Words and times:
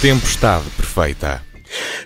Tempestade 0.00 0.70
Perfeita. 0.78 1.49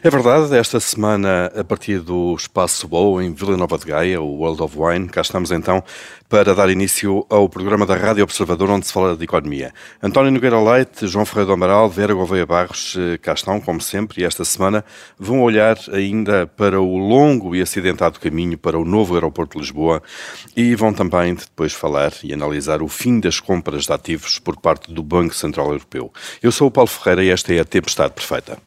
É 0.07 0.11
verdade, 0.11 0.55
esta 0.55 0.79
semana, 0.81 1.51
a 1.59 1.65
partir 1.65 1.99
do 1.99 2.35
Espaço 2.35 2.87
Bow, 2.87 3.23
em 3.23 3.33
Vila 3.33 3.57
Nova 3.57 3.79
de 3.79 3.87
Gaia, 3.87 4.21
o 4.21 4.41
World 4.41 4.63
of 4.63 4.77
Wine, 4.79 5.09
cá 5.09 5.23
estamos 5.23 5.51
então 5.51 5.83
para 6.29 6.55
dar 6.55 6.69
início 6.69 7.25
ao 7.31 7.49
programa 7.49 7.87
da 7.87 7.97
Rádio 7.97 8.23
Observador, 8.23 8.69
onde 8.69 8.87
se 8.87 8.93
fala 8.93 9.17
de 9.17 9.25
economia. 9.25 9.73
António 10.03 10.31
Nogueira 10.31 10.61
Leite, 10.61 11.07
João 11.07 11.25
Ferreira 11.25 11.47
do 11.47 11.53
Amaral, 11.55 11.89
Vera 11.89 12.13
Gouveia 12.13 12.45
Barros, 12.45 12.95
eh, 12.99 13.17
cá 13.17 13.33
estão, 13.33 13.59
como 13.59 13.81
sempre, 13.81 14.21
e 14.21 14.27
esta 14.27 14.45
semana 14.45 14.85
vão 15.19 15.41
olhar 15.41 15.79
ainda 15.91 16.47
para 16.47 16.79
o 16.79 16.99
longo 16.99 17.57
e 17.57 17.63
acidentado 17.63 18.21
caminho 18.21 18.59
para 18.59 18.79
o 18.79 18.85
novo 18.85 19.15
aeroporto 19.15 19.57
de 19.57 19.63
Lisboa 19.63 20.03
e 20.55 20.75
vão 20.75 20.93
também 20.93 21.35
depois 21.35 21.73
falar 21.73 22.13
e 22.23 22.35
analisar 22.35 22.83
o 22.83 22.89
fim 22.89 23.21
das 23.21 23.41
compras 23.41 23.87
de 23.87 23.93
ativos 23.95 24.39
por 24.39 24.61
parte 24.61 24.93
do 24.93 25.03
Banco 25.03 25.35
Central 25.35 25.69
Europeu. 25.69 26.13
Eu 26.43 26.53
sou 26.53 26.69
o 26.69 26.71
Paulo 26.71 26.91
Ferreira 26.91 27.25
e 27.25 27.31
esta 27.31 27.55
é 27.55 27.61
a 27.61 27.65
Tempestade 27.65 28.13
Perfeita. 28.13 28.59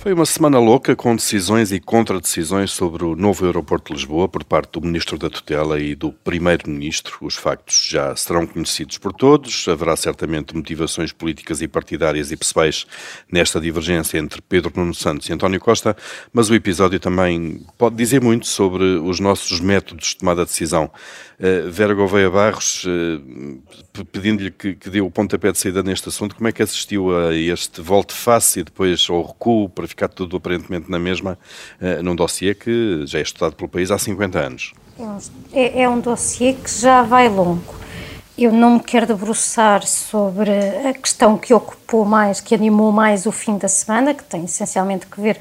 Foi 0.00 0.14
uma 0.14 0.24
semana 0.24 0.58
louca 0.58 0.96
com 0.96 1.14
decisões 1.14 1.72
e 1.72 1.78
contradecisões 1.78 2.70
sobre 2.70 3.04
o 3.04 3.14
novo 3.14 3.44
aeroporto 3.44 3.92
de 3.92 3.98
Lisboa 3.98 4.26
por 4.26 4.42
parte 4.42 4.72
do 4.72 4.86
Ministro 4.86 5.18
da 5.18 5.28
Tutela 5.28 5.78
e 5.78 5.94
do 5.94 6.10
Primeiro-Ministro. 6.10 7.18
Os 7.20 7.36
factos 7.36 7.86
já 7.86 8.16
serão 8.16 8.46
conhecidos 8.46 8.96
por 8.96 9.12
todos. 9.12 9.68
Haverá 9.68 9.94
certamente 9.94 10.56
motivações 10.56 11.12
políticas 11.12 11.60
e 11.60 11.68
partidárias 11.68 12.32
e 12.32 12.36
pessoais 12.38 12.86
nesta 13.30 13.60
divergência 13.60 14.16
entre 14.16 14.40
Pedro 14.40 14.72
Nuno 14.74 14.94
Santos 14.94 15.28
e 15.28 15.34
António 15.34 15.60
Costa, 15.60 15.94
mas 16.32 16.48
o 16.48 16.54
episódio 16.54 16.98
também 16.98 17.62
pode 17.76 17.94
dizer 17.94 18.22
muito 18.22 18.46
sobre 18.46 18.82
os 18.82 19.20
nossos 19.20 19.60
métodos 19.60 20.08
de 20.08 20.16
tomada 20.16 20.46
de 20.46 20.50
decisão. 20.50 20.90
Uh, 21.40 21.70
Vera 21.70 21.94
Gouveia 21.94 22.28
Barros, 22.28 22.84
uh, 22.84 24.04
pedindo-lhe 24.12 24.50
que, 24.50 24.74
que 24.74 24.90
dê 24.90 25.00
o 25.00 25.10
pontapé 25.10 25.50
de 25.50 25.58
saída 25.58 25.82
neste 25.82 26.06
assunto, 26.06 26.36
como 26.36 26.46
é 26.46 26.52
que 26.52 26.62
assistiu 26.62 27.16
a 27.16 27.34
este 27.34 27.80
volte-face 27.80 28.60
e 28.60 28.64
depois 28.64 29.06
ao 29.08 29.22
recuo 29.22 29.66
para 29.70 29.88
ficar 29.88 30.08
tudo 30.08 30.36
aparentemente 30.36 30.90
na 30.90 30.98
mesma, 30.98 31.38
uh, 31.80 32.02
num 32.02 32.14
dossiê 32.14 32.54
que 32.54 33.06
já 33.06 33.20
é 33.20 33.22
estudado 33.22 33.56
pelo 33.56 33.70
país 33.70 33.90
há 33.90 33.98
50 33.98 34.38
anos? 34.38 34.74
É, 35.54 35.84
é 35.84 35.88
um 35.88 35.98
dossiê 35.98 36.52
que 36.52 36.70
já 36.70 37.02
vai 37.02 37.26
longo. 37.26 37.74
Eu 38.36 38.52
não 38.52 38.74
me 38.74 38.80
quero 38.80 39.06
debruçar 39.06 39.86
sobre 39.86 40.50
a 40.50 40.92
questão 40.92 41.38
que 41.38 41.54
ocupou 41.54 42.04
mais, 42.04 42.40
que 42.40 42.54
animou 42.54 42.92
mais 42.92 43.24
o 43.24 43.32
fim 43.32 43.56
da 43.56 43.68
semana, 43.68 44.12
que 44.12 44.24
tem 44.24 44.44
essencialmente 44.44 45.06
a 45.10 45.20
ver 45.20 45.38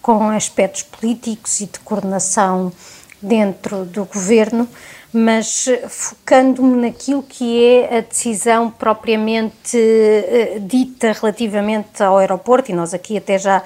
com 0.00 0.30
aspectos 0.30 0.84
políticos 0.84 1.60
e 1.60 1.66
de 1.66 1.80
coordenação 1.80 2.72
dentro 3.20 3.84
do 3.84 4.04
governo, 4.04 4.68
mas 5.12 5.66
focando-me 5.88 6.88
naquilo 6.88 7.22
que 7.22 7.64
é 7.64 7.98
a 7.98 8.00
decisão 8.00 8.70
propriamente 8.70 9.76
uh, 9.76 10.60
dita 10.60 11.12
relativamente 11.12 12.02
ao 12.02 12.18
aeroporto, 12.18 12.70
e 12.70 12.74
nós 12.74 12.94
aqui 12.94 13.16
até 13.16 13.38
já 13.38 13.62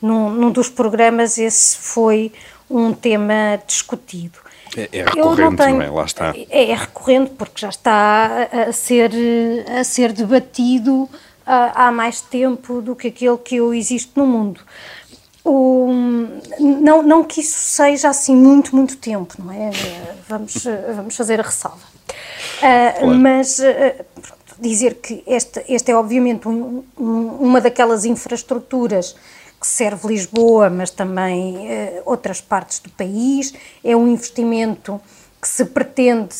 num, 0.00 0.30
num, 0.30 0.50
dos 0.50 0.68
programas 0.68 1.38
esse 1.38 1.76
foi 1.76 2.32
um 2.70 2.92
tema 2.92 3.60
discutido. 3.66 4.38
É, 4.76 4.88
é 4.92 5.04
recorrente, 5.04 5.56
tenho, 5.56 5.76
não, 5.76 5.82
é? 5.82 5.90
Lá 5.90 6.04
está. 6.04 6.34
É, 6.36 6.70
é, 6.70 6.74
recorrente 6.74 7.32
porque 7.38 7.60
já 7.60 7.68
está 7.68 8.48
a 8.68 8.72
ser, 8.72 9.10
a 9.78 9.84
ser 9.84 10.12
debatido 10.12 11.02
uh, 11.02 11.08
há 11.46 11.92
mais 11.92 12.20
tempo 12.20 12.82
do 12.82 12.96
que 12.96 13.08
aquele 13.08 13.38
que 13.38 13.56
eu 13.56 13.72
existe 13.72 14.12
no 14.16 14.26
mundo. 14.26 14.60
O, 15.48 15.88
não, 16.58 17.02
não 17.02 17.22
que 17.22 17.40
isso 17.40 17.56
seja 17.56 18.08
assim 18.08 18.34
muito, 18.34 18.74
muito 18.74 18.96
tempo, 18.96 19.34
não 19.38 19.52
é? 19.52 19.70
Vamos, 20.28 20.66
vamos 20.94 21.16
fazer 21.16 21.38
a 21.38 21.42
ressalva. 21.44 21.96
Uh, 22.58 22.98
claro. 22.98 23.14
Mas 23.18 23.58
uh, 23.58 24.04
dizer 24.58 24.94
que 24.94 25.22
esta, 25.26 25.62
esta 25.68 25.92
é 25.92 25.94
obviamente 25.94 26.48
um, 26.48 26.82
um, 26.98 27.28
uma 27.40 27.60
daquelas 27.60 28.04
infraestruturas 28.04 29.14
que 29.60 29.66
serve 29.66 30.08
Lisboa, 30.08 30.68
mas 30.68 30.90
também 30.90 31.56
uh, 31.56 32.02
outras 32.04 32.40
partes 32.40 32.78
do 32.80 32.90
país, 32.90 33.54
é 33.84 33.96
um 33.96 34.08
investimento 34.08 35.00
que 35.40 35.48
se 35.48 35.64
pretende 35.66 36.34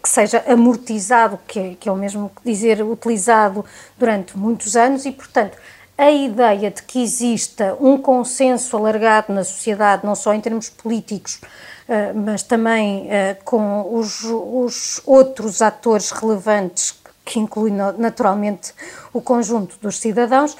que 0.00 0.08
seja 0.08 0.44
amortizado, 0.46 1.40
que 1.48 1.58
é, 1.58 1.74
que 1.74 1.88
é 1.88 1.92
o 1.92 1.96
mesmo 1.96 2.30
que 2.36 2.48
dizer 2.48 2.80
utilizado 2.82 3.64
durante 3.98 4.38
muitos 4.38 4.76
anos 4.76 5.04
e, 5.04 5.10
portanto, 5.10 5.58
a 5.96 6.10
ideia 6.10 6.70
de 6.70 6.82
que 6.82 7.02
exista 7.02 7.76
um 7.80 7.96
consenso 7.96 8.76
alargado 8.76 9.32
na 9.32 9.44
sociedade, 9.44 10.04
não 10.04 10.14
só 10.14 10.34
em 10.34 10.40
termos 10.40 10.68
políticos, 10.68 11.40
eh, 11.88 12.12
mas 12.12 12.42
também 12.42 13.06
eh, 13.10 13.34
com 13.44 13.94
os, 13.94 14.24
os 14.24 15.00
outros 15.06 15.62
atores 15.62 16.10
relevantes, 16.10 16.94
que 17.24 17.38
inclui 17.38 17.70
naturalmente 17.70 18.74
o 19.12 19.20
conjunto 19.20 19.78
dos 19.80 19.98
cidadãos, 19.98 20.54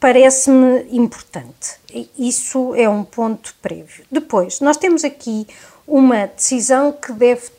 parece-me 0.00 0.86
importante. 0.90 1.78
Isso 2.18 2.74
é 2.74 2.88
um 2.88 3.04
ponto 3.04 3.54
prévio. 3.62 4.04
Depois, 4.10 4.60
nós 4.60 4.76
temos 4.76 5.04
aqui 5.04 5.46
uma 5.86 6.26
decisão 6.26 6.92
que, 6.92 7.12
deve, 7.12 7.50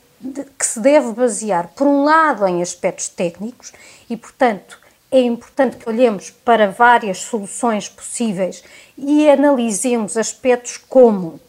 que 0.57 0.65
se 0.65 0.79
deve 0.79 1.11
basear, 1.13 1.69
por 1.69 1.87
um 1.87 2.03
lado, 2.03 2.45
em 2.47 2.61
aspectos 2.61 3.09
técnicos 3.09 3.71
e, 4.09 4.15
portanto, 4.15 4.79
é 5.11 5.19
importante 5.21 5.77
que 5.77 5.89
olhemos 5.89 6.29
para 6.29 6.69
várias 6.69 7.19
soluções 7.19 7.89
possíveis 7.89 8.63
e 8.97 9.29
analisemos 9.29 10.17
aspectos 10.17 10.77
como 10.77 11.39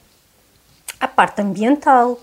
a 0.98 1.06
parte 1.06 1.42
ambiental, 1.42 2.18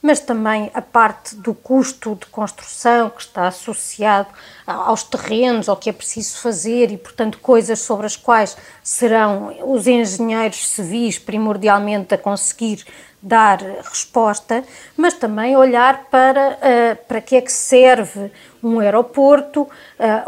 mas 0.00 0.20
também 0.20 0.70
a 0.74 0.80
parte 0.80 1.34
do 1.34 1.52
custo 1.52 2.14
de 2.14 2.26
construção 2.26 3.10
que 3.10 3.20
está 3.20 3.48
associado 3.48 4.28
aos 4.66 5.02
terrenos, 5.02 5.68
ao 5.68 5.76
que 5.76 5.90
é 5.90 5.92
preciso 5.92 6.38
fazer 6.38 6.92
e, 6.92 6.96
portanto, 6.96 7.38
coisas 7.40 7.80
sobre 7.80 8.06
as 8.06 8.16
quais 8.16 8.56
serão 8.82 9.54
os 9.72 9.86
engenheiros 9.86 10.68
civis 10.68 11.18
primordialmente 11.18 12.14
a 12.14 12.18
conseguir 12.18 12.84
dar 13.20 13.58
resposta, 13.82 14.62
mas 14.96 15.14
também 15.14 15.56
olhar 15.56 16.04
para 16.04 16.50
uh, 16.52 17.06
para 17.06 17.20
que 17.20 17.34
é 17.34 17.40
que 17.40 17.50
serve 17.50 18.30
um 18.62 18.78
aeroporto, 18.78 19.62
uh, 19.62 19.68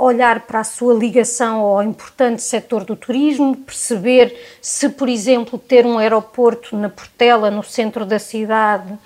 olhar 0.02 0.40
para 0.40 0.60
a 0.60 0.64
sua 0.64 0.92
ligação 0.94 1.60
ao 1.60 1.82
importante 1.84 2.42
setor 2.42 2.84
do 2.84 2.96
turismo, 2.96 3.56
perceber 3.56 4.36
se, 4.60 4.88
por 4.88 5.08
exemplo, 5.08 5.56
ter 5.56 5.86
um 5.86 5.98
aeroporto 5.98 6.76
na 6.76 6.88
Portela, 6.88 7.48
no 7.48 7.62
centro 7.62 8.04
da 8.04 8.18
cidade, 8.18 8.98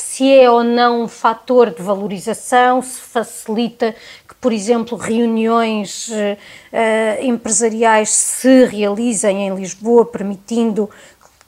se 0.00 0.32
é 0.32 0.50
ou 0.50 0.64
não 0.64 1.02
um 1.02 1.08
fator 1.08 1.70
de 1.70 1.82
valorização, 1.82 2.82
se 2.82 3.00
facilita 3.00 3.94
que, 4.26 4.34
por 4.34 4.52
exemplo, 4.52 4.96
reuniões 4.96 6.08
uh, 6.08 7.22
empresariais 7.22 8.08
se 8.10 8.64
realizem 8.64 9.46
em 9.46 9.54
Lisboa, 9.54 10.06
permitindo 10.06 10.88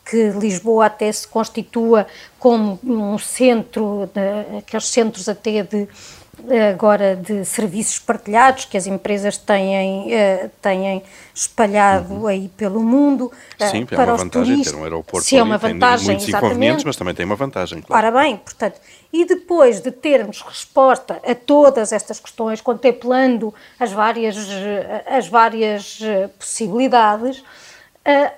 que 0.05 0.31
Lisboa 0.31 0.87
até 0.87 1.11
se 1.11 1.27
constitua 1.27 2.07
como 2.39 2.79
um 2.85 3.19
centro, 3.19 4.11
de, 4.13 4.59
aqueles 4.59 4.87
centros 4.87 5.29
até 5.29 5.63
de 5.63 5.89
agora 6.73 7.15
de 7.15 7.45
serviços 7.45 7.99
partilhados 7.99 8.65
que 8.65 8.77
as 8.77 8.87
empresas 8.87 9.37
têm, 9.37 10.07
uh, 10.07 10.51
têm 10.63 11.03
espalhado 11.35 12.15
uhum. 12.15 12.27
aí 12.27 12.49
pelo 12.57 12.81
mundo. 12.81 13.27
Uh, 13.61 13.71
Sim, 13.71 13.87
é 13.91 13.97
uma 13.97 14.17
vantagem 14.17 14.55
turistas. 14.55 14.73
ter 14.73 14.79
um 14.79 14.83
aeroporto 14.83 15.27
Se 15.27 15.37
é 15.37 15.43
uma 15.43 15.59
vantagem, 15.59 16.07
tem 16.07 16.15
muitos 16.15 16.29
exatamente. 16.29 16.53
inconvenientes, 16.53 16.85
mas 16.85 16.97
também 16.97 17.15
tem 17.15 17.27
uma 17.27 17.37
vantagem, 17.37 17.83
claro. 17.83 18.07
Ora 18.07 18.23
bem, 18.23 18.37
portanto, 18.39 18.81
e 19.13 19.25
depois 19.27 19.81
de 19.81 19.91
termos 19.91 20.41
resposta 20.41 21.21
a 21.25 21.35
todas 21.35 21.93
estas 21.93 22.19
questões, 22.19 22.61
contemplando 22.61 23.55
as 23.79 23.93
várias, 23.93 24.37
as 25.07 25.29
várias 25.29 25.99
eh, 26.01 26.29
possibilidades, 26.39 27.45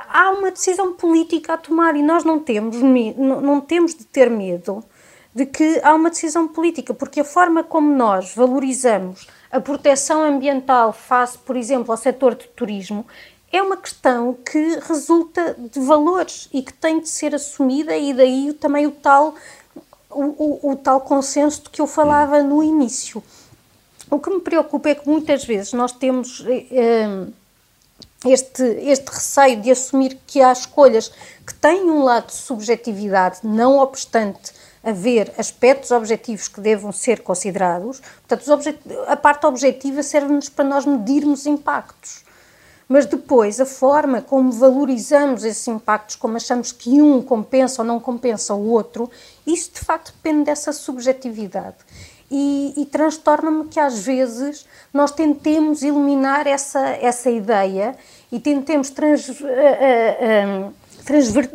há 0.08 0.30
uma 0.30 0.50
decisão 0.50 0.92
política 0.94 1.54
a 1.54 1.56
tomar 1.56 1.94
e 1.94 2.02
nós 2.02 2.24
não 2.24 2.40
temos, 2.40 2.76
não 2.76 3.60
temos 3.60 3.94
de 3.94 4.04
ter 4.04 4.28
medo 4.28 4.84
de 5.34 5.44
que 5.46 5.80
há 5.82 5.92
uma 5.94 6.10
decisão 6.10 6.46
política, 6.46 6.94
porque 6.94 7.20
a 7.20 7.24
forma 7.24 7.64
como 7.64 7.94
nós 7.94 8.34
valorizamos 8.34 9.26
a 9.50 9.60
proteção 9.60 10.22
ambiental 10.22 10.92
face, 10.92 11.38
por 11.38 11.56
exemplo, 11.56 11.92
ao 11.92 11.96
setor 11.96 12.34
de 12.34 12.46
turismo, 12.48 13.06
é 13.52 13.62
uma 13.62 13.76
questão 13.76 14.34
que 14.34 14.80
resulta 14.80 15.54
de 15.54 15.80
valores 15.80 16.48
e 16.52 16.62
que 16.62 16.72
tem 16.72 17.00
de 17.00 17.08
ser 17.08 17.34
assumida 17.34 17.96
e 17.96 18.12
daí 18.12 18.52
também 18.52 18.86
o 18.86 18.90
tal, 18.90 19.34
o, 20.10 20.22
o, 20.22 20.72
o 20.72 20.76
tal 20.76 21.00
consenso 21.00 21.62
de 21.62 21.70
que 21.70 21.80
eu 21.80 21.86
falava 21.86 22.42
no 22.42 22.62
início. 22.62 23.22
O 24.10 24.18
que 24.18 24.30
me 24.30 24.40
preocupa 24.40 24.88
é 24.88 24.94
que 24.94 25.08
muitas 25.08 25.44
vezes 25.44 25.72
nós 25.72 25.92
temos... 25.92 26.44
Eh, 26.48 27.26
este, 28.24 28.62
este 28.62 29.10
receio 29.10 29.60
de 29.60 29.70
assumir 29.70 30.18
que 30.26 30.40
há 30.40 30.52
escolhas 30.52 31.10
que 31.46 31.54
têm 31.54 31.84
um 31.84 32.02
lado 32.02 32.28
de 32.28 32.34
subjetividade, 32.34 33.38
não 33.42 33.78
obstante 33.78 34.52
haver 34.82 35.32
aspectos 35.38 35.90
objetivos 35.90 36.46
que 36.46 36.60
devam 36.60 36.92
ser 36.92 37.22
considerados. 37.22 38.02
Portanto, 38.26 38.78
a 39.06 39.16
parte 39.16 39.46
objetiva 39.46 40.02
serve-nos 40.02 40.48
para 40.48 40.64
nós 40.64 40.84
medirmos 40.84 41.46
impactos. 41.46 42.22
Mas 42.86 43.06
depois, 43.06 43.60
a 43.60 43.66
forma 43.66 44.20
como 44.20 44.52
valorizamos 44.52 45.42
esses 45.42 45.66
impactos, 45.68 46.16
como 46.16 46.36
achamos 46.36 46.70
que 46.70 47.00
um 47.00 47.22
compensa 47.22 47.80
ou 47.80 47.88
não 47.88 47.98
compensa 47.98 48.52
o 48.52 48.68
outro, 48.68 49.10
isso 49.46 49.72
de 49.72 49.80
facto 49.80 50.12
depende 50.12 50.44
dessa 50.44 50.70
subjetividade. 50.70 51.76
E, 52.36 52.74
e 52.76 52.86
transtorna-me 52.86 53.66
que 53.66 53.78
às 53.78 54.00
vezes 54.00 54.66
nós 54.92 55.12
tentemos 55.12 55.84
eliminar 55.84 56.48
essa, 56.48 56.80
essa 56.80 57.30
ideia 57.30 57.96
e 58.32 58.40
tentemos 58.40 58.90
trans, 58.90 59.28
uh, 59.28 59.34
uh, 59.44 60.74
transver, 61.04 61.48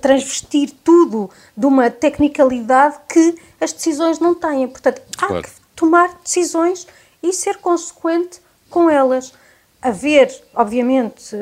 transvestir 0.00 0.72
tudo 0.82 1.28
de 1.54 1.66
uma 1.66 1.90
tecnicalidade 1.90 2.96
que 3.06 3.34
as 3.60 3.74
decisões 3.74 4.18
não 4.18 4.34
têm. 4.34 4.66
Portanto, 4.68 5.02
claro. 5.18 5.36
há 5.36 5.42
que 5.42 5.50
tomar 5.76 6.18
decisões 6.24 6.86
e 7.22 7.30
ser 7.34 7.58
consequente 7.58 8.40
com 8.70 8.88
elas. 8.88 9.34
Haver, 9.82 10.32
obviamente, 10.54 11.36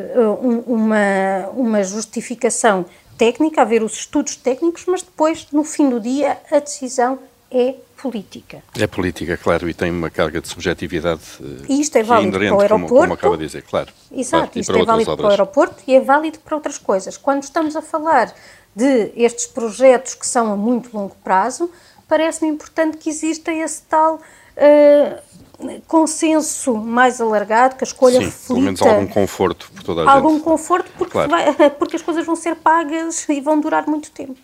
uma, 0.66 1.48
uma 1.54 1.84
justificação 1.84 2.86
técnica, 3.16 3.62
haver 3.62 3.84
os 3.84 3.92
estudos 3.92 4.34
técnicos, 4.34 4.84
mas 4.86 5.02
depois, 5.02 5.46
no 5.52 5.62
fim 5.62 5.88
do 5.90 6.00
dia, 6.00 6.38
a 6.50 6.58
decisão 6.58 7.20
é 7.50 7.74
política. 8.00 8.62
É 8.78 8.86
política, 8.86 9.36
claro, 9.36 9.68
e 9.68 9.74
tem 9.74 9.90
uma 9.90 10.10
carga 10.10 10.40
de 10.40 10.48
subjetividade 10.48 11.20
e 11.68 11.80
isto 11.80 11.96
é 11.96 12.02
válido 12.02 12.38
para 12.38 12.54
o 12.54 12.60
aeroporto. 12.60 12.88
Como, 12.88 13.00
como 13.00 13.14
acaba 13.14 13.36
de 13.36 13.46
dizer, 13.46 13.62
claro. 13.62 13.92
Exato, 14.10 14.44
claro, 14.44 14.60
isto 14.60 14.76
é 14.76 14.84
válido 14.84 15.10
obras. 15.10 15.16
para 15.16 15.26
o 15.26 15.30
aeroporto 15.30 15.82
e 15.86 15.94
é 15.94 16.00
válido 16.00 16.38
para 16.38 16.56
outras 16.56 16.78
coisas. 16.78 17.16
Quando 17.16 17.42
estamos 17.42 17.76
a 17.76 17.82
falar 17.82 18.32
de 18.74 19.12
estes 19.16 19.46
projetos 19.46 20.14
que 20.14 20.26
são 20.26 20.52
a 20.52 20.56
muito 20.56 20.96
longo 20.96 21.14
prazo, 21.22 21.70
parece-me 22.08 22.50
importante 22.50 22.96
que 22.96 23.10
exista 23.10 23.52
esse 23.52 23.82
tal 23.82 24.16
uh, 24.16 25.80
consenso 25.86 26.76
mais 26.76 27.20
alargado, 27.20 27.76
que 27.76 27.84
a 27.84 27.86
escolha 27.86 28.18
Sim, 28.18 28.24
reflita... 28.24 28.46
pelo 28.48 28.60
menos 28.60 28.82
algum 28.82 29.06
conforto 29.06 29.70
por 29.74 29.82
toda 29.82 30.02
a 30.02 30.10
algum 30.10 30.30
gente. 30.30 30.38
Algum 30.38 30.50
conforto, 30.50 30.90
porque, 30.96 31.12
claro. 31.12 31.30
vai, 31.30 31.70
porque 31.78 31.96
as 31.96 32.02
coisas 32.02 32.24
vão 32.24 32.36
ser 32.36 32.56
pagas 32.56 33.28
e 33.28 33.40
vão 33.40 33.60
durar 33.60 33.86
muito 33.86 34.10
tempo. 34.10 34.36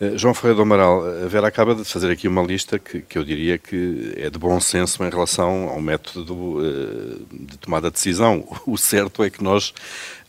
Uh, 0.00 0.16
João 0.16 0.34
Ferreira 0.34 0.56
do 0.56 0.62
Amaral, 0.62 1.04
a 1.04 1.26
Vera 1.26 1.48
acaba 1.48 1.74
de 1.74 1.84
fazer 1.84 2.10
aqui 2.10 2.28
uma 2.28 2.42
lista 2.42 2.78
que, 2.78 3.00
que 3.00 3.18
eu 3.18 3.24
diria 3.24 3.58
que 3.58 4.14
é 4.16 4.30
de 4.30 4.38
bom 4.38 4.60
senso 4.60 5.02
em 5.04 5.10
relação 5.10 5.68
ao 5.68 5.80
método 5.80 6.58
uh, 6.58 7.26
de 7.32 7.58
tomada 7.58 7.88
de 7.88 7.94
decisão. 7.94 8.44
O 8.66 8.76
certo 8.76 9.24
é 9.24 9.30
que 9.30 9.42
nós 9.42 9.72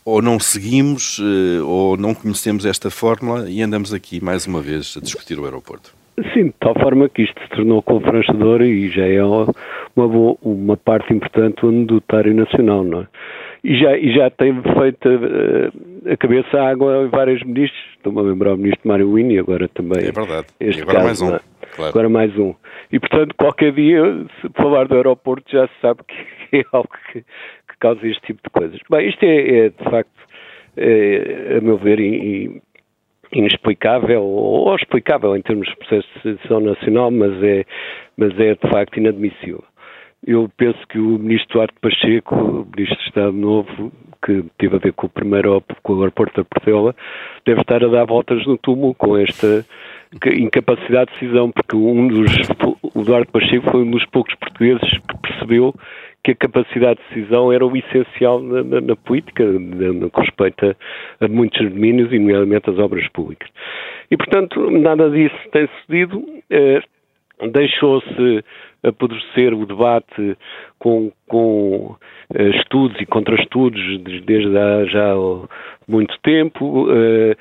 ou 0.06 0.21
não 0.21 0.39
seguimos 0.39 1.19
uh, 1.19 1.66
ou 1.66 1.98
não 1.98 2.13
conhecemos 2.13 2.66
esta 2.66 2.89
fórmula 2.89 3.50
e 3.50 3.62
andamos 3.62 3.94
aqui 3.94 4.24
mais 4.24 4.48
uma 4.48 4.62
vez 4.62 4.95
a 4.98 5.01
discutir 5.01 5.39
o 5.39 5.45
aeroporto. 5.45 5.94
Sim, 6.33 6.45
de 6.45 6.56
tal 6.60 6.74
forma 6.74 7.07
que 7.07 7.21
isto 7.21 7.39
se 7.42 7.50
tornou 7.50 7.81
confranchador 7.81 8.62
e 8.62 8.89
já 8.89 9.06
é 9.06 9.24
uma, 9.24 10.36
uma 10.42 10.77
parte 10.77 11.13
importante 11.13 11.62
do 11.62 11.69
anedotário 11.69 12.33
nacional, 12.33 12.83
não 12.83 13.01
é? 13.01 13.07
E 13.63 13.77
já, 13.77 13.98
e 13.98 14.13
já 14.13 14.30
tem 14.30 14.54
feito 14.62 15.07
a, 15.07 15.71
a 16.06 16.18
cabeça 16.18 16.57
à 16.57 16.69
água 16.69 17.06
em 17.06 17.10
vários 17.10 17.44
ministros, 17.44 17.81
estou-me 17.96 18.19
a 18.19 18.24
lembrar 18.24 18.54
o 18.54 18.57
ministro 18.57 18.88
Mário 18.88 19.12
Wini, 19.12 19.40
agora 19.40 19.68
também. 19.69 20.07
É 20.07 20.12
verdade, 20.12 20.48
este 20.60 20.80
e 20.80 20.81
agora 20.81 21.00
caso, 21.00 21.06
mais 21.06 21.22
um. 21.22 21.36
É? 21.36 21.40
Claro. 21.75 21.90
Agora 21.90 22.10
mais 22.10 22.38
um. 22.38 22.56
E 22.92 23.00
portanto, 23.00 23.36
qualquer 23.36 23.74
dia, 23.74 24.01
se 24.42 24.50
falar 24.54 24.88
do 24.88 24.96
aeroporto, 24.96 25.51
já 25.51 25.68
se 25.68 25.74
sabe 25.81 26.01
que 26.07 26.57
é 26.60 26.66
algo 26.72 26.90
que, 27.12 27.22
que 27.22 27.78
causa 27.80 28.06
este 28.07 28.22
tipo 28.22 28.42
de 28.44 28.50
coisas. 28.50 28.80
Bem, 28.90 29.10
isto 29.10 29.24
é, 29.24 29.66
é 29.66 29.69
de 29.69 29.84
facto, 29.84 30.19
é, 30.78 31.57
a 31.57 31.62
meu 31.62 31.78
ver, 31.78 32.00
e, 32.00 32.62
inexplicável 33.31 34.24
ou 34.24 34.75
explicável 34.75 35.36
em 35.36 35.42
termos 35.42 35.68
de 35.68 35.75
processo 35.75 36.07
de 36.24 36.34
decisão 36.34 36.60
nacional, 36.60 37.12
mas 37.12 37.44
é, 37.44 37.66
mas 38.18 38.38
é 38.40 38.56
de 38.56 38.69
facto 38.72 38.98
inadmissível. 38.98 39.63
Eu 40.25 40.50
penso 40.57 40.80
que 40.88 41.00
o 41.00 41.18
ministro 41.18 41.54
Duarte 41.54 41.75
Pacheco, 41.80 42.36
o 42.36 42.68
ministro 42.75 42.98
de 42.98 43.07
Estado 43.07 43.31
Novo, 43.31 43.92
que 44.24 44.44
teve 44.57 44.75
a 44.75 44.80
ver 44.80 44.94
com 44.94 45.07
o 45.07 45.10
primeiro 45.10 45.63
com 45.83 45.94
o 45.94 46.00
aeroporto 46.00 46.42
da 46.42 46.44
Portela, 46.44 46.95
deve 47.45 47.62
estar 47.62 47.83
a 47.83 47.88
dar 47.88 48.06
voltas 48.06 48.45
no 48.45 48.57
túmulo 48.57 48.94
com 48.95 49.18
esta 49.18 49.66
incapacidade 50.38 51.12
de 51.12 51.19
decisão, 51.19 51.51
porque 51.51 51.75
um 51.75 52.07
dos, 52.07 52.31
o 52.95 53.04
Duarte 53.04 53.31
Pacheco 53.31 53.69
foi 53.71 53.81
um 53.81 53.92
dos 53.92 54.06
poucos 54.07 54.33
portugueses 54.36 54.89
que 55.07 55.18
percebeu 55.21 55.74
que 56.24 56.31
a 56.31 56.36
capacidade 56.36 57.00
de 57.00 57.16
decisão 57.16 57.51
era 57.51 57.66
o 57.66 57.77
essencial 57.77 58.42
na, 58.42 58.63
na, 58.63 58.81
na 58.81 58.95
política, 58.95 59.44
no 59.45 60.10
que 60.10 60.19
respeita 60.19 60.75
a 61.21 61.27
muitos 61.27 61.62
domínios, 61.69 62.12
e 62.12 62.19
nomeadamente 62.19 62.69
as 62.69 62.77
obras 62.77 63.07
públicas. 63.10 63.50
E, 64.12 64.18
portanto, 64.18 64.69
nada 64.69 65.10
disso 65.10 65.38
tem 65.51 65.68
sucedido. 65.68 66.24
Eh, 66.50 66.81
Deixou-se 67.54 68.44
apodrecer 68.84 69.54
o 69.54 69.66
debate 69.66 70.38
com, 70.78 71.12
com 71.28 71.96
uh, 72.34 72.42
estudos 72.56 73.00
e 73.02 73.06
contra-estudos 73.06 73.81
desde 74.26 74.54
já 74.88 75.16
muito 75.90 76.16
tempo, 76.22 76.88
uh, 76.88 77.36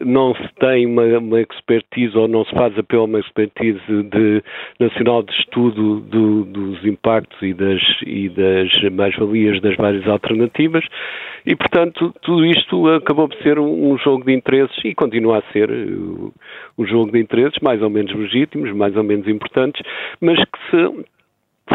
não 0.00 0.34
se 0.34 0.48
tem 0.58 0.86
uma, 0.86 1.04
uma, 1.18 1.40
expertise 1.40 2.16
ou 2.18 2.26
não 2.26 2.44
se 2.44 2.50
faz 2.52 2.76
apelo 2.76 3.02
a 3.02 3.06
uma 3.06 3.20
expertise 3.20 3.80
de, 3.86 4.42
nacional 4.80 5.22
de 5.22 5.32
estudo 5.32 6.00
do, 6.00 6.44
dos 6.44 6.84
impactos 6.84 7.40
e 7.40 7.54
das, 7.54 7.80
e 8.04 8.28
das 8.28 8.92
mais-valias 8.92 9.60
das 9.60 9.76
várias 9.76 10.06
alternativas. 10.08 10.84
E, 11.46 11.54
portanto, 11.56 12.14
tudo 12.22 12.44
isto 12.44 12.88
acabou 12.88 13.28
por 13.28 13.38
ser 13.38 13.58
um, 13.58 13.92
um 13.92 13.98
jogo 13.98 14.24
de 14.24 14.32
interesses 14.32 14.76
e 14.84 14.94
continua 14.94 15.38
a 15.38 15.52
ser 15.52 15.70
um 15.70 16.86
jogo 16.86 17.12
de 17.12 17.20
interesses 17.20 17.58
mais 17.62 17.80
ou 17.82 17.90
menos 17.90 18.12
legítimos, 18.14 18.72
mais 18.72 18.96
ou 18.96 19.04
menos 19.04 19.26
importantes, 19.28 19.82
mas 20.20 20.38
que 20.38 20.58
se 20.70 21.04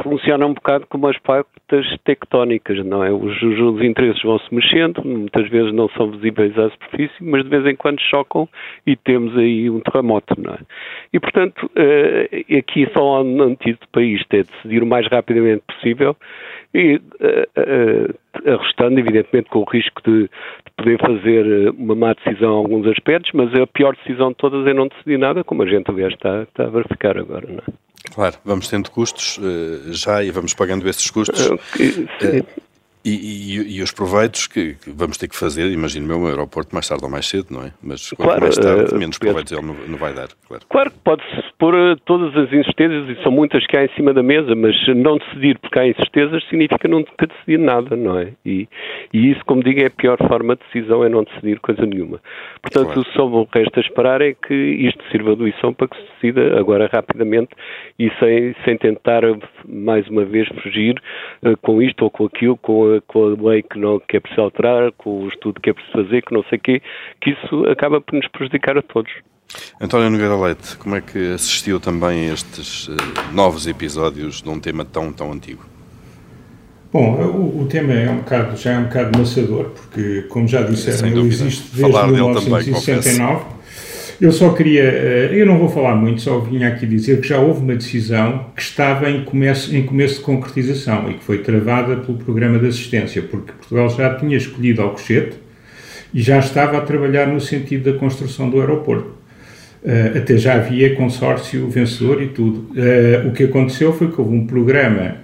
funciona 0.01 0.45
um 0.45 0.53
bocado 0.53 0.85
como 0.87 1.07
as 1.07 1.17
placas 1.19 1.85
tectónicas, 2.03 2.83
não 2.85 3.03
é? 3.03 3.11
Os, 3.11 3.41
os, 3.41 3.81
interesses 3.81 4.21
vão 4.21 4.39
se 4.39 4.53
mexendo, 4.53 5.03
muitas 5.03 5.49
vezes 5.49 5.73
não 5.73 5.89
são 5.89 6.11
visíveis 6.11 6.57
à 6.57 6.69
superfície, 6.69 7.15
mas 7.21 7.43
de 7.43 7.49
vez 7.49 7.65
em 7.65 7.75
quando 7.75 7.99
chocam 8.01 8.47
e 8.85 8.95
temos 8.95 9.37
aí 9.37 9.69
um 9.69 9.79
terremoto, 9.79 10.39
não 10.39 10.53
é? 10.53 10.59
E, 11.13 11.19
portanto, 11.19 11.65
uh, 11.65 12.57
aqui 12.57 12.87
só 12.93 13.21
um 13.23 13.41
antídoto 13.41 13.87
para 13.91 14.03
isto 14.03 14.33
é 14.33 14.43
decidir 14.43 14.83
o 14.83 14.87
mais 14.87 15.07
rapidamente 15.07 15.63
possível 15.67 16.15
e 16.73 16.95
uh, 16.95 16.99
uh, 16.99 18.53
arrestando, 18.53 18.99
evidentemente, 18.99 19.49
com 19.49 19.59
o 19.59 19.69
risco 19.69 20.01
de, 20.03 20.23
de, 20.23 20.29
poder 20.75 20.99
fazer 20.99 21.69
uma 21.71 21.95
má 21.95 22.13
decisão 22.13 22.53
em 22.53 22.57
alguns 22.57 22.87
aspectos, 22.87 23.31
mas 23.33 23.53
a 23.53 23.65
pior 23.67 23.95
decisão 23.95 24.29
de 24.29 24.35
todas 24.35 24.67
é 24.67 24.73
não 24.73 24.87
decidir 24.87 25.17
nada, 25.17 25.43
como 25.43 25.63
a 25.63 25.65
gente, 25.67 25.89
aliás, 25.89 26.13
está, 26.13 26.43
está 26.43 26.65
a 26.65 26.69
verificar 26.69 27.17
agora, 27.17 27.47
não 27.47 27.59
é? 27.59 27.86
Claro, 28.13 28.37
vamos 28.43 28.67
tendo 28.67 28.89
custos 28.91 29.37
uh, 29.37 29.93
já 29.93 30.23
e 30.23 30.31
vamos 30.31 30.53
pagando 30.53 30.87
esses 30.89 31.09
custos. 31.09 31.47
Uh, 31.47 31.59
e, 33.07 33.57
e, 33.57 33.77
e, 33.77 33.81
os 33.81 33.91
proveitos 33.91 34.47
que, 34.47 34.73
que, 34.73 34.91
vamos 34.91 35.17
ter 35.17 35.27
que 35.27 35.35
fazer, 35.35 35.71
imagino 35.71 36.11
eu, 36.11 36.19
um 36.19 36.27
aeroporto 36.27 36.73
mais 36.73 36.87
tarde 36.87 37.03
ou 37.05 37.09
mais 37.09 37.25
cedo, 37.27 37.47
não 37.51 37.63
é? 37.63 37.71
Mas 37.81 38.09
quanto 38.11 38.27
claro, 38.27 38.41
mais 38.41 38.55
tarde, 38.55 38.93
uh, 38.93 38.97
menos 38.97 39.17
proveitos 39.17 39.51
ele 39.51 39.61
não, 39.61 39.73
não, 39.73 39.97
vai 39.97 40.13
dar, 40.13 40.27
claro. 40.47 40.63
Claro 40.69 40.91
que 40.91 40.97
pode-se 40.99 41.43
pôr 41.57 41.73
todas 42.05 42.35
as 42.35 42.51
incertezas, 42.51 43.09
e 43.09 43.23
são 43.23 43.31
muitas 43.31 43.65
que 43.65 43.77
há 43.77 43.85
em 43.85 43.89
cima 43.95 44.13
da 44.13 44.21
mesa, 44.21 44.53
mas 44.55 44.75
não 44.89 45.17
decidir 45.17 45.57
porque 45.59 45.79
há 45.79 45.87
incertezas 45.87 46.43
significa 46.49 46.87
não 46.87 47.03
ter 47.03 47.27
decidido 47.27 47.63
nada, 47.63 47.95
não 47.95 48.19
é? 48.19 48.33
E, 48.45 48.67
e 49.13 49.31
isso, 49.31 49.43
como 49.45 49.63
digo, 49.63 49.79
é 49.79 49.85
a 49.85 49.91
pior 49.91 50.17
forma 50.27 50.55
de 50.55 50.61
decisão, 50.65 51.03
é 51.03 51.09
não 51.09 51.23
decidir 51.23 51.59
coisa 51.59 51.85
nenhuma. 51.85 52.19
Portanto, 52.61 52.93
claro. 52.93 53.09
só 53.13 53.25
o 53.25 53.47
resta 53.53 53.79
esperar 53.79 54.21
é 54.21 54.33
que 54.33 54.53
isto 54.53 55.01
sirva 55.11 55.35
de 55.35 55.43
lição 55.43 55.73
para 55.73 55.87
que 55.87 55.95
se 55.97 56.03
decida 56.15 56.59
agora 56.59 56.89
rapidamente 56.91 57.49
e 57.97 58.11
sem, 58.19 58.55
sem 58.65 58.77
tentar 58.77 59.21
mais 59.67 60.07
uma 60.09 60.25
vez 60.25 60.47
fugir 60.61 61.01
uh, 61.43 61.55
com 61.61 61.81
isto 61.81 62.03
ou 62.03 62.11
com 62.11 62.25
aquilo, 62.25 62.57
com 62.57 62.95
a 62.95 62.96
com 63.01 63.25
a 63.25 63.49
lei 63.49 63.63
que, 63.63 63.77
não, 63.77 63.99
que 63.99 64.17
é 64.17 64.19
preciso 64.19 64.41
alterar, 64.41 64.91
com 64.93 65.23
o 65.23 65.27
estudo 65.27 65.59
que 65.61 65.69
é 65.69 65.73
preciso 65.73 66.03
fazer, 66.03 66.21
que 66.21 66.33
não 66.33 66.43
sei 66.49 66.57
o 66.57 66.61
quê, 66.61 66.81
que 67.21 67.31
isso 67.31 67.65
acaba 67.69 68.01
por 68.01 68.15
nos 68.15 68.27
prejudicar 68.29 68.77
a 68.77 68.81
todos. 68.81 69.11
António 69.79 70.09
Nogueira 70.09 70.35
Leite, 70.35 70.77
como 70.77 70.95
é 70.95 71.01
que 71.01 71.33
assistiu 71.33 71.79
também 71.79 72.29
a 72.29 72.33
estes 72.33 72.87
uh, 72.87 72.95
novos 73.33 73.65
episódios 73.65 74.41
de 74.41 74.49
um 74.49 74.59
tema 74.59 74.83
tão, 74.83 75.13
tão 75.13 75.31
antigo? 75.31 75.65
Bom, 76.91 77.15
o, 77.15 77.61
o, 77.61 77.67
tema 77.67 77.93
é 77.93 78.09
um 78.09 78.17
bocado, 78.17 78.57
já 78.57 78.73
é 78.73 78.79
um 78.79 78.83
bocado 78.85 79.19
maçador, 79.19 79.69
porque, 79.71 80.23
como 80.29 80.47
já 80.47 80.63
disseram, 80.63 81.09
ele 81.09 81.27
existe 81.27 81.75
desde 81.75 81.81
Falar 81.81 82.07
1969. 82.07 83.56
Eu 84.19 84.31
só 84.31 84.51
queria, 84.51 84.81
eh, 84.81 85.29
eu 85.31 85.45
não 85.45 85.59
vou 85.59 85.69
falar 85.69 85.95
muito, 85.95 86.21
só 86.21 86.39
vinha 86.39 86.67
aqui 86.69 86.87
dizer 86.87 87.21
que 87.21 87.27
já 87.27 87.39
houve 87.39 87.61
uma 87.61 87.75
decisão 87.75 88.47
que 88.55 88.61
estava 88.63 89.11
em 89.11 89.23
começo, 89.23 89.75
em 89.75 89.83
começo 89.83 90.15
de 90.15 90.21
concretização 90.21 91.09
e 91.11 91.13
que 91.15 91.23
foi 91.23 91.37
travada 91.39 91.97
pelo 91.97 92.17
programa 92.17 92.57
de 92.57 92.65
assistência, 92.65 93.21
porque 93.21 93.51
Portugal 93.51 93.87
já 93.91 94.15
tinha 94.15 94.35
escolhido 94.35 94.81
Alcochete 94.81 95.37
e 96.11 96.19
já 96.19 96.39
estava 96.39 96.79
a 96.79 96.81
trabalhar 96.81 97.27
no 97.27 97.39
sentido 97.39 97.91
da 97.91 97.99
construção 97.99 98.49
do 98.49 98.59
aeroporto. 98.59 99.15
Uh, 99.83 100.17
até 100.17 100.35
já 100.35 100.55
havia 100.55 100.95
consórcio 100.95 101.69
vencedor 101.69 102.21
e 102.21 102.29
tudo. 102.29 102.71
Uh, 102.71 103.27
o 103.27 103.31
que 103.31 103.43
aconteceu 103.43 103.93
foi 103.93 104.11
que 104.11 104.19
houve 104.19 104.35
um 104.35 104.47
programa, 104.47 105.17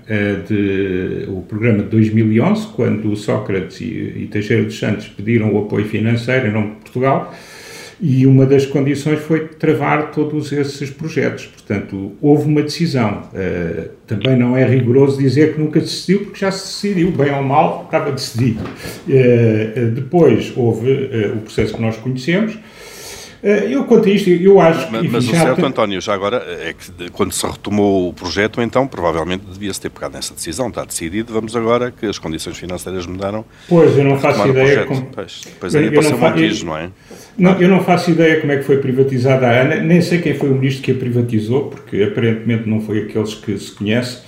de, 0.48 1.26
o 1.28 1.42
programa 1.42 1.80
de 1.80 1.90
2011, 1.90 2.68
quando 2.68 3.16
Sócrates 3.16 3.82
e, 3.82 3.86
e 3.86 4.30
Teixeira 4.32 4.64
dos 4.64 4.78
Santos 4.78 5.08
pediram 5.08 5.52
o 5.52 5.58
apoio 5.58 5.86
financeiro 5.86 6.48
em 6.48 6.52
nome 6.52 6.68
de 6.68 6.76
Portugal, 6.76 7.34
e 8.02 8.26
uma 8.26 8.46
das 8.46 8.66
condições 8.66 9.20
foi 9.20 9.48
travar 9.48 10.12
todos 10.12 10.52
esses 10.52 10.90
projetos. 10.90 11.46
Portanto, 11.46 12.14
houve 12.22 12.46
uma 12.48 12.62
decisão. 12.62 13.24
Uh, 13.34 13.90
também 14.06 14.38
não 14.38 14.56
é 14.56 14.66
rigoroso 14.66 15.18
dizer 15.18 15.54
que 15.54 15.60
nunca 15.60 15.80
se 15.80 15.88
decidiu, 15.88 16.20
porque 16.26 16.40
já 16.40 16.52
se 16.52 16.66
decidiu, 16.66 17.12
bem 17.12 17.34
ou 17.34 17.44
mal, 17.44 17.84
estava 17.86 18.12
decidido. 18.12 18.64
Uh, 18.64 19.92
depois 19.92 20.54
houve 20.56 20.92
o 21.36 21.42
processo 21.42 21.74
que 21.74 21.82
nós 21.82 21.98
conhecemos. 21.98 22.58
Eh, 23.44 23.68
eu, 23.72 23.84
quanto 23.84 24.08
a 24.08 24.12
isto, 24.12 24.30
eu 24.30 24.62
acho 24.62 24.90
mas, 24.90 25.02
que... 25.02 25.08
Mas 25.10 25.28
o 25.28 25.32
certo, 25.32 25.56
tem... 25.58 25.66
António, 25.66 26.00
já 26.00 26.14
agora, 26.14 26.38
é 26.38 26.74
que 26.74 27.12
quando 27.12 27.34
se 27.34 27.46
retomou 27.46 28.08
o 28.10 28.14
projeto, 28.14 28.62
então, 28.62 28.88
provavelmente 28.88 29.44
devia-se 29.52 29.82
ter 29.82 29.90
pegado 29.90 30.14
nessa 30.14 30.34
decisão. 30.34 30.70
Está 30.70 30.86
decidido, 30.86 31.34
vamos 31.34 31.54
agora 31.54 31.92
que 31.92 32.06
as 32.06 32.18
condições 32.18 32.58
financeiras 32.58 33.06
mudaram. 33.06 33.44
Pois, 33.68 33.98
eu 33.98 34.06
não 34.06 34.18
faço 34.18 34.48
ideia... 34.48 34.86
Como... 34.86 35.06
Pois, 35.08 35.42
pois 35.60 35.76
aí 35.76 35.92
passou 35.92 36.18
um 36.18 36.38
eu... 36.38 36.66
não 36.66 36.78
é? 36.78 36.90
Não, 37.38 37.60
eu 37.60 37.68
não 37.68 37.84
faço 37.84 38.12
ideia 38.12 38.40
como 38.40 38.54
é 38.54 38.58
que 38.58 38.64
foi 38.64 38.78
privatizada 38.78 39.46
a 39.48 39.62
ANA, 39.62 39.76
nem 39.78 40.02
sei 40.02 40.22
quem 40.22 40.36
foi 40.36 40.50
o 40.50 40.54
ministro 40.54 40.84
que 40.84 40.92
a 40.92 40.96
privatizou, 40.96 41.70
porque 41.70 42.04
aparentemente 42.04 42.70
não 42.70 42.80
foi 42.80 43.00
aqueles 43.00 43.34
que 43.34 43.58
se 43.58 43.72
conhece. 43.72 44.22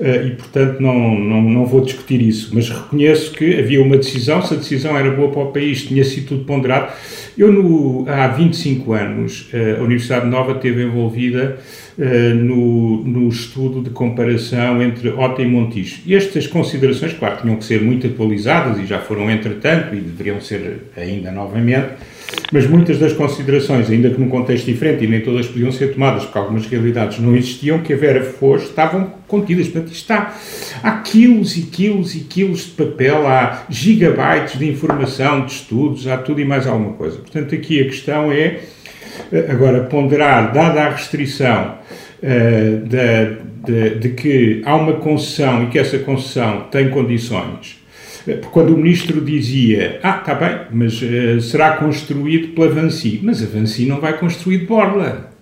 Eh, 0.00 0.26
e, 0.28 0.30
portanto, 0.30 0.80
não, 0.80 1.18
não, 1.18 1.42
não 1.42 1.66
vou 1.66 1.82
discutir 1.82 2.20
isso, 2.22 2.50
mas 2.54 2.68
reconheço 2.68 3.32
que 3.32 3.58
havia 3.58 3.82
uma 3.82 3.96
decisão, 3.96 4.40
se 4.42 4.54
a 4.54 4.56
decisão 4.56 4.96
era 4.96 5.10
boa 5.10 5.30
para 5.30 5.42
o 5.42 5.52
país, 5.52 5.82
tinha 5.82 6.04
sido 6.04 6.28
tudo 6.28 6.44
ponderado. 6.44 6.92
Eu, 7.36 7.52
no, 7.52 8.04
há 8.08 8.28
25 8.28 8.92
anos, 8.92 9.48
eh, 9.52 9.76
a 9.78 9.82
Universidade 9.82 10.26
Nova 10.26 10.52
esteve 10.52 10.82
envolvida 10.82 11.58
uh, 11.98 12.34
no, 12.34 13.04
no 13.04 13.28
estudo 13.28 13.82
de 13.82 13.90
comparação 13.90 14.82
entre 14.82 15.08
OTA 15.08 15.42
e 15.42 15.46
Montijo. 15.46 16.02
E 16.04 16.14
estas 16.14 16.46
considerações, 16.46 17.14
claro, 17.14 17.40
tinham 17.40 17.56
que 17.56 17.64
ser 17.64 17.80
muito 17.80 18.06
atualizadas 18.06 18.78
e 18.78 18.86
já 18.86 18.98
foram 18.98 19.30
entretanto 19.30 19.94
e 19.94 20.00
deveriam 20.00 20.40
ser 20.40 20.88
ainda 20.94 21.30
novamente, 21.30 21.88
mas 22.52 22.66
muitas 22.66 22.98
das 22.98 23.12
considerações, 23.12 23.90
ainda 23.90 24.10
que 24.10 24.20
num 24.20 24.28
contexto 24.28 24.66
diferente, 24.66 25.04
e 25.04 25.06
nem 25.06 25.20
todas 25.20 25.46
podiam 25.46 25.72
ser 25.72 25.94
tomadas, 25.94 26.24
porque 26.24 26.38
algumas 26.38 26.66
realidades 26.66 27.18
não 27.18 27.34
existiam, 27.34 27.78
que 27.78 27.92
a 27.92 27.96
Vera 27.96 28.22
Foz 28.22 28.64
estavam 28.64 29.12
contidas. 29.26 29.68
Portanto, 29.68 29.92
está, 29.92 30.36
há 30.82 30.90
quilos 30.98 31.56
e 31.56 31.62
quilos 31.62 32.14
e 32.14 32.20
quilos 32.20 32.66
de 32.66 32.70
papel, 32.72 33.26
há 33.26 33.64
gigabytes 33.70 34.58
de 34.58 34.68
informação, 34.68 35.46
de 35.46 35.52
estudos, 35.52 36.06
há 36.06 36.18
tudo 36.18 36.40
e 36.40 36.44
mais 36.44 36.66
alguma 36.66 36.92
coisa. 36.92 37.18
Portanto, 37.18 37.54
aqui 37.54 37.80
a 37.80 37.84
questão 37.84 38.30
é, 38.30 38.60
eh, 39.32 39.46
agora, 39.48 39.84
ponderar, 39.84 40.52
dada 40.52 40.82
a 40.82 40.90
restrição 40.90 41.78
uh, 42.22 42.86
de, 42.86 43.36
de, 43.64 43.98
de 43.98 44.08
que 44.10 44.62
há 44.64 44.76
uma 44.76 44.94
concessão 44.94 45.64
e 45.64 45.66
que 45.68 45.78
essa 45.78 45.98
concessão 45.98 46.66
tem 46.70 46.90
condições 46.90 47.81
quando 48.50 48.74
o 48.74 48.76
ministro 48.76 49.20
dizia, 49.20 49.98
ah, 50.02 50.18
está 50.18 50.34
bem, 50.34 50.60
mas 50.70 51.00
uh, 51.02 51.40
será 51.40 51.76
construído 51.76 52.54
pela 52.54 52.68
Vansi. 52.68 53.20
Mas 53.22 53.42
a 53.42 53.46
Vansi 53.46 53.86
não 53.86 54.00
vai 54.00 54.18
construir 54.18 54.58
de 54.58 54.66
borla. 54.66 55.32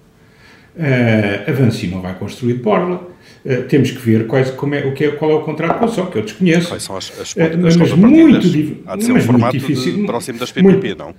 Uh, 0.76 1.50
a 1.50 1.52
Vansi 1.52 1.88
não 1.88 2.00
vai 2.00 2.14
construir 2.14 2.54
de 2.54 2.60
borla. 2.60 3.08
Uh, 3.44 3.62
temos 3.68 3.90
que 3.90 3.98
ver 3.98 4.26
quais, 4.26 4.50
como 4.50 4.74
é, 4.74 4.86
o 4.86 4.92
que 4.92 5.04
é, 5.04 5.10
qual 5.10 5.30
é 5.30 5.34
o 5.34 5.40
contrato 5.40 5.74
de 5.74 5.78
concessão, 5.80 6.06
que 6.06 6.18
eu 6.18 6.22
desconheço. 6.22 6.68
Quais 6.68 6.82
são 6.82 6.96
as, 6.96 7.20
as, 7.20 7.32
uh, 7.32 7.38
mas, 7.58 7.76
mas 7.76 7.92
muito, 7.92 8.82
Há 8.86 8.96
de 8.96 9.04
ser 9.04 9.12
um 9.12 9.20
formato 9.20 9.58
difícil, 9.58 9.96
de, 9.96 10.04
próximo 10.04 10.38
das 10.38 10.52
PPP, 10.52 10.62
muito, 10.62 10.98
não? 10.98 11.14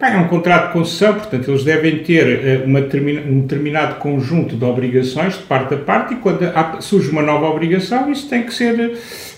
é 0.00 0.16
um 0.18 0.28
contrato 0.28 0.68
de 0.68 0.72
concessão, 0.74 1.14
portanto, 1.14 1.50
eles 1.50 1.64
devem 1.64 1.98
ter 1.98 2.62
uma, 2.64 2.80
um 2.80 3.40
determinado 3.40 3.96
conjunto 3.96 4.54
de 4.54 4.64
obrigações 4.64 5.34
de 5.34 5.42
parte 5.44 5.74
a 5.74 5.78
parte 5.78 6.14
e 6.14 6.16
quando 6.18 6.44
há, 6.44 6.80
surge 6.80 7.10
uma 7.10 7.22
nova 7.22 7.46
obrigação, 7.46 8.10
isso 8.12 8.28
tem 8.28 8.44
que 8.44 8.54
ser 8.54 8.96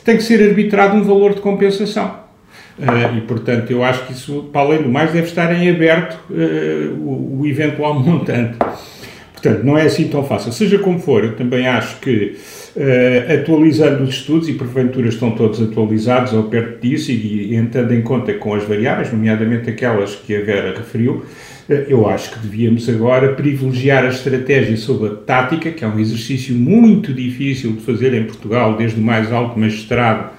tem 0.08 0.16
que 0.16 0.22
ser 0.22 0.42
arbitrado 0.42 0.96
um 0.96 1.02
valor 1.02 1.34
de 1.34 1.42
compensação. 1.42 2.20
Uh, 2.78 3.18
e, 3.18 3.20
portanto, 3.20 3.70
eu 3.70 3.84
acho 3.84 4.06
que 4.06 4.14
isso, 4.14 4.48
para 4.50 4.62
além 4.62 4.82
do 4.82 4.88
mais, 4.88 5.12
deve 5.12 5.26
estar 5.26 5.52
em 5.52 5.68
aberto 5.68 6.18
uh, 6.30 6.94
o, 6.94 7.40
o, 7.40 7.46
eventual 7.46 7.92
montante. 8.00 8.56
Portanto, 9.34 9.64
não 9.64 9.76
é 9.76 9.82
assim 9.82 10.08
tão 10.08 10.24
fácil. 10.24 10.50
Seja 10.50 10.78
como 10.78 10.98
for, 10.98 11.24
eu 11.24 11.36
também 11.36 11.66
acho 11.66 12.00
que, 12.00 12.38
uh, 12.74 13.34
atualizando 13.34 14.02
os 14.02 14.14
estudos, 14.14 14.48
e 14.48 14.54
porventura 14.54 15.08
estão 15.08 15.32
todos 15.32 15.60
atualizados 15.60 16.32
ou 16.32 16.44
perto 16.44 16.80
disso, 16.80 17.10
e, 17.10 17.52
e 17.52 17.54
entrando 17.54 17.92
em 17.92 18.00
conta 18.00 18.32
com 18.32 18.54
as 18.54 18.64
variáveis, 18.64 19.12
nomeadamente 19.12 19.68
aquelas 19.68 20.14
que 20.14 20.34
a 20.34 20.40
Vera 20.40 20.74
referiu, 20.74 21.22
eu 21.68 22.08
acho 22.08 22.32
que 22.32 22.38
devíamos 22.38 22.88
agora 22.88 23.34
privilegiar 23.34 24.04
a 24.04 24.08
estratégia 24.08 24.76
sobre 24.76 25.10
a 25.10 25.14
tática, 25.14 25.70
que 25.70 25.84
é 25.84 25.88
um 25.88 25.98
exercício 25.98 26.54
muito 26.54 27.12
difícil 27.12 27.72
de 27.72 27.80
fazer 27.80 28.14
em 28.14 28.24
Portugal, 28.24 28.76
desde 28.76 28.98
o 28.98 29.02
mais 29.02 29.30
alto 29.32 29.58
magistrado 29.58 30.38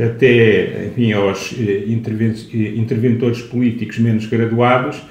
até 0.00 0.86
enfim, 0.86 1.12
aos 1.12 1.52
eh, 1.58 1.84
eh, 1.88 2.72
interventores 2.76 3.42
políticos 3.42 3.98
menos 3.98 4.26
graduados, 4.26 5.02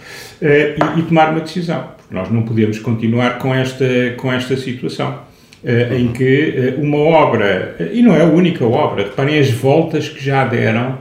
eh, 0.42 0.76
e, 0.98 1.02
tomar 1.02 1.32
uma 1.32 1.42
decisão. 1.42 1.90
Porque 1.98 2.14
nós 2.14 2.32
não 2.32 2.44
podemos 2.44 2.80
continuar 2.80 3.38
com 3.38 3.54
esta, 3.54 3.86
com 4.16 4.32
esta 4.32 4.56
situação. 4.56 5.28
em 6.00 6.14
que 6.14 6.76
uma 6.78 7.00
obra, 7.00 7.76
e 7.92 8.02
não 8.02 8.16
é 8.16 8.22
a 8.22 8.26
única 8.26 8.64
obra, 8.64 9.04
reparem 9.04 9.40
as 9.40 9.50
voltas 9.50 10.08
que 10.08 10.24
já 10.24 10.46
deram 10.46 11.00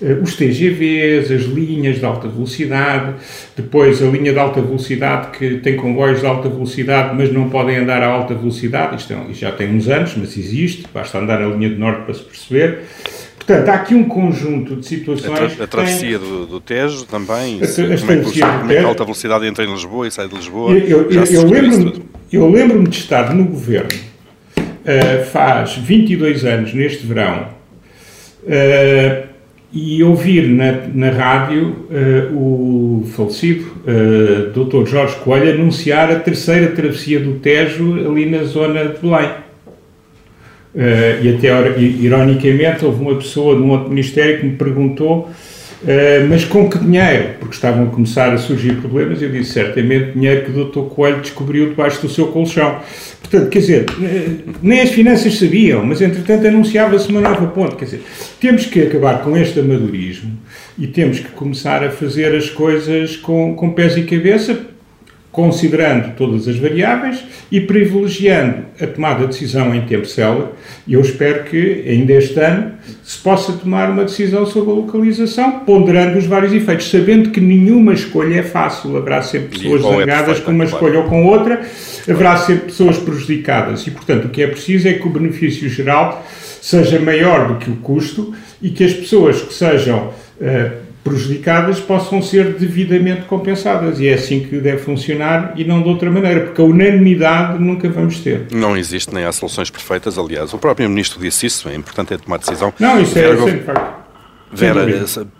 os 0.00 0.36
TGVs, 0.36 1.32
as 1.32 1.42
linhas 1.42 1.98
de 1.98 2.04
alta 2.04 2.28
velocidade, 2.28 3.14
depois 3.56 4.02
a 4.02 4.06
linha 4.06 4.32
de 4.32 4.38
alta 4.38 4.60
velocidade 4.60 5.36
que 5.36 5.56
tem 5.56 5.76
comboios 5.76 6.20
de 6.20 6.26
alta 6.26 6.48
velocidade, 6.48 7.16
mas 7.16 7.32
não 7.32 7.48
podem 7.48 7.76
andar 7.76 8.02
a 8.02 8.06
alta 8.06 8.34
velocidade, 8.34 8.96
isto, 8.96 9.12
é, 9.12 9.32
já 9.32 9.50
tem 9.50 9.74
uns 9.74 9.88
anos, 9.88 10.14
mas 10.16 10.36
existe, 10.36 10.84
basta 10.92 11.18
andar 11.18 11.40
na 11.40 11.48
linha 11.48 11.68
de 11.68 11.76
norte 11.76 12.04
para 12.04 12.14
se 12.14 12.22
perceber. 12.22 12.78
Portanto, 13.38 13.68
há 13.70 13.74
aqui 13.74 13.94
um 13.94 14.04
conjunto 14.04 14.76
de 14.76 14.86
situações. 14.86 15.40
A, 15.40 15.48
tra 15.48 15.64
a 15.64 15.66
travessia 15.66 16.18
tem... 16.18 16.28
do, 16.28 16.46
do, 16.46 16.60
Tejo 16.60 17.04
também. 17.06 17.60
A, 17.60 17.64
a, 17.64 17.98
como, 17.98 18.12
é 18.12 18.16
que, 18.16 18.40
como 18.40 18.72
é 18.72 18.76
que 18.76 18.84
a 18.84 18.86
alta 18.86 19.04
velocidade 19.04 19.46
entra 19.46 19.64
em 19.64 19.72
Lisboa 19.72 20.06
e 20.06 20.10
sai 20.10 20.28
de 20.28 20.34
Lisboa? 20.34 20.72
Eu, 20.72 21.10
eu, 21.10 21.24
eu 21.24 21.44
lembro-me 21.48 21.92
lembro 22.30 22.88
de 22.88 22.98
estar 22.98 23.34
no 23.34 23.44
governo 23.46 23.88
uh, 24.88 25.24
faz 25.26 25.76
22 25.76 26.44
anos, 26.44 26.74
neste 26.74 27.06
verão, 27.06 27.48
uh, 28.42 29.27
e 29.72 30.02
ouvir 30.02 30.48
na, 30.48 30.72
na 30.94 31.10
rádio 31.10 31.76
uh, 31.90 32.34
o 32.34 33.06
falecido 33.14 33.64
uh, 33.64 33.82
eh, 33.86 34.50
Dr. 34.54 34.86
Jorge 34.86 35.16
Coelho 35.16 35.52
anunciar 35.52 36.10
a 36.10 36.18
terceira 36.18 36.68
travessia 36.68 37.20
do 37.20 37.34
Tejo 37.34 38.08
ali 38.08 38.24
na 38.26 38.44
zona 38.44 38.86
de 38.86 38.98
Belém. 38.98 39.30
Uh, 40.74 41.22
e 41.22 41.34
até, 41.36 41.80
ironicamente, 41.80 42.84
houve 42.84 43.02
uma 43.02 43.16
pessoa 43.16 43.58
num 43.58 43.70
outro 43.70 43.90
ministério 43.90 44.40
que 44.40 44.46
me 44.46 44.56
perguntou 44.56 45.30
Uh, 45.82 46.26
mas 46.28 46.44
com 46.44 46.68
que 46.68 46.78
dinheiro? 46.78 47.34
Porque 47.38 47.54
estavam 47.54 47.84
a 47.84 47.90
começar 47.90 48.32
a 48.32 48.38
surgir 48.38 48.76
problemas. 48.76 49.22
Eu 49.22 49.30
disse 49.30 49.52
certamente 49.52 50.12
dinheiro 50.12 50.44
que 50.44 50.58
o 50.58 50.64
Dr. 50.64 50.92
Coelho 50.92 51.20
descobriu 51.20 51.68
debaixo 51.68 52.02
do 52.02 52.08
seu 52.08 52.28
colchão. 52.28 52.80
Portanto, 53.20 53.48
quer 53.48 53.58
dizer, 53.60 53.86
uh, 53.90 54.54
nem 54.62 54.80
as 54.80 54.90
finanças 54.90 55.38
sabiam, 55.38 55.84
mas 55.84 56.00
entretanto 56.00 56.46
anunciava-se 56.46 57.08
uma 57.10 57.20
nova 57.20 57.46
ponte. 57.46 57.76
Quer 57.76 57.84
dizer, 57.84 58.02
temos 58.40 58.66
que 58.66 58.82
acabar 58.82 59.22
com 59.22 59.36
este 59.36 59.60
amadorismo 59.60 60.36
e 60.78 60.86
temos 60.86 61.20
que 61.20 61.28
começar 61.30 61.84
a 61.84 61.90
fazer 61.90 62.34
as 62.34 62.50
coisas 62.50 63.16
com, 63.16 63.54
com 63.54 63.70
pés 63.70 63.96
e 63.96 64.02
cabeça, 64.02 64.58
considerando 65.30 66.16
todas 66.16 66.48
as 66.48 66.56
variáveis 66.56 67.22
e 67.52 67.60
privilegiando 67.60 68.64
a 68.80 68.86
tomada 68.86 69.20
de 69.20 69.26
decisão 69.28 69.74
em 69.74 69.82
tempo 69.82 70.06
célebre. 70.06 70.48
E 70.86 70.94
eu 70.94 71.00
espero 71.00 71.44
que 71.44 71.84
ainda 71.86 72.14
este 72.14 72.40
ano 72.40 72.72
se 73.02 73.18
possa 73.18 73.52
tomar 73.52 73.90
uma 73.90 74.04
decisão 74.04 74.46
sobre 74.46 74.70
a 74.70 74.74
localização, 74.74 75.60
ponderando 75.60 76.18
os 76.18 76.24
vários 76.24 76.52
efeitos, 76.52 76.90
sabendo 76.90 77.30
que 77.30 77.40
nenhuma 77.40 77.92
escolha 77.92 78.40
é 78.40 78.42
fácil. 78.42 78.96
Haverá 78.96 79.22
sempre 79.22 79.58
pessoas 79.58 79.82
zangadas 79.82 80.38
é 80.38 80.40
com 80.40 80.50
uma 80.50 80.64
escolha 80.64 81.00
ou 81.00 81.04
com 81.04 81.26
outra, 81.26 81.60
haverá 82.08 82.36
sempre 82.38 82.66
pessoas 82.66 82.98
prejudicadas. 82.98 83.86
E, 83.86 83.90
portanto, 83.90 84.26
o 84.26 84.28
que 84.30 84.42
é 84.42 84.46
preciso 84.46 84.88
é 84.88 84.94
que 84.94 85.06
o 85.06 85.10
benefício 85.10 85.68
geral 85.68 86.26
seja 86.60 86.98
maior 86.98 87.48
do 87.48 87.56
que 87.56 87.70
o 87.70 87.76
custo 87.76 88.34
e 88.60 88.70
que 88.70 88.82
as 88.82 88.92
pessoas 88.92 89.40
que 89.40 89.54
sejam 89.54 90.08
uh, 90.40 90.87
prejudicadas 91.04 91.80
possam 91.80 92.20
ser 92.20 92.54
devidamente 92.54 93.22
compensadas. 93.22 94.00
E 94.00 94.08
é 94.08 94.14
assim 94.14 94.40
que 94.40 94.58
deve 94.58 94.78
funcionar 94.78 95.54
e 95.56 95.64
não 95.64 95.82
de 95.82 95.88
outra 95.88 96.10
maneira, 96.10 96.40
porque 96.40 96.60
a 96.60 96.64
unanimidade 96.64 97.58
nunca 97.58 97.88
vamos 97.88 98.20
ter. 98.20 98.46
Não 98.52 98.76
existe 98.76 99.14
nem 99.14 99.24
há 99.24 99.32
soluções 99.32 99.70
perfeitas, 99.70 100.18
aliás. 100.18 100.52
O 100.52 100.58
próprio 100.58 100.88
Ministro 100.88 101.20
disse 101.20 101.46
isso, 101.46 101.68
é 101.68 101.74
importante 101.74 102.14
é 102.14 102.18
tomar 102.18 102.38
decisão. 102.38 102.72
Não, 102.78 103.00
isso 103.00 103.18
é, 103.18 103.36
sempre 103.36 103.60
facto. 103.60 103.98
Vera, 104.50 104.86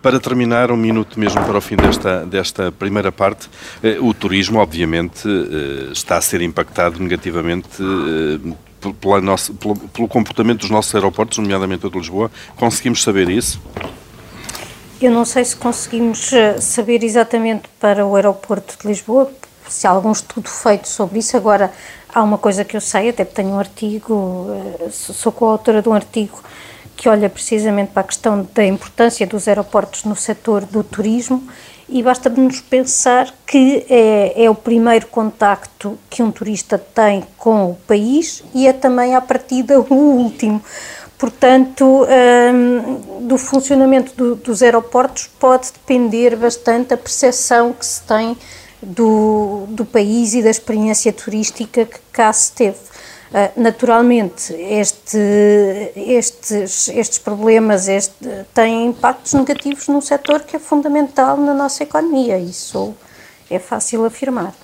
para 0.02 0.20
terminar, 0.20 0.70
um 0.70 0.76
minuto 0.76 1.18
mesmo 1.18 1.42
para 1.42 1.56
o 1.56 1.60
fim 1.60 1.76
desta, 1.76 2.26
desta 2.26 2.70
primeira 2.70 3.10
parte, 3.10 3.48
eh, 3.82 3.96
o 4.00 4.12
turismo, 4.12 4.58
obviamente, 4.58 5.26
eh, 5.26 5.92
está 5.92 6.18
a 6.18 6.20
ser 6.20 6.42
impactado 6.42 7.00
negativamente 7.00 7.68
eh, 7.80 8.90
pela 9.00 9.20
nossa, 9.20 9.52
pelo, 9.54 9.76
pelo 9.76 10.08
comportamento 10.08 10.60
dos 10.60 10.70
nossos 10.70 10.94
aeroportos, 10.94 11.38
nomeadamente 11.38 11.86
o 11.86 11.90
de 11.90 11.98
Lisboa. 11.98 12.30
Conseguimos 12.54 13.02
saber 13.02 13.30
isso? 13.30 13.60
Eu 15.00 15.12
não 15.12 15.24
sei 15.24 15.44
se 15.44 15.54
conseguimos 15.54 16.32
eh, 16.32 16.60
saber 16.60 17.04
exatamente 17.04 17.68
para 17.78 18.04
o 18.04 18.16
aeroporto 18.16 18.76
de 18.80 18.88
Lisboa, 18.88 19.30
se 19.68 19.86
há 19.86 19.90
algum 19.90 20.10
estudo 20.10 20.48
feito 20.48 20.88
sobre 20.88 21.20
isso. 21.20 21.36
Agora, 21.36 21.72
há 22.12 22.20
uma 22.20 22.36
coisa 22.36 22.64
que 22.64 22.76
eu 22.76 22.80
sei, 22.80 23.10
até 23.10 23.24
tenho 23.24 23.50
um 23.50 23.60
artigo, 23.60 24.48
eh, 24.80 24.88
sou 24.90 25.30
coautora 25.30 25.80
de 25.80 25.88
um 25.88 25.94
artigo 25.94 26.42
que 26.96 27.08
olha 27.08 27.30
precisamente 27.30 27.92
para 27.92 28.00
a 28.00 28.06
questão 28.06 28.48
da 28.52 28.66
importância 28.66 29.24
dos 29.24 29.46
aeroportos 29.46 30.02
no 30.02 30.16
setor 30.16 30.64
do 30.64 30.82
turismo 30.82 31.48
e 31.88 32.02
basta-nos 32.02 32.60
pensar 32.60 33.32
que 33.46 33.86
é, 33.88 34.44
é, 34.44 34.50
o 34.50 34.54
primeiro 34.54 35.06
contacto 35.06 35.96
que 36.10 36.24
um 36.24 36.32
turista 36.32 36.76
tem 36.76 37.24
com 37.36 37.70
o 37.70 37.74
país 37.86 38.42
e 38.52 38.66
é 38.66 38.72
também, 38.72 39.14
à 39.14 39.20
partida, 39.20 39.80
o 39.80 39.94
último 39.94 40.60
Portanto, 41.18 42.06
um, 42.06 43.26
do 43.26 43.36
funcionamento 43.36 44.14
do, 44.14 44.36
dos 44.36 44.62
aeroportos 44.62 45.28
pode 45.38 45.72
depender 45.72 46.36
bastante 46.36 46.94
a 46.94 46.96
percepção 46.96 47.72
que 47.72 47.84
se 47.84 48.00
tem 48.02 48.36
do, 48.80 49.64
do 49.68 49.84
país 49.84 50.34
e 50.34 50.42
da 50.42 50.48
experiência 50.48 51.12
turística 51.12 51.84
que 51.84 51.98
cá 52.12 52.32
se 52.32 52.52
teve. 52.52 52.78
Uh, 52.78 53.60
naturalmente, 53.60 54.54
este, 54.54 55.18
estes, 55.96 56.88
estes 56.88 57.18
problemas 57.18 57.88
este, 57.88 58.14
têm 58.54 58.86
impactos 58.86 59.34
negativos 59.34 59.88
num 59.88 60.00
setor 60.00 60.42
que 60.42 60.54
é 60.54 60.58
fundamental 60.60 61.36
na 61.36 61.52
nossa 61.52 61.82
economia, 61.82 62.38
isso 62.38 62.94
é 63.50 63.58
fácil 63.58 64.04
afirmar. 64.04 64.54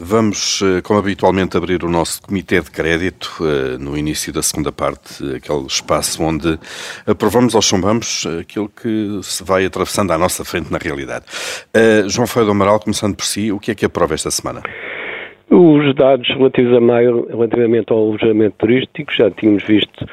Vamos, 0.00 0.62
eh, 0.62 0.80
como 0.82 0.98
habitualmente, 0.98 1.56
abrir 1.56 1.84
o 1.84 1.88
nosso 1.88 2.22
comitê 2.22 2.60
de 2.60 2.70
crédito 2.70 3.36
eh, 3.40 3.78
no 3.78 3.96
início 3.96 4.32
da 4.32 4.42
segunda 4.42 4.72
parte, 4.72 5.22
aquele 5.36 5.66
espaço 5.66 6.22
onde 6.22 6.58
aprovamos 7.06 7.54
ou 7.54 7.62
chumbamos 7.62 8.26
aquilo 8.40 8.68
que 8.68 9.20
se 9.22 9.44
vai 9.44 9.64
atravessando 9.64 10.12
à 10.12 10.18
nossa 10.18 10.44
frente 10.44 10.72
na 10.72 10.78
realidade. 10.78 11.24
Uh, 11.74 12.08
João 12.08 12.26
Feio 12.26 12.46
do 12.46 12.52
Amaral, 12.52 12.80
começando 12.80 13.14
por 13.16 13.24
si, 13.24 13.52
o 13.52 13.58
que 13.58 13.70
é 13.70 13.74
que 13.74 13.84
aprova 13.84 14.14
esta 14.14 14.30
semana? 14.30 14.62
Os 15.50 15.94
dados 15.94 16.28
relativos 16.28 16.76
a 16.76 16.80
maio, 16.80 17.26
relativamente 17.28 17.92
ao 17.92 17.98
alojamento 17.98 18.56
turístico, 18.58 19.12
já 19.12 19.30
tínhamos 19.30 19.62
visto 19.64 20.06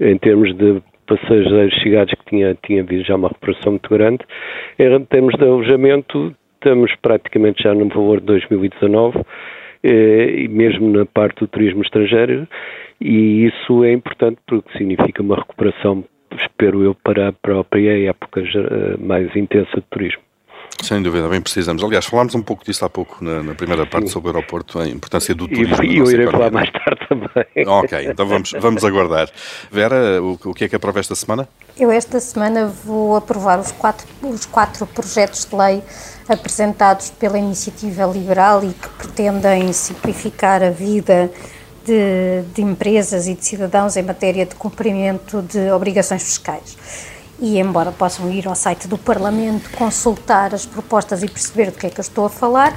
em 0.00 0.16
termos 0.18 0.56
de 0.56 0.80
passageiros 1.06 1.74
chegados 1.82 2.14
que 2.14 2.30
tinha, 2.30 2.56
tinha 2.64 2.82
havido 2.82 3.04
já 3.04 3.16
uma 3.16 3.28
recuperação 3.28 3.72
muito 3.72 3.88
grande. 3.90 4.20
Em 4.78 5.04
termos 5.04 5.34
de 5.34 5.44
alojamento, 5.44 6.34
estamos 6.66 6.90
praticamente 7.00 7.62
já 7.62 7.72
no 7.72 7.88
valor 7.88 8.18
de 8.18 8.26
2019, 8.26 9.20
eh, 9.84 10.48
mesmo 10.48 10.90
na 10.90 11.06
parte 11.06 11.38
do 11.38 11.46
turismo 11.46 11.80
estrangeiro, 11.80 12.48
e 13.00 13.46
isso 13.46 13.84
é 13.84 13.92
importante 13.92 14.38
porque 14.48 14.76
significa 14.76 15.22
uma 15.22 15.36
recuperação, 15.36 16.02
espero 16.32 16.82
eu, 16.82 16.92
para 16.92 17.28
a 17.28 17.32
própria 17.32 18.08
época 18.08 18.40
eh, 18.40 18.96
mais 18.98 19.34
intensa 19.36 19.76
de 19.76 19.86
turismo. 19.88 20.22
Sem 20.82 21.02
dúvida, 21.02 21.28
bem 21.28 21.40
precisamos. 21.40 21.82
Aliás, 21.82 22.04
falámos 22.04 22.34
um 22.34 22.42
pouco 22.42 22.64
disso 22.64 22.84
há 22.84 22.90
pouco 22.90 23.24
na, 23.24 23.42
na 23.42 23.54
primeira 23.54 23.86
parte 23.86 24.10
sobre 24.10 24.30
o 24.30 24.34
aeroporto, 24.34 24.78
a 24.78 24.86
importância 24.86 25.34
do 25.34 25.48
turismo. 25.48 25.82
E 25.82 25.98
eu 25.98 26.10
irei 26.10 26.26
falar 26.26 26.50
mais 26.50 26.70
tarde 26.70 27.00
também. 27.08 27.28
Ok, 27.66 28.06
então 28.08 28.26
vamos, 28.26 28.52
vamos 28.60 28.84
aguardar. 28.84 29.28
Vera, 29.70 30.22
o, 30.22 30.38
o 30.44 30.54
que 30.54 30.64
é 30.64 30.68
que 30.68 30.76
aprova 30.76 31.00
esta 31.00 31.14
semana? 31.14 31.48
Eu 31.78 31.90
esta 31.90 32.20
semana 32.20 32.66
vou 32.66 33.16
aprovar 33.16 33.58
os 33.58 33.72
quatro, 33.72 34.06
os 34.22 34.46
quatro 34.46 34.86
projetos 34.86 35.44
de 35.44 35.56
lei 35.56 35.82
apresentados 36.28 37.10
pela 37.10 37.38
Iniciativa 37.38 38.04
Liberal 38.04 38.62
e 38.62 38.72
que 38.72 38.88
pretendem 38.90 39.72
simplificar 39.72 40.62
a 40.62 40.70
vida 40.70 41.30
de, 41.84 42.42
de 42.54 42.62
empresas 42.62 43.26
e 43.26 43.34
de 43.34 43.44
cidadãos 43.44 43.96
em 43.96 44.02
matéria 44.02 44.44
de 44.44 44.54
cumprimento 44.54 45.42
de 45.42 45.70
obrigações 45.70 46.22
fiscais 46.22 46.76
e 47.38 47.58
embora 47.58 47.92
possam 47.92 48.30
ir 48.30 48.48
ao 48.48 48.54
site 48.54 48.88
do 48.88 48.96
Parlamento 48.96 49.70
consultar 49.70 50.54
as 50.54 50.64
propostas 50.64 51.22
e 51.22 51.28
perceber 51.28 51.70
do 51.70 51.78
que 51.78 51.86
é 51.86 51.90
que 51.90 52.00
eu 52.00 52.02
estou 52.02 52.26
a 52.26 52.30
falar, 52.30 52.74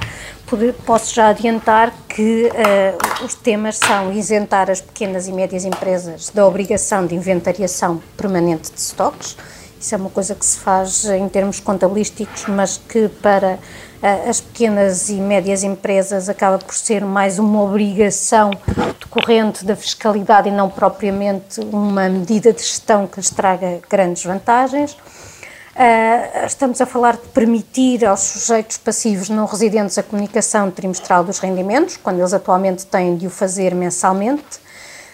posso 0.84 1.14
já 1.14 1.28
adiantar 1.28 1.92
que 2.08 2.48
uh, 2.48 3.24
os 3.24 3.34
temas 3.34 3.78
são 3.78 4.12
isentar 4.12 4.70
as 4.70 4.80
pequenas 4.80 5.28
e 5.28 5.32
médias 5.32 5.64
empresas 5.64 6.30
da 6.30 6.46
obrigação 6.46 7.06
de 7.06 7.14
inventariação 7.14 8.02
permanente 8.16 8.70
de 8.70 8.78
estoques, 8.78 9.36
isso 9.80 9.94
é 9.94 9.98
uma 9.98 10.10
coisa 10.10 10.34
que 10.34 10.44
se 10.44 10.58
faz 10.58 11.06
em 11.06 11.26
termos 11.26 11.58
contabilísticos, 11.58 12.44
mas 12.48 12.76
que 12.76 13.08
para 13.08 13.58
as 14.02 14.40
pequenas 14.40 15.10
e 15.10 15.14
médias 15.14 15.62
empresas 15.62 16.28
acaba 16.28 16.58
por 16.58 16.74
ser 16.74 17.04
mais 17.04 17.38
uma 17.38 17.62
obrigação 17.62 18.50
decorrente 18.98 19.64
da 19.64 19.76
fiscalidade 19.76 20.48
e 20.48 20.52
não 20.52 20.70
propriamente 20.70 21.60
uma 21.60 22.08
medida 22.08 22.52
de 22.52 22.60
gestão 22.62 23.06
que 23.06 23.20
lhes 23.20 23.28
traga 23.28 23.80
grandes 23.90 24.24
vantagens. 24.24 24.92
Uh, 24.92 26.46
estamos 26.46 26.80
a 26.80 26.86
falar 26.86 27.16
de 27.16 27.28
permitir 27.28 28.04
aos 28.04 28.20
sujeitos 28.20 28.78
passivos 28.78 29.28
não 29.28 29.44
residentes 29.44 29.96
a 29.98 30.02
comunicação 30.02 30.70
trimestral 30.70 31.22
dos 31.22 31.38
rendimentos, 31.38 31.96
quando 31.96 32.18
eles 32.18 32.32
atualmente 32.32 32.86
têm 32.86 33.16
de 33.16 33.26
o 33.26 33.30
fazer 33.30 33.74
mensalmente 33.74 34.60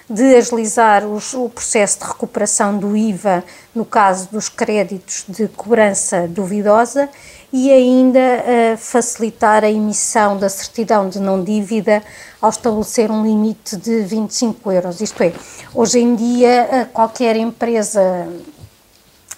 de 0.08 0.36
agilizar 0.36 1.04
os, 1.04 1.34
o 1.34 1.48
processo 1.48 1.98
de 1.98 2.04
recuperação 2.06 2.78
do 2.78 2.96
IVA 2.96 3.42
no 3.74 3.84
caso 3.84 4.28
dos 4.30 4.48
créditos 4.48 5.24
de 5.28 5.48
cobrança 5.48 6.28
duvidosa 6.28 7.08
e 7.52 7.70
ainda 7.72 8.20
uh, 8.20 8.76
facilitar 8.76 9.64
a 9.64 9.70
emissão 9.70 10.36
da 10.36 10.48
certidão 10.48 11.08
de 11.08 11.18
não 11.18 11.42
dívida 11.42 12.02
ao 12.40 12.50
estabelecer 12.50 13.10
um 13.10 13.24
limite 13.24 13.76
de 13.76 14.02
25 14.02 14.72
euros. 14.72 15.00
Isto 15.00 15.22
é, 15.22 15.32
hoje 15.74 15.98
em 15.98 16.14
dia 16.14 16.68
uh, 16.70 16.92
qualquer 16.92 17.36
empresa 17.36 18.28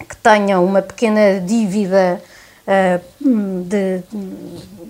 que 0.07 0.15
tenha 0.17 0.59
uma 0.59 0.81
pequena 0.81 1.39
dívida 1.39 2.21
uh, 2.67 3.03
de 3.63 4.03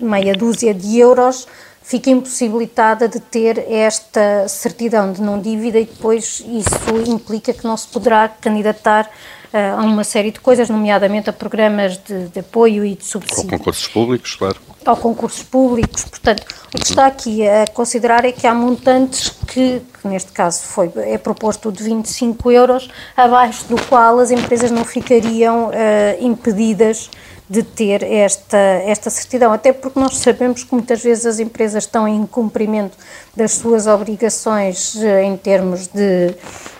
meia 0.04 0.34
dúzia 0.34 0.74
de 0.74 0.98
euros 0.98 1.46
fica 1.90 2.08
impossibilitada 2.08 3.08
de 3.08 3.18
ter 3.18 3.58
esta 3.68 4.46
certidão 4.46 5.12
de 5.12 5.20
não 5.20 5.40
dívida 5.40 5.76
e 5.76 5.84
depois 5.84 6.40
isso 6.46 7.10
implica 7.10 7.52
que 7.52 7.64
não 7.64 7.76
se 7.76 7.88
poderá 7.88 8.28
candidatar 8.28 9.10
uh, 9.52 9.80
a 9.80 9.82
uma 9.82 10.04
série 10.04 10.30
de 10.30 10.38
coisas, 10.38 10.70
nomeadamente 10.70 11.28
a 11.28 11.32
programas 11.32 11.96
de, 11.96 12.28
de 12.28 12.38
apoio 12.38 12.84
e 12.84 12.94
de 12.94 13.04
subsídio. 13.04 13.42
Ou 13.42 13.58
concursos 13.58 13.88
públicos, 13.88 14.36
claro. 14.36 14.60
Ou 14.86 14.96
concursos 14.96 15.42
públicos, 15.42 16.04
portanto, 16.04 16.46
o 16.72 16.78
que 16.78 16.84
está 16.84 17.06
aqui 17.06 17.46
a 17.46 17.66
considerar 17.66 18.24
é 18.24 18.30
que 18.30 18.46
há 18.46 18.54
montantes 18.54 19.30
que, 19.48 19.82
que 20.00 20.06
neste 20.06 20.30
caso 20.30 20.62
foi, 20.62 20.92
é 20.96 21.18
proposto 21.18 21.72
de 21.72 21.82
25 21.82 22.52
euros, 22.52 22.88
abaixo 23.16 23.64
do 23.64 23.74
qual 23.86 24.20
as 24.20 24.30
empresas 24.30 24.70
não 24.70 24.84
ficariam 24.84 25.70
uh, 25.70 25.72
impedidas 26.20 27.10
de 27.50 27.64
ter 27.64 28.04
esta, 28.04 28.56
esta 28.56 29.10
certidão, 29.10 29.52
até 29.52 29.72
porque 29.72 29.98
nós 29.98 30.18
sabemos 30.18 30.62
que 30.62 30.72
muitas 30.72 31.02
vezes 31.02 31.26
as 31.26 31.40
empresas 31.40 31.82
estão 31.82 32.06
em 32.06 32.24
cumprimento 32.24 32.96
das 33.36 33.54
suas 33.54 33.88
obrigações 33.88 34.94
eh, 35.02 35.24
em 35.24 35.36
termos 35.36 35.88
de, 35.88 36.32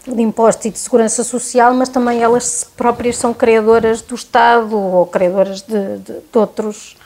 de 0.07 0.23
imposto 0.23 0.69
e 0.69 0.71
de 0.71 0.79
segurança 0.79 1.25
social, 1.25 1.75
mas 1.75 1.89
também 1.89 2.23
elas 2.23 2.63
próprias 2.77 3.17
são 3.17 3.35
criadoras 3.35 4.01
do 4.01 4.15
Estado 4.15 4.79
ou 4.79 5.05
criadoras 5.07 5.61
de, 5.63 5.99
de, 5.99 6.13
de 6.13 6.39
outros 6.39 6.97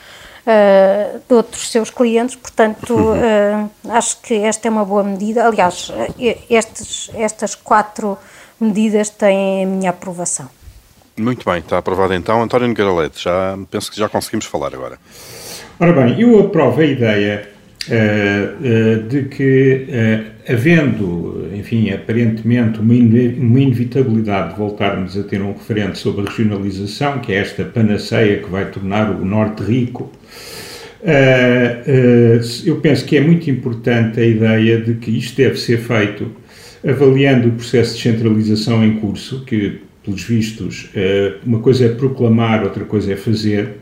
Uh, 0.45 1.19
de 1.27 1.33
outros 1.33 1.71
seus 1.71 1.89
clientes, 1.89 2.35
portanto, 2.35 2.93
uh, 2.95 3.67
acho 3.89 4.21
que 4.21 4.35
esta 4.35 4.67
é 4.67 4.69
uma 4.69 4.85
boa 4.85 5.03
medida. 5.03 5.43
Aliás, 5.43 5.91
estes, 6.47 7.09
estas 7.15 7.55
quatro 7.55 8.15
medidas 8.59 9.09
têm 9.09 9.63
a 9.63 9.67
minha 9.67 9.89
aprovação. 9.89 10.47
Muito 11.17 11.49
bem, 11.49 11.59
está 11.59 11.77
aprovado 11.77 12.13
então. 12.13 12.43
António 12.43 12.67
Nogueira 12.67 12.93
Leite, 12.93 13.23
já, 13.23 13.57
penso 13.71 13.89
que 13.89 13.97
já 13.97 14.09
conseguimos 14.09 14.45
falar 14.45 14.73
agora. 14.73 14.97
Ora 15.79 15.93
bem, 15.93 16.19
eu 16.19 16.39
aprovo 16.39 16.81
a 16.81 16.85
ideia 16.85 17.47
uh, 17.87 18.99
uh, 18.99 19.07
de 19.07 19.23
que, 19.23 19.87
uh, 19.87 20.51
havendo, 20.53 21.49
enfim, 21.53 21.89
aparentemente 21.91 22.79
uma, 22.79 22.93
in 22.93 23.37
uma 23.39 23.59
inevitabilidade 23.61 24.51
de 24.51 24.59
voltarmos 24.59 25.17
a 25.17 25.23
ter 25.23 25.41
um 25.41 25.53
referente 25.53 25.97
sobre 25.97 26.25
a 26.25 26.29
regionalização, 26.29 27.19
que 27.19 27.31
é 27.31 27.37
esta 27.37 27.63
panaceia 27.63 28.39
que 28.39 28.49
vai 28.49 28.65
tornar 28.65 29.09
o 29.09 29.23
Norte 29.23 29.63
rico, 29.63 30.11
eu 32.65 32.77
penso 32.77 33.05
que 33.05 33.15
é 33.15 33.21
muito 33.21 33.47
importante 33.47 34.19
a 34.19 34.25
ideia 34.25 34.81
de 34.81 34.95
que 34.95 35.11
isto 35.11 35.37
deve 35.37 35.55
ser 35.55 35.77
feito 35.77 36.31
avaliando 36.83 37.49
o 37.49 37.51
processo 37.51 37.95
de 37.95 38.01
centralização 38.01 38.83
em 38.83 38.95
curso, 38.95 39.43
que 39.45 39.81
pelos 40.05 40.23
vistos, 40.23 40.89
eh, 40.95 41.35
uma 41.45 41.59
coisa 41.59 41.85
é 41.85 41.89
proclamar, 41.89 42.63
outra 42.63 42.85
coisa 42.85 43.11
é 43.11 43.15
fazer, 43.15 43.77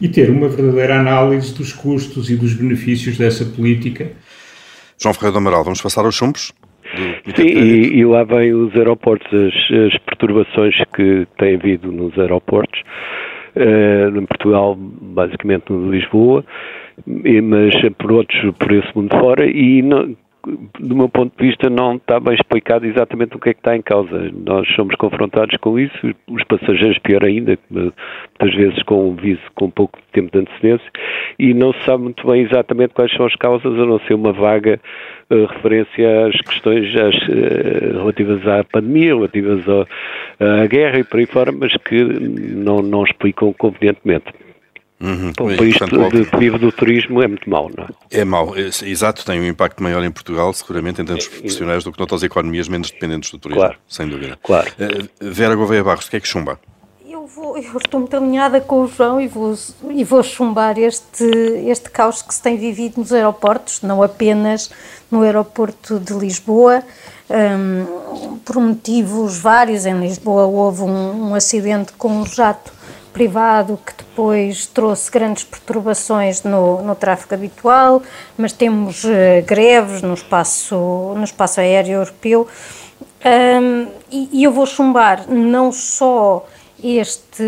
e 0.00 0.08
ter 0.08 0.30
uma 0.30 0.48
verdadeira 0.48 1.00
análise 1.00 1.52
dos 1.52 1.72
custos 1.72 2.30
e 2.30 2.36
dos 2.36 2.54
benefícios 2.54 3.18
dessa 3.18 3.44
política. 3.44 4.12
João 4.98 5.12
Ferreira 5.12 5.32
do 5.32 5.38
Amaral, 5.38 5.64
vamos 5.64 5.82
passar 5.82 6.04
aos 6.04 6.14
chumbos? 6.14 6.52
Sim, 7.36 7.44
e, 7.44 7.98
e, 7.98 8.04
lá 8.04 8.22
vem 8.22 8.54
os 8.54 8.74
aeroportos, 8.76 9.26
as, 9.26 9.92
as, 9.92 9.98
perturbações 9.98 10.76
que 10.94 11.26
têm 11.38 11.56
havido 11.56 11.90
nos 11.90 12.16
aeroportos, 12.16 12.80
uh, 13.56 14.16
em 14.16 14.26
Portugal, 14.26 14.76
basicamente 14.76 15.64
no 15.70 15.90
de 15.90 15.98
Lisboa, 15.98 16.44
mas 17.06 17.74
por 17.98 18.12
outros 18.12 18.54
por 18.58 18.70
esse 18.70 18.88
mundo 18.94 19.10
fora, 19.18 19.44
e 19.44 19.82
não, 19.82 20.14
do 20.78 20.96
meu 20.96 21.08
ponto 21.08 21.36
de 21.36 21.46
vista, 21.46 21.70
não 21.70 21.96
está 21.96 22.20
bem 22.20 22.34
explicado 22.34 22.86
exatamente 22.86 23.36
o 23.36 23.40
que 23.40 23.50
é 23.50 23.54
que 23.54 23.60
está 23.60 23.76
em 23.76 23.82
causa. 23.82 24.30
Nós 24.44 24.68
somos 24.74 24.94
confrontados 24.96 25.56
com 25.58 25.78
isso, 25.78 26.14
os 26.28 26.44
passageiros, 26.44 26.98
pior 26.98 27.24
ainda, 27.24 27.58
muitas 27.70 28.54
vezes 28.54 28.82
com 28.82 29.10
um 29.10 29.14
viso 29.14 29.42
com 29.54 29.70
pouco 29.70 29.98
tempo 30.12 30.30
de 30.32 30.38
antecedência, 30.38 30.90
e 31.38 31.54
não 31.54 31.72
se 31.72 31.84
sabe 31.84 32.04
muito 32.04 32.26
bem 32.26 32.42
exatamente 32.42 32.94
quais 32.94 33.12
são 33.12 33.26
as 33.26 33.34
causas, 33.36 33.72
a 33.72 33.86
não 33.86 33.98
ser 34.00 34.14
uma 34.14 34.32
vaga 34.32 34.80
uh, 35.30 35.46
referência 35.46 36.26
às 36.26 36.40
questões 36.42 36.94
às, 36.96 37.14
uh, 37.28 37.98
relativas 37.98 38.46
à 38.46 38.64
pandemia, 38.64 39.14
relativas 39.14 39.64
à 40.40 40.66
guerra 40.66 40.98
e 40.98 41.04
por 41.04 41.20
aí 41.20 41.26
fora, 41.26 41.52
mas 41.52 41.76
que 41.78 42.02
não, 42.04 42.82
não 42.82 43.04
explicam 43.04 43.52
convenientemente. 43.52 44.43
Uhum. 45.04 45.32
Para 45.34 45.44
um 45.44 45.56
país 45.56 45.76
portanto, 45.76 46.30
que 46.30 46.36
vive 46.38 46.58
do 46.58 46.72
turismo 46.72 47.22
é 47.22 47.28
muito 47.28 47.48
mau, 47.48 47.70
não 47.76 47.84
é? 47.84 47.88
É 48.10 48.24
mau, 48.24 48.56
é, 48.56 48.70
exato, 48.88 49.24
tem 49.24 49.38
um 49.38 49.44
impacto 49.44 49.82
maior 49.82 50.02
em 50.02 50.10
Portugal, 50.10 50.50
seguramente, 50.54 51.02
em 51.02 51.04
termos 51.04 51.28
profissionais, 51.28 51.84
do 51.84 51.92
que 51.92 51.98
noutras 51.98 52.22
economias 52.22 52.68
menos 52.68 52.90
dependentes 52.90 53.30
do 53.30 53.38
turismo, 53.38 53.60
claro. 53.60 53.78
sem 53.86 54.08
dúvida. 54.08 54.38
Claro. 54.42 54.70
Uh, 54.70 55.08
Vera 55.20 55.54
Gouveia 55.54 55.84
Barros, 55.84 56.06
o 56.06 56.10
que 56.10 56.16
é 56.16 56.20
que 56.20 56.26
chumba? 56.26 56.58
Eu, 57.06 57.26
vou, 57.26 57.58
eu 57.58 57.76
estou 57.76 58.00
muito 58.00 58.16
alinhada 58.16 58.62
com 58.62 58.82
o 58.82 58.88
João 58.88 59.20
e 59.20 59.28
vou, 59.28 59.54
e 59.90 60.02
vou 60.02 60.22
chumbar 60.22 60.78
este, 60.78 61.24
este 61.66 61.90
caos 61.90 62.22
que 62.22 62.34
se 62.34 62.40
tem 62.40 62.56
vivido 62.56 62.98
nos 62.98 63.12
aeroportos, 63.12 63.82
não 63.82 64.02
apenas 64.02 64.70
no 65.10 65.20
aeroporto 65.20 66.00
de 66.00 66.14
Lisboa, 66.14 66.82
um, 67.28 68.38
por 68.38 68.56
motivos 68.56 69.38
vários. 69.38 69.84
Em 69.84 70.00
Lisboa 70.00 70.46
houve 70.46 70.82
um, 70.82 71.28
um 71.30 71.34
acidente 71.34 71.92
com 71.92 72.08
um 72.08 72.26
jato 72.26 72.72
privado 73.14 73.78
que 73.86 73.94
depois 73.96 74.66
trouxe 74.66 75.08
grandes 75.08 75.44
perturbações 75.44 76.42
no, 76.42 76.82
no 76.82 76.96
tráfego 76.96 77.34
habitual, 77.34 78.02
mas 78.36 78.52
temos 78.52 79.04
uh, 79.04 79.08
greves 79.46 80.02
no 80.02 80.12
espaço, 80.12 81.14
no 81.16 81.22
espaço 81.22 81.60
aéreo 81.60 81.92
europeu. 81.92 82.48
Um, 83.24 83.86
e, 84.10 84.40
e, 84.40 84.44
eu 84.44 84.52
vou 84.52 84.66
chumbar 84.66 85.26
não 85.30 85.72
só 85.72 86.44
este, 86.82 87.42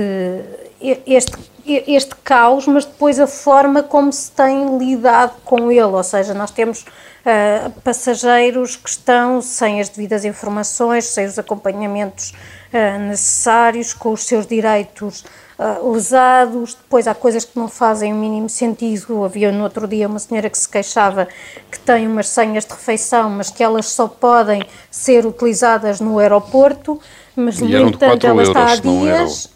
este, 1.06 1.36
este 1.66 2.14
caos, 2.24 2.66
mas 2.66 2.86
depois 2.86 3.18
a 3.20 3.26
forma 3.26 3.82
como 3.82 4.10
se 4.12 4.30
tem 4.30 4.78
lidado 4.78 5.34
com 5.44 5.70
ele. 5.70 5.82
Ou 5.82 6.02
seja, 6.02 6.32
nós 6.32 6.50
temos 6.50 6.86
uh, 7.26 7.70
passageiros 7.82 8.76
que 8.76 8.88
estão 8.88 9.42
sem 9.42 9.80
as 9.80 9.88
devidas 9.88 10.24
informações, 10.24 11.06
sem 11.06 11.26
os 11.26 11.38
acompanhamentos 11.38 12.32
uh, 12.72 12.98
necessários, 13.00 13.92
com 13.92 14.12
os 14.12 14.24
seus 14.24 14.46
direitos 14.46 15.24
uh, 15.58 15.92
lesados, 15.92 16.74
depois 16.74 17.08
há 17.08 17.14
coisas 17.14 17.44
que 17.44 17.58
não 17.58 17.68
fazem 17.68 18.12
o 18.12 18.16
mínimo 18.16 18.48
sentido. 18.48 19.24
Havia 19.24 19.50
no 19.50 19.64
outro 19.64 19.88
dia 19.88 20.06
uma 20.06 20.20
senhora 20.20 20.48
que 20.48 20.56
se 20.56 20.68
queixava 20.68 21.26
que 21.70 21.78
tem 21.80 22.06
umas 22.06 22.28
senhas 22.28 22.64
de 22.64 22.72
refeição, 22.72 23.28
mas 23.28 23.50
que 23.50 23.62
elas 23.62 23.86
só 23.86 24.06
podem 24.06 24.62
ser 24.90 25.26
utilizadas 25.26 26.00
no 26.00 26.18
aeroporto, 26.18 27.00
mas 27.34 27.58
e 27.58 27.64
no 27.64 27.88
entanto 27.88 28.26
ela 28.26 28.42
está 28.42 28.72
há 28.72 28.76
dias. 28.76 29.50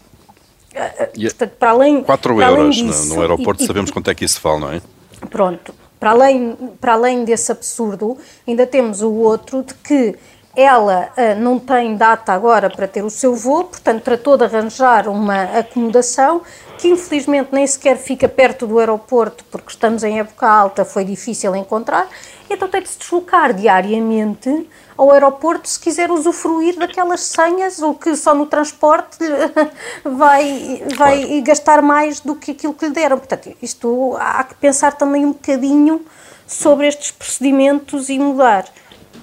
Portanto, 1.13 1.51
para 1.59 1.71
além, 1.71 2.01
4 2.01 2.35
para 2.35 2.45
euros 2.45 2.59
além 2.59 2.87
disso, 2.87 3.13
no, 3.13 3.21
aeroporto, 3.21 3.61
e, 3.61 3.67
sabemos 3.67 3.91
quanto 3.91 4.09
é 4.09 4.15
que 4.15 4.23
isso 4.23 4.39
vale, 4.41 4.59
não 4.61 4.71
é? 4.71 4.81
Pronto. 5.29 5.80
Para 6.01 6.09
além, 6.09 6.57
para 6.81 6.93
além 6.93 7.23
desse 7.23 7.51
absurdo, 7.51 8.17
ainda 8.47 8.65
temos 8.65 9.03
o 9.03 9.13
outro 9.13 9.61
de 9.61 9.75
que 9.75 10.15
ela 10.55 11.09
uh, 11.15 11.39
não 11.39 11.59
tem 11.59 11.95
data 11.95 12.33
agora 12.33 12.71
para 12.71 12.87
ter 12.87 13.03
o 13.03 13.09
seu 13.11 13.35
voo, 13.35 13.65
portanto 13.65 14.01
tratou 14.01 14.35
de 14.35 14.43
arranjar 14.43 15.07
uma 15.07 15.43
acomodação 15.43 16.41
que 16.81 16.87
infelizmente 16.87 17.49
nem 17.51 17.65
sequer 17.67 17.95
fica 17.95 18.27
perto 18.27 18.65
do 18.65 18.79
aeroporto, 18.79 19.45
porque 19.51 19.69
estamos 19.69 20.03
em 20.03 20.19
época 20.19 20.47
alta, 20.47 20.83
foi 20.83 21.05
difícil 21.05 21.55
encontrar, 21.55 22.09
então 22.49 22.67
tem 22.67 22.81
de 22.81 22.89
se 22.89 22.97
deslocar 22.97 23.53
diariamente 23.53 24.67
ao 24.97 25.11
aeroporto 25.11 25.69
se 25.69 25.79
quiser 25.79 26.09
usufruir 26.09 26.79
daquelas 26.79 27.21
senhas, 27.21 27.79
o 27.83 27.93
que 27.93 28.15
só 28.15 28.33
no 28.33 28.47
transporte 28.47 29.19
vai, 30.03 30.83
vai 30.97 31.23
claro. 31.23 31.43
gastar 31.43 31.81
mais 31.83 32.19
do 32.19 32.35
que 32.35 32.49
aquilo 32.49 32.73
que 32.73 32.87
lhe 32.87 32.91
deram. 32.91 33.19
Portanto, 33.19 33.55
isto 33.61 34.17
há 34.19 34.43
que 34.43 34.55
pensar 34.55 34.93
também 34.93 35.23
um 35.23 35.33
bocadinho 35.33 36.03
sobre 36.47 36.87
estes 36.87 37.11
procedimentos 37.11 38.09
e 38.09 38.17
mudar. 38.17 38.65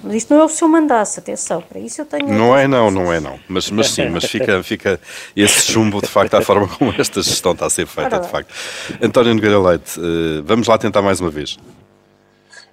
Mas 0.03 0.15
isto 0.15 0.33
não 0.33 0.41
é 0.41 0.45
o 0.45 0.49
seu 0.49 0.67
mandato, 0.67 1.19
atenção, 1.19 1.61
para 1.61 1.79
isso 1.79 2.01
eu 2.01 2.05
tenho. 2.05 2.27
Não 2.29 2.57
é, 2.57 2.67
não, 2.67 2.89
não 2.89 3.11
é, 3.11 3.19
não. 3.19 3.39
Mas, 3.47 3.69
mas 3.69 3.91
sim, 3.91 4.09
mas 4.09 4.25
fica, 4.25 4.63
fica 4.63 4.99
esse 5.35 5.71
chumbo, 5.71 6.01
de 6.01 6.07
facto, 6.07 6.35
à 6.35 6.41
forma 6.41 6.67
como 6.67 6.93
esta 6.97 7.21
gestão 7.21 7.51
está 7.51 7.65
a 7.65 7.69
ser 7.69 7.85
feita, 7.85 8.19
de 8.19 8.27
facto. 8.29 8.53
António 9.01 9.33
Nogueira 9.33 9.59
Leite, 9.59 9.99
eh, 9.99 10.41
vamos 10.45 10.67
lá 10.67 10.77
tentar 10.77 11.01
mais 11.01 11.19
uma 11.19 11.29
vez. 11.29 11.57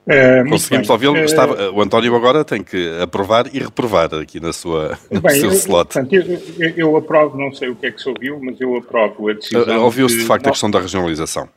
Uh, 0.06 0.48
Conseguimos 0.48 0.88
ouvi-lo. 0.88 1.14
Uh, 1.14 1.74
o 1.74 1.82
António 1.82 2.14
agora 2.14 2.44
tem 2.44 2.62
que 2.62 2.96
aprovar 3.02 3.52
e 3.52 3.58
reprovar 3.58 4.14
aqui 4.14 4.38
na 4.38 4.52
sua, 4.52 4.96
no 5.10 5.20
bem, 5.20 5.40
seu 5.40 5.50
eu, 5.50 5.56
slot. 5.56 5.92
Portanto, 5.92 6.12
eu, 6.12 6.70
eu, 6.76 6.96
aprovo, 6.96 7.36
não 7.36 7.52
sei 7.52 7.70
o 7.70 7.74
que 7.74 7.86
é 7.86 7.90
que 7.90 8.00
se 8.00 8.08
ouviu, 8.08 8.38
mas 8.40 8.60
eu 8.60 8.76
aprovo 8.76 9.28
a 9.28 9.32
decisão. 9.32 9.82
Ouviu-se 9.82 10.18
de 10.18 10.24
facto 10.24 10.46
a 10.46 10.50
questão 10.50 10.70
da 10.70 10.78
regionalização. 10.78 11.48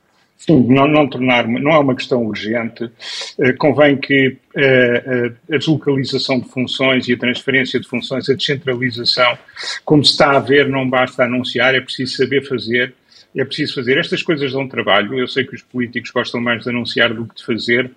Não, 0.48 0.88
não, 0.88 1.08
tornar, 1.08 1.48
não 1.48 1.72
é 1.72 1.80
uma 1.80 1.96
questão 1.96 2.26
urgente. 2.26 2.86
Uh, 2.86 3.56
convém 3.58 3.98
que 3.98 4.30
uh, 4.30 5.36
a 5.54 5.58
deslocalização 5.58 6.40
de 6.40 6.48
funções 6.48 7.08
e 7.08 7.14
a 7.14 7.18
transferência 7.18 7.80
de 7.80 7.88
funções, 7.88 8.30
a 8.30 8.34
descentralização, 8.34 9.38
como 9.84 10.04
se 10.04 10.12
está 10.12 10.32
a 10.32 10.40
ver, 10.40 10.68
não 10.68 10.90
basta 10.90 11.24
anunciar, 11.24 11.76
é 11.76 11.82
preciso 11.82 12.16
saber 12.16 12.48
fazer, 12.48 12.94
é 13.36 13.44
preciso 13.44 13.76
fazer. 13.76 13.98
Estas 13.98 14.24
coisas 14.24 14.54
dão 14.54 14.68
trabalho. 14.68 15.20
Eu 15.20 15.28
sei 15.28 15.44
que 15.44 15.56
os 15.56 15.62
políticos 15.62 16.10
gostam 16.12 16.42
mais 16.42 16.64
de 16.64 16.70
anunciar 16.70 17.14
do 17.14 17.28
que 17.28 17.36
de 17.36 17.46
fazer. 17.46 17.92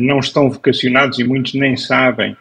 Não 0.00 0.18
estão 0.18 0.50
vocacionados 0.50 1.20
e 1.20 1.24
muitos 1.24 1.54
nem 1.54 1.76
sabem 1.76 2.36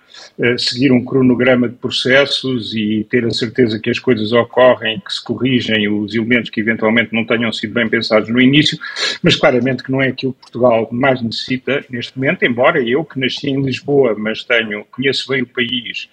seguir 0.57 0.91
um 0.91 1.03
cronograma 1.03 1.67
de 1.67 1.75
processos 1.75 2.73
e 2.73 3.05
ter 3.09 3.25
a 3.25 3.31
certeza 3.31 3.79
que 3.79 3.89
as 3.89 3.99
coisas 3.99 4.31
ocorrem, 4.31 4.99
que 4.99 5.13
se 5.13 5.23
corrigem 5.23 5.89
os 5.89 6.15
elementos 6.15 6.49
que 6.49 6.61
eventualmente 6.61 7.13
não 7.13 7.25
tenham 7.25 7.51
sido 7.51 7.73
bem 7.73 7.87
pensados 7.89 8.29
no 8.29 8.39
início, 8.39 8.77
mas 9.21 9.35
claramente 9.35 9.83
que 9.83 9.91
não 9.91 10.01
é 10.01 10.07
aquilo 10.07 10.33
que 10.33 10.41
Portugal 10.41 10.87
mais 10.91 11.21
necessita 11.21 11.83
neste 11.89 12.17
momento, 12.17 12.43
embora 12.43 12.81
eu 12.81 13.03
que 13.03 13.19
nasci 13.19 13.49
em 13.49 13.61
Lisboa, 13.61 14.15
mas 14.17 14.43
tenho, 14.43 14.85
conheço 14.91 15.27
bem 15.29 15.41
o 15.41 15.47
país 15.47 16.09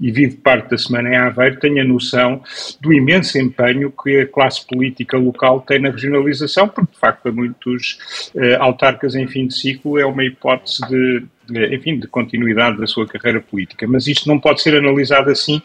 e 0.00 0.10
vivo 0.10 0.36
parte 0.38 0.70
da 0.70 0.78
semana 0.78 1.10
em 1.10 1.16
Aveiro, 1.16 1.58
tenha 1.58 1.84
noção 1.84 2.42
do 2.80 2.92
imenso 2.92 3.38
empenho 3.38 3.92
que 4.02 4.20
a 4.20 4.26
classe 4.26 4.66
política 4.66 5.16
local 5.16 5.60
tem 5.60 5.78
na 5.78 5.90
regionalização, 5.90 6.68
porque 6.68 6.92
de 6.92 6.98
facto 6.98 7.22
para 7.22 7.32
muitos 7.32 8.30
uh, 8.34 8.60
autarcas 8.60 9.14
em 9.14 9.26
fim 9.26 9.46
de 9.46 9.54
ciclo 9.54 9.98
é 9.98 10.04
uma 10.04 10.24
hipótese 10.24 10.86
de 10.88 11.24
enfim, 11.72 11.98
de 11.98 12.06
continuidade 12.06 12.78
da 12.78 12.86
sua 12.86 13.06
carreira 13.06 13.40
política. 13.40 13.86
Mas 13.86 14.06
isto 14.06 14.28
não 14.28 14.38
pode 14.38 14.62
ser 14.62 14.74
analisado 14.74 15.30
assim, 15.30 15.60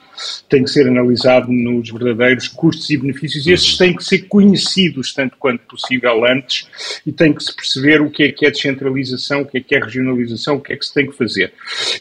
tem 0.50 0.64
que 0.64 0.70
ser 0.70 0.88
analisado 0.88 1.52
nos 1.52 1.90
verdadeiros 1.90 2.48
custos 2.48 2.90
e 2.90 2.98
benefícios, 2.98 3.46
e 3.46 3.52
esses 3.52 3.78
têm 3.78 3.96
que 3.96 4.04
ser 4.04 4.28
conhecidos 4.28 5.14
tanto 5.14 5.38
quanto 5.38 5.62
possível 5.62 6.26
antes, 6.26 6.68
e 7.06 7.12
tem 7.12 7.34
que 7.34 7.44
se 7.44 7.56
perceber 7.56 8.02
o 8.02 8.10
que 8.10 8.24
é 8.24 8.32
que 8.32 8.46
é 8.46 8.52
descentralização, 8.52 9.42
o 9.42 9.46
que 9.46 9.58
é 9.58 9.62
que 9.62 9.76
é 9.76 9.80
regionalização, 9.80 10.56
o 10.56 10.62
que 10.62 10.74
é 10.74 10.76
que 10.76 10.86
se 10.86 10.94
tem 10.94 11.08
que 11.08 11.18
fazer. 11.18 11.54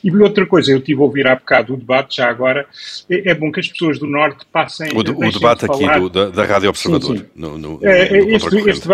E 0.02 0.10
outra 0.16 0.46
coisa, 0.46 0.72
eu 0.72 0.80
tive 0.80 1.00
a 1.00 1.04
ouvir 1.04 1.26
há 1.26 1.34
bocado 1.34 1.74
o 1.74 1.76
debate, 1.76 2.16
já 2.16 2.28
agora, 2.28 2.66
é, 3.08 3.30
é 3.30 3.34
bom 3.34 3.50
que 3.52 3.60
as 3.60 3.68
pessoas 3.68 3.98
do 3.98 4.06
Norte 4.06 4.44
passem... 4.52 4.90
O, 4.92 4.98
o 5.00 5.32
debate 5.32 5.66
de 5.66 5.72
aqui 5.72 6.00
do, 6.00 6.10
da, 6.10 6.28
da 6.30 6.44
Rádio 6.44 6.68
Observador, 6.68 7.16
sim, 7.16 7.22
sim. 7.22 7.30
No, 7.34 7.58
no, 7.58 7.78
no, 7.78 7.86
é, 7.86 8.18
este, 8.34 8.56
este, 8.68 8.88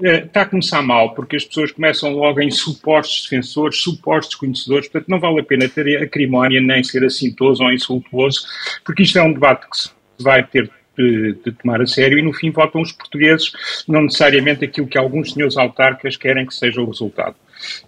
está 0.00 0.42
a 0.42 0.46
começar 0.46 0.82
mal, 0.82 1.14
porque 1.14 1.36
as 1.36 1.44
pessoas 1.44 1.72
começam 1.72 2.12
logo 2.12 2.40
em 2.40 2.50
supostos 2.50 3.22
defensores, 3.22 3.82
supostos 3.82 4.34
conhecedores, 4.34 4.88
portanto 4.88 5.08
não 5.08 5.20
vale 5.20 5.40
a 5.40 5.44
pena 5.44 5.68
ter 5.68 6.02
acrimónia 6.02 6.60
nem 6.60 6.82
ser 6.84 7.04
assintoso 7.04 7.62
ou 7.62 7.72
insultuoso, 7.72 8.46
porque 8.84 9.02
isto 9.02 9.18
é 9.18 9.22
um 9.22 9.32
debate 9.32 9.68
que 9.68 9.78
se 9.78 9.90
vai 10.20 10.42
ter 10.42 10.70
de, 10.96 11.52
tomar 11.52 11.80
a 11.80 11.86
sério 11.86 12.18
e 12.18 12.22
no 12.22 12.32
fim 12.32 12.50
votam 12.50 12.80
os 12.80 12.92
portugueses, 12.92 13.52
não 13.86 14.02
necessariamente 14.02 14.64
aquilo 14.64 14.86
que 14.86 14.98
alguns 14.98 15.32
senhores 15.32 15.56
autarcas 15.56 16.16
querem 16.16 16.46
que 16.46 16.54
seja 16.54 16.80
o 16.80 16.86
resultado. 16.86 17.36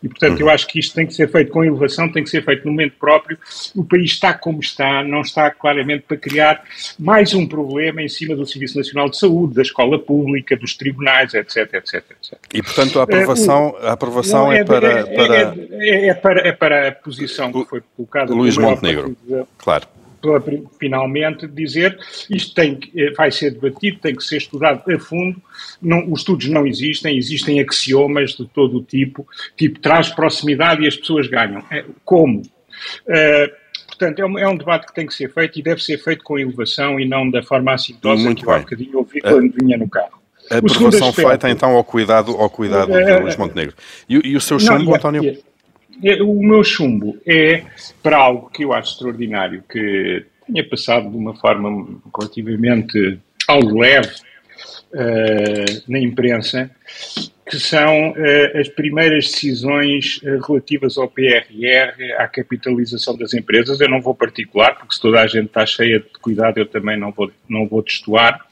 E, 0.03 0.09
portanto, 0.09 0.41
eu 0.41 0.47
uhum. 0.47 0.53
acho 0.53 0.67
que 0.67 0.79
isto 0.79 0.95
tem 0.95 1.07
que 1.07 1.15
ser 1.15 1.31
feito 1.31 1.51
com 1.51 1.65
elevação, 1.65 2.11
tem 2.11 2.25
que 2.25 2.31
ser 2.31 2.45
feito 2.45 2.65
no 2.65 2.71
momento 2.71 2.95
próprio. 2.99 3.39
O 3.75 3.85
país 3.85 4.13
está 4.13 4.33
como 4.33 4.61
está, 4.61 5.03
não 5.05 5.21
está 5.21 5.51
claramente 5.51 6.05
para 6.09 6.17
criar 6.17 6.63
mais 6.99 7.35
um 7.35 7.47
problema 7.47 8.03
em 8.03 8.09
cima 8.09 8.35
do 8.35 8.47
Serviço 8.47 8.79
Nacional 8.79 9.09
de 9.11 9.19
Saúde, 9.19 9.55
da 9.55 9.63
escola 9.63 9.99
pública, 9.99 10.57
dos 10.57 10.75
tribunais, 10.77 11.35
etc, 11.35 11.75
etc, 11.75 11.95
etc. 11.95 12.39
E, 12.53 12.63
portanto, 12.63 12.99
a 12.99 13.03
aprovação, 13.03 13.77
a 13.81 13.93
aprovação 13.93 14.53
é, 14.53 14.61
é, 14.61 14.65
para, 14.65 14.91
é, 14.91 15.05
para... 15.05 15.55
É, 15.73 16.07
é, 16.09 16.15
para... 16.15 16.49
É 16.49 16.53
para 16.53 16.89
a 16.89 16.93
posição 16.93 17.53
que 17.53 17.65
foi 17.69 17.83
colocada... 17.97 18.33
Luís 18.35 18.57
Montenegro, 18.57 19.17
claro 19.59 19.87
finalmente 20.79 21.47
dizer 21.47 21.99
isto 22.31 22.55
tem, 22.55 22.79
eh, 22.97 23.13
vai 23.17 23.31
ser 23.31 23.53
debatido, 23.53 23.99
tem 23.99 24.15
que 24.15 24.25
ser 24.25 24.39
estudado 24.39 24.83
a 24.91 24.99
fundo. 24.99 25.41
Não, 25.81 26.11
os 26.11 26.21
estudos 26.21 26.49
não 26.49 26.67
existem, 26.67 27.17
existem 27.17 27.61
axiomas 27.61 28.31
de 28.33 28.47
todo 28.47 28.79
o 28.79 28.83
tipo, 28.83 29.27
tipo 29.57 29.79
traz 29.81 30.09
proximidade 30.09 30.83
e 30.83 30.87
as 30.87 30.97
pessoas 30.97 31.27
ganham. 31.27 31.63
É, 31.71 31.85
como? 32.05 32.41
Uh, 32.41 33.51
portanto, 33.87 34.19
é 34.21 34.27
um, 34.27 34.39
é 34.39 34.49
um, 34.49 34.57
debate 34.57 34.87
que 34.87 34.95
tem 34.95 35.07
que 35.07 35.15
ser 35.15 35.33
feito 35.33 35.59
e 35.59 35.63
deve 35.63 35.83
ser 35.83 35.99
feito 35.99 36.23
com 36.23 36.39
elevação 36.39 36.99
e 36.99 37.07
não 37.07 37.31
da 37.31 37.43
forma 37.43 37.73
assintosa 37.73 38.23
Muito 38.23 38.41
que 38.41 38.47
bem. 38.47 38.55
eu 38.55 38.59
há 38.59 38.61
bocadinho 38.61 38.99
ouvi 38.99 39.21
quando 39.21 39.53
vinha 39.53 39.77
no 39.77 39.89
carro. 39.89 40.19
A 40.51 40.59
aprovação 40.59 41.13
feita 41.13 41.51
então 41.51 41.71
ao 41.71 41.85
cuidado, 41.85 42.33
ao 42.33 42.49
cuidado 42.49 42.91
uh, 42.91 43.05
de 43.05 43.21
Luís 43.21 43.37
Montenegro. 43.37 43.75
E, 44.09 44.15
e 44.31 44.37
o 44.37 44.41
seu 44.41 44.59
chumbo, 44.59 44.95
António? 44.95 45.39
É, 46.03 46.23
o 46.23 46.41
meu 46.43 46.63
chumbo 46.63 47.19
é 47.27 47.65
para 48.03 48.17
algo 48.19 48.51
que 48.51 48.65
eu 48.65 48.73
acho 48.73 48.93
extraordinário, 48.93 49.65
que 49.69 50.25
tenha 50.47 50.69
passado 50.69 51.11
de 51.11 51.17
uma 51.17 51.35
forma 51.35 52.01
relativamente 52.17 53.19
algo 53.47 53.81
leve 53.81 54.15
uh, 54.93 55.83
na 55.89 55.99
imprensa, 55.99 56.71
que 57.49 57.59
são 57.59 58.11
uh, 58.11 58.59
as 58.59 58.69
primeiras 58.69 59.27
decisões 59.27 60.21
uh, 60.23 60.39
relativas 60.47 60.99
ao 60.99 61.09
PRR, 61.09 62.13
à 62.19 62.29
capitalização 62.29 63.17
das 63.17 63.35
empresas. 63.35 63.81
Eu 63.81 63.89
não 63.89 64.01
vou 64.01 64.15
particular, 64.15 64.77
porque 64.79 64.95
se 64.95 65.01
toda 65.01 65.21
a 65.21 65.27
gente 65.27 65.47
está 65.47 65.65
cheia 65.65 66.01
de 66.01 66.07
cuidado, 66.21 66.59
eu 66.59 66.67
também 66.67 66.99
não 66.99 67.11
vou, 67.11 67.31
não 67.49 67.67
vou 67.67 67.83
destoar. 67.83 68.47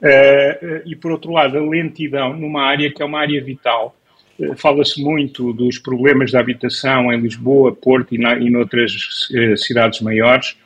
Uh, 0.00 0.82
e, 0.84 0.94
por 0.96 1.12
outro 1.12 1.32
lado, 1.32 1.58
a 1.58 1.60
lentidão 1.60 2.34
numa 2.34 2.62
área 2.62 2.92
que 2.92 3.02
é 3.02 3.04
uma 3.04 3.20
área 3.20 3.42
vital. 3.42 3.96
Uh, 4.38 4.56
Fala-se 4.56 5.02
muito 5.02 5.52
dos 5.52 5.78
problemas 5.78 6.32
da 6.32 6.40
habitação 6.40 7.12
em 7.12 7.20
Lisboa, 7.20 7.74
Porto 7.74 8.14
e, 8.14 8.18
na, 8.18 8.36
e 8.36 8.50
noutras 8.50 8.92
uh, 9.30 9.56
cidades 9.56 10.00
maiores, 10.00 10.56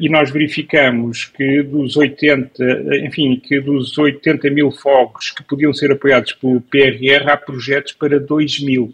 e 0.00 0.08
nós 0.08 0.32
verificamos 0.32 1.26
que 1.26 1.62
dos 1.62 1.96
80, 1.96 2.64
enfim, 3.04 3.36
que 3.36 3.60
dos 3.60 3.96
80 3.96 4.50
mil 4.50 4.72
fogos 4.72 5.30
que 5.30 5.44
podiam 5.44 5.72
ser 5.72 5.92
apoiados 5.92 6.32
pelo 6.32 6.60
PRR, 6.60 7.28
há 7.28 7.36
projetos 7.36 7.92
para 7.92 8.18
2 8.18 8.60
mil. 8.64 8.92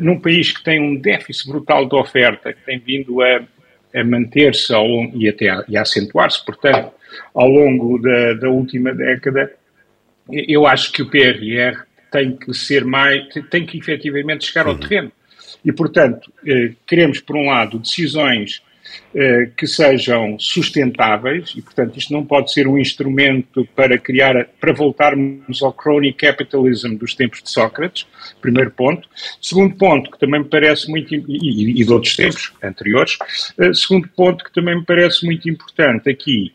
Num 0.00 0.20
país 0.20 0.52
que 0.52 0.62
tem 0.62 0.80
um 0.80 0.94
déficit 0.94 1.48
brutal 1.48 1.88
de 1.88 1.96
oferta, 1.96 2.52
que 2.52 2.64
tem 2.64 2.78
vindo 2.78 3.20
a, 3.20 3.42
a 3.94 4.04
manter-se 4.04 4.72
e 5.14 5.28
até 5.28 5.48
a, 5.48 5.64
a 5.76 5.80
acentuar-se, 5.80 6.44
portanto, 6.44 6.92
ao 7.34 7.48
longo 7.48 7.98
da, 8.00 8.34
da 8.34 8.48
última 8.48 8.94
década, 8.94 9.52
eu 10.30 10.66
acho 10.66 10.92
que 10.92 11.02
o 11.02 11.10
PRR 11.10 11.84
tem 12.14 12.36
que 12.36 12.54
ser 12.54 12.84
mais, 12.84 13.24
tem 13.50 13.66
que 13.66 13.76
efetivamente 13.76 14.44
chegar 14.44 14.68
ao 14.68 14.78
terreno. 14.78 15.10
E, 15.64 15.72
portanto, 15.72 16.32
eh, 16.46 16.72
queremos, 16.86 17.18
por 17.18 17.34
um 17.34 17.46
lado, 17.46 17.76
decisões 17.76 18.62
eh, 19.12 19.50
que 19.56 19.66
sejam 19.66 20.38
sustentáveis 20.38 21.54
e, 21.56 21.62
portanto, 21.62 21.98
isto 21.98 22.12
não 22.12 22.24
pode 22.24 22.52
ser 22.52 22.68
um 22.68 22.78
instrumento 22.78 23.66
para 23.74 23.98
criar, 23.98 24.46
para 24.60 24.72
voltarmos 24.72 25.60
ao 25.60 25.72
crony 25.72 26.12
capitalism 26.12 26.94
dos 26.94 27.16
tempos 27.16 27.42
de 27.42 27.50
Sócrates, 27.50 28.06
primeiro 28.40 28.70
ponto. 28.70 29.08
Segundo 29.42 29.74
ponto, 29.74 30.08
que 30.12 30.18
também 30.20 30.42
me 30.42 30.48
parece 30.48 30.88
muito, 30.88 31.12
e, 31.12 31.80
e 31.80 31.84
de 31.84 31.92
outros 31.92 32.14
tempos 32.14 32.52
anteriores, 32.62 33.18
uh, 33.58 33.74
segundo 33.74 34.08
ponto 34.10 34.44
que 34.44 34.52
também 34.52 34.76
me 34.76 34.84
parece 34.84 35.26
muito 35.26 35.48
importante 35.48 36.08
aqui, 36.08 36.52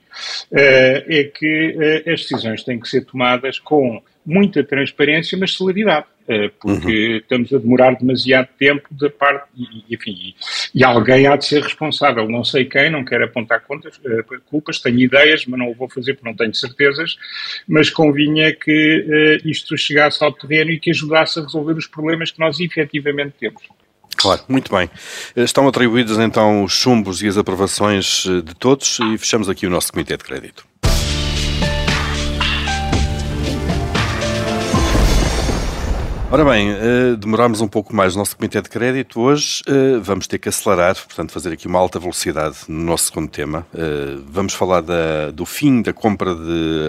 é 0.52 1.32
que 1.34 2.04
as 2.08 2.22
decisões 2.22 2.63
têm 2.63 2.80
que 2.80 2.89
ser 2.89 3.06
tomadas 3.06 3.60
com 3.60 4.02
muita 4.30 4.63
transparência, 4.63 5.38
mas 5.38 5.56
celeridade. 5.56 6.06
Eh, 6.32 6.52
porque 6.62 7.08
uhum. 7.10 7.18
estamos 7.18 7.52
a 7.52 7.58
demorar 7.58 7.96
demasiado 7.96 8.50
tempo 8.60 8.88
da 8.92 9.10
parte, 9.10 9.48
e, 9.58 9.96
enfim, 9.96 10.36
e, 10.76 10.84
alguém 10.84 11.26
há 11.26 11.36
de 11.36 11.44
ser 11.44 11.63
responsável, 11.63 12.30
não 12.30 12.44
sei 12.44 12.65
quem, 12.65 12.92
não 12.92 13.04
quero 13.04 13.26
apontar 13.26 13.62
contas, 13.62 14.00
eh, 14.06 14.22
culpas, 14.48 14.80
tenho 14.80 15.00
ideias, 15.00 15.48
mas 15.48 15.60
não 15.60 15.72
o 15.72 15.74
vou 15.74 15.89
fazer 15.89 16.13
porque 16.13 16.30
não 16.30 16.36
tenho 16.36 16.54
certezas, 16.54 17.18
mas 17.68 17.89
convinha 17.89 18.54
que 18.54 19.42
uh, 19.42 19.50
isto 19.50 19.76
chegasse 19.76 20.24
ao 20.24 20.32
terreno 20.32 20.70
e 20.70 20.80
que 20.80 20.92
ajudasse 20.92 21.39
a 21.39 21.42
resolver 21.42 21.74
os 21.74 21.88
problemas 21.88 22.30
que 22.30 22.39
nós 22.39 22.60
efetivamente 22.60 23.34
temos. 23.39 23.63
Claro, 24.15 24.44
muito 24.48 24.72
bem. 24.72 24.88
Estão 25.36 25.68
atribuídos 25.68 26.20
então 26.20 26.63
os 26.63 26.74
chumbos 26.74 27.24
e 27.24 27.28
as 27.28 27.39
aprovações 27.39 28.26
de 28.26 28.54
todos 28.54 29.00
e 29.00 29.18
fechamos 29.18 29.50
aqui 29.50 29.65
o 29.65 29.70
nosso 29.70 29.92
Comitê 29.92 30.15
de 30.15 30.24
Crédito. 30.24 30.63
Ora 36.32 36.46
bem, 36.46 36.70
uh, 36.70 37.18
demorámos 37.18 37.60
um 37.60 37.68
pouco 37.68 37.96
mais 37.96 38.13
no 38.13 38.20
nosso 38.20 38.38
comitê 38.38 38.62
de 38.62 38.70
crédito. 38.70 39.20
Hoje 39.20 39.63
uh, 39.68 40.00
vamos 40.00 40.28
ter 40.28 40.38
que 40.38 40.48
acelerar, 40.48 40.94
portanto, 40.94 41.32
fazer 41.32 41.52
aqui 41.52 41.65
uma 41.65 41.80
alta 41.80 41.98
velocidade 41.98 42.58
no 42.68 42.84
nosso 42.84 43.06
segundo 43.06 43.28
tema. 43.28 43.65
Uh, 43.74 44.24
vamos 44.30 44.54
falar 44.54 44.82
da, 44.82 45.32
do 45.32 45.44
fim 45.44 45.82
da 45.82 45.92
compra 45.92 46.36
de 46.36 46.88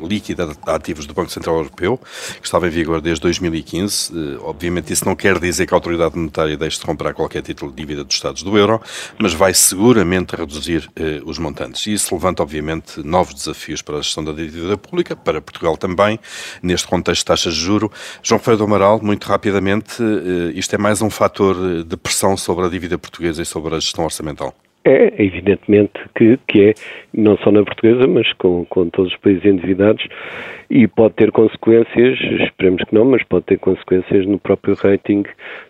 líquida 0.00 0.46
de 0.46 0.54
ativos 0.66 1.06
do 1.06 1.14
Banco 1.14 1.30
Central 1.30 1.56
Europeu, 1.56 1.98
que 2.40 2.46
estava 2.46 2.66
em 2.66 2.70
vigor 2.70 3.00
desde 3.00 3.22
2015. 3.22 4.12
Eh, 4.12 4.38
obviamente, 4.42 4.92
isso 4.92 5.04
não 5.04 5.14
quer 5.14 5.38
dizer 5.38 5.66
que 5.66 5.74
a 5.74 5.76
autoridade 5.76 6.16
monetária 6.16 6.56
deixe 6.56 6.78
de 6.78 6.86
comprar 6.86 7.14
qualquer 7.14 7.42
título 7.42 7.70
de 7.70 7.76
dívida 7.76 8.04
dos 8.04 8.14
Estados 8.14 8.42
do 8.42 8.56
euro, 8.56 8.80
mas 9.18 9.32
vai 9.32 9.54
seguramente 9.54 10.36
reduzir 10.36 10.88
eh, 10.96 11.20
os 11.24 11.38
montantes. 11.38 11.86
E 11.86 11.92
isso 11.92 12.14
levanta, 12.14 12.42
obviamente, 12.42 13.02
novos 13.02 13.34
desafios 13.34 13.82
para 13.82 13.98
a 13.98 14.02
gestão 14.02 14.24
da 14.24 14.32
dívida 14.32 14.76
pública, 14.76 15.14
para 15.16 15.40
Portugal 15.40 15.76
também, 15.76 16.18
neste 16.62 16.86
contexto 16.86 17.20
de 17.20 17.26
taxas 17.26 17.54
de 17.54 17.60
juro. 17.60 17.90
João 18.22 18.38
Ferreira 18.38 18.58
do 18.58 18.64
Amaral, 18.64 19.00
muito 19.02 19.24
rapidamente, 19.26 20.02
eh, 20.02 20.52
isto 20.54 20.74
é 20.74 20.78
mais 20.78 21.02
um 21.02 21.10
fator 21.10 21.84
de 21.84 21.96
pressão 21.96 22.36
sobre 22.36 22.66
a 22.66 22.68
dívida 22.68 22.98
portuguesa 22.98 23.42
e 23.42 23.46
sobre 23.46 23.74
a 23.74 23.80
gestão 23.80 24.04
orçamental? 24.04 24.54
É, 24.88 25.12
evidentemente 25.20 25.98
que, 26.14 26.38
que 26.46 26.68
é, 26.68 26.74
não 27.12 27.36
só 27.38 27.50
na 27.50 27.64
portuguesa, 27.64 28.06
mas 28.06 28.32
com, 28.34 28.64
com 28.66 28.88
todos 28.88 29.12
os 29.12 29.18
países 29.18 29.44
endividados, 29.44 30.06
e 30.70 30.86
pode 30.86 31.14
ter 31.14 31.32
consequências, 31.32 32.20
esperemos 32.40 32.84
que 32.84 32.94
não, 32.94 33.04
mas 33.04 33.24
pode 33.24 33.46
ter 33.46 33.58
consequências 33.58 34.24
no 34.26 34.38
próprio 34.38 34.76
rating 34.76 35.24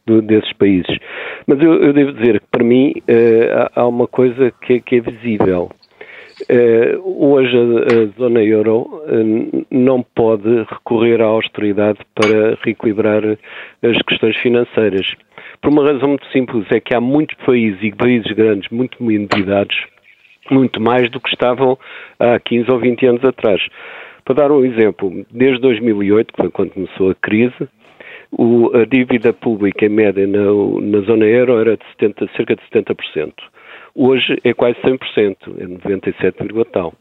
do, 0.05 0.21
desses 0.21 0.53
países. 0.53 0.99
Mas 1.47 1.59
eu, 1.63 1.83
eu, 1.83 1.95
devo 1.95 2.13
dizer 2.13 2.41
que, 2.41 2.47
para 2.51 2.63
mim, 2.63 2.93
uh, 3.09 3.71
há 3.75 3.87
uma 3.89 4.07
coisa 4.07 4.53
que, 4.61 4.75
é, 4.75 4.81
que 4.81 4.97
é 4.97 5.01
visível. 5.01 5.71
Uh, 6.51 7.25
hoje 7.25 7.57
a, 7.57 8.03
a, 8.03 8.07
zona 8.19 8.43
euro 8.43 8.83
uh, 8.83 9.67
não 9.71 10.03
pode 10.03 10.65
recorrer 10.65 11.23
à 11.23 11.25
austeridade 11.25 12.01
para 12.15 12.59
reequilibrar 12.63 13.23
as 13.83 13.97
questões 14.07 14.37
financeiras. 14.37 15.07
Por 15.61 15.71
uma 15.71 15.85
razão 15.85 16.09
muito 16.11 16.27
simples, 16.33 16.67
é 16.71 16.81
que 16.81 16.95
há 16.95 17.01
muitos 17.01 17.37
países 17.45 17.79
e 17.83 17.93
países 17.93 18.31
grandes 18.33 18.71
muito 18.71 19.03
endividados, 19.11 19.77
muito 20.51 20.81
mais 20.81 21.11
do 21.11 21.21
que 21.21 21.29
estavam 21.29 21.79
há 22.19 22.39
15 22.39 22.71
ou 22.71 22.79
20 22.79 23.07
anos 23.07 23.25
atrás. 23.25 23.61
Para 24.25 24.35
dar 24.35 24.51
um 24.51 24.65
exemplo, 24.65 25.25
desde 25.31 25.61
2008, 25.61 26.33
que 26.33 26.43
foi 26.43 26.51
quando 26.51 26.71
começou 26.71 27.11
a 27.11 27.15
crise, 27.15 27.69
o, 28.33 28.77
a 28.77 28.85
dívida 28.85 29.33
pública 29.33 29.87
em 29.87 29.89
média 29.89 30.27
na, 30.27 30.45
na 30.81 31.01
zona 31.07 31.25
euro 31.25 31.59
era 31.61 31.77
de 31.77 31.85
70, 31.93 32.29
cerca 32.37 32.57
de 32.57 32.63
70%. 32.73 33.33
Hoje 33.95 34.39
é 34.45 34.53
quase 34.53 34.77
100%, 34.81 35.37
é 35.59 35.67
97, 35.67 36.37
tal. 36.73 36.93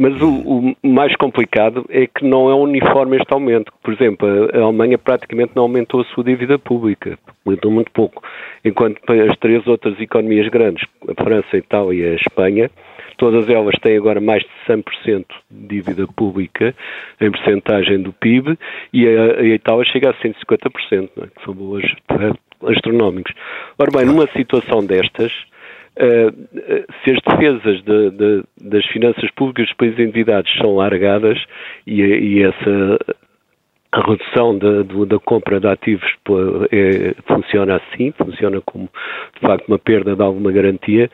Mas 0.00 0.18
o, 0.22 0.30
o, 0.30 0.76
mais 0.82 1.14
complicado 1.16 1.84
é 1.90 2.06
que 2.06 2.24
não 2.24 2.48
é 2.48 2.54
uniforme 2.54 3.18
este 3.18 3.30
aumento. 3.34 3.70
Por 3.82 3.92
exemplo, 3.92 4.26
a, 4.26 4.62
Alemanha 4.62 4.96
praticamente 4.96 5.52
não 5.54 5.64
aumentou 5.64 6.00
a 6.00 6.04
sua 6.04 6.24
dívida 6.24 6.58
pública, 6.58 7.18
aumentou 7.44 7.70
muito 7.70 7.90
pouco, 7.90 8.22
enquanto 8.64 8.98
as 9.12 9.36
três 9.36 9.66
outras 9.66 10.00
economias 10.00 10.48
grandes, 10.48 10.88
a 11.06 11.22
França, 11.22 11.48
a 11.52 11.58
Itália 11.58 12.06
e 12.06 12.12
a 12.12 12.14
Espanha, 12.14 12.70
todas 13.18 13.46
elas 13.50 13.74
têm 13.82 13.98
agora 13.98 14.22
mais 14.22 14.42
de 14.42 14.72
100% 14.72 15.26
de 15.50 15.66
dívida 15.68 16.06
pública 16.06 16.74
em 17.20 17.30
percentagem 17.30 18.00
do 18.00 18.14
PIB 18.14 18.58
e 18.94 19.06
a, 19.06 19.40
a 19.40 19.44
Itália 19.44 19.84
chega 19.84 20.08
a 20.08 20.14
150%, 20.14 20.30
é? 20.92 21.26
que 21.26 21.44
são 21.44 21.52
boas 21.52 21.84
astronómicos. 22.66 23.34
Ora 23.78 23.90
bem, 23.90 24.06
numa 24.06 24.26
situação 24.28 24.82
destas, 24.82 25.30
se 25.96 27.10
as 27.10 27.20
defesas 27.26 27.82
de, 27.82 28.10
de, 28.10 28.42
das 28.62 28.86
finanças 28.86 29.30
públicas 29.32 29.66
dos 29.66 29.76
países 29.76 29.98
endividados 29.98 30.50
são 30.58 30.76
largadas 30.76 31.38
e, 31.86 32.00
e 32.00 32.42
essa 32.42 32.98
a 33.92 34.00
redução 34.00 34.56
da, 34.56 34.82
da, 34.82 35.18
compra 35.18 35.58
de 35.58 35.66
ativos 35.66 36.08
é, 36.70 37.14
funciona 37.26 37.76
assim, 37.76 38.12
funciona 38.12 38.60
como 38.60 38.88
de 39.34 39.40
facto 39.40 39.66
uma 39.66 39.78
perda 39.78 40.14
de 40.14 40.22
alguma 40.22 40.52
garantia. 40.52 41.10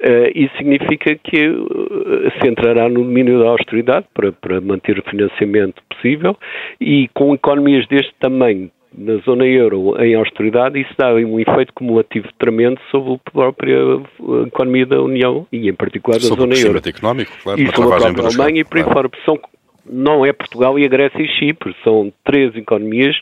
Uh, 0.00 0.30
isso 0.34 0.54
significa 0.58 1.14
que 1.16 1.48
uh, 1.48 2.30
se 2.40 2.48
entrará 2.48 2.88
no 2.88 3.02
domínio 3.02 3.42
da 3.42 3.48
austeridade 3.48 4.06
para, 4.12 4.32
para 4.32 4.60
manter 4.60 4.98
o 4.98 5.02
financiamento 5.02 5.82
possível 5.88 6.36
e 6.78 7.08
com 7.14 7.34
economias 7.34 7.86
deste 7.88 8.14
tamanho 8.20 8.70
na 8.96 9.16
zona 9.18 9.46
euro 9.46 10.00
em 10.02 10.14
austeridade, 10.14 10.80
isso 10.80 10.92
dá 10.98 11.14
um 11.14 11.38
efeito 11.38 11.72
cumulativo 11.72 12.28
tremendo 12.38 12.80
sobre 12.90 13.14
a 13.14 13.30
própria 13.30 13.76
eh, 13.76 14.46
economia 14.46 14.86
da 14.86 15.00
União 15.00 15.46
e, 15.52 15.68
em 15.68 15.74
particular, 15.74 16.18
da 16.18 16.26
sobre 16.26 16.54
zona 16.54 16.68
euro. 16.68 16.88
económico, 16.88 17.32
claro. 17.42 17.60
E 17.60 17.66
sobre 17.74 17.94
a 17.94 17.98
própria 17.98 18.26
Alemanha 18.26 18.60
e 18.60 18.64
por 18.64 18.78
aí 18.78 18.84
claro. 18.84 19.08
fora. 19.08 19.24
São, 19.24 19.38
não 19.86 20.26
é 20.26 20.32
Portugal 20.32 20.78
e 20.78 20.84
a 20.84 20.88
Grécia 20.88 21.22
e 21.22 21.28
Chipre, 21.28 21.74
são 21.84 22.12
três 22.24 22.54
economias 22.56 23.16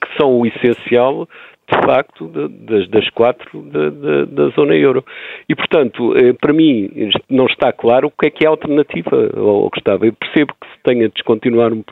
que 0.00 0.16
são 0.18 0.40
o 0.40 0.46
essencial 0.46 1.28
de 1.70 1.86
facto, 1.86 2.28
das, 2.28 2.88
das 2.88 3.08
quatro 3.10 3.62
da, 3.62 3.88
da, 3.88 4.24
da, 4.26 4.48
zona 4.50 4.74
euro. 4.74 5.02
E, 5.48 5.54
portanto, 5.54 6.14
eh, 6.16 6.34
para 6.34 6.52
mim, 6.52 6.90
não 7.30 7.46
está 7.46 7.72
claro 7.72 8.08
o 8.08 8.10
que 8.10 8.26
é 8.26 8.30
que 8.30 8.44
é 8.44 8.46
a 8.46 8.50
alternativa 8.50 9.30
ao 9.34 9.70
que 9.70 9.78
estava. 9.78 10.04
Eu 10.04 10.12
percebo 10.12 10.52
que 10.60 10.66
se 10.66 10.82
tenha 10.82 11.08
de 11.08 11.14
descontinuar 11.14 11.72
um, 11.72 11.82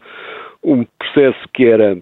um 0.63 0.85
processo 0.99 1.39
que 1.55 1.65
era 1.65 1.97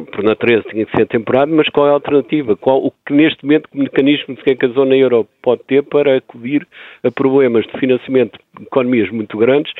por 0.00 0.22
natureza 0.22 0.64
tinha 0.70 0.86
que 0.86 0.96
ser 0.96 1.06
temporário, 1.06 1.54
mas 1.54 1.68
qual 1.68 1.86
é 1.86 1.90
a 1.90 1.94
alternativa? 1.94 2.56
Qual, 2.56 2.84
o 2.84 2.92
que 3.06 3.12
neste 3.12 3.44
momento, 3.44 3.68
que 3.68 3.78
mecanismo 3.78 4.36
que, 4.36 4.50
é 4.50 4.54
que 4.54 4.66
a 4.66 4.68
zona 4.70 4.94
euro 4.96 5.26
pode 5.42 5.62
ter 5.64 5.82
para 5.82 6.16
acudir 6.16 6.66
a 7.02 7.10
problemas 7.10 7.64
de 7.66 7.78
financiamento 7.78 8.38
de 8.58 8.64
economias 8.64 9.10
muito 9.10 9.36
grandes, 9.38 9.72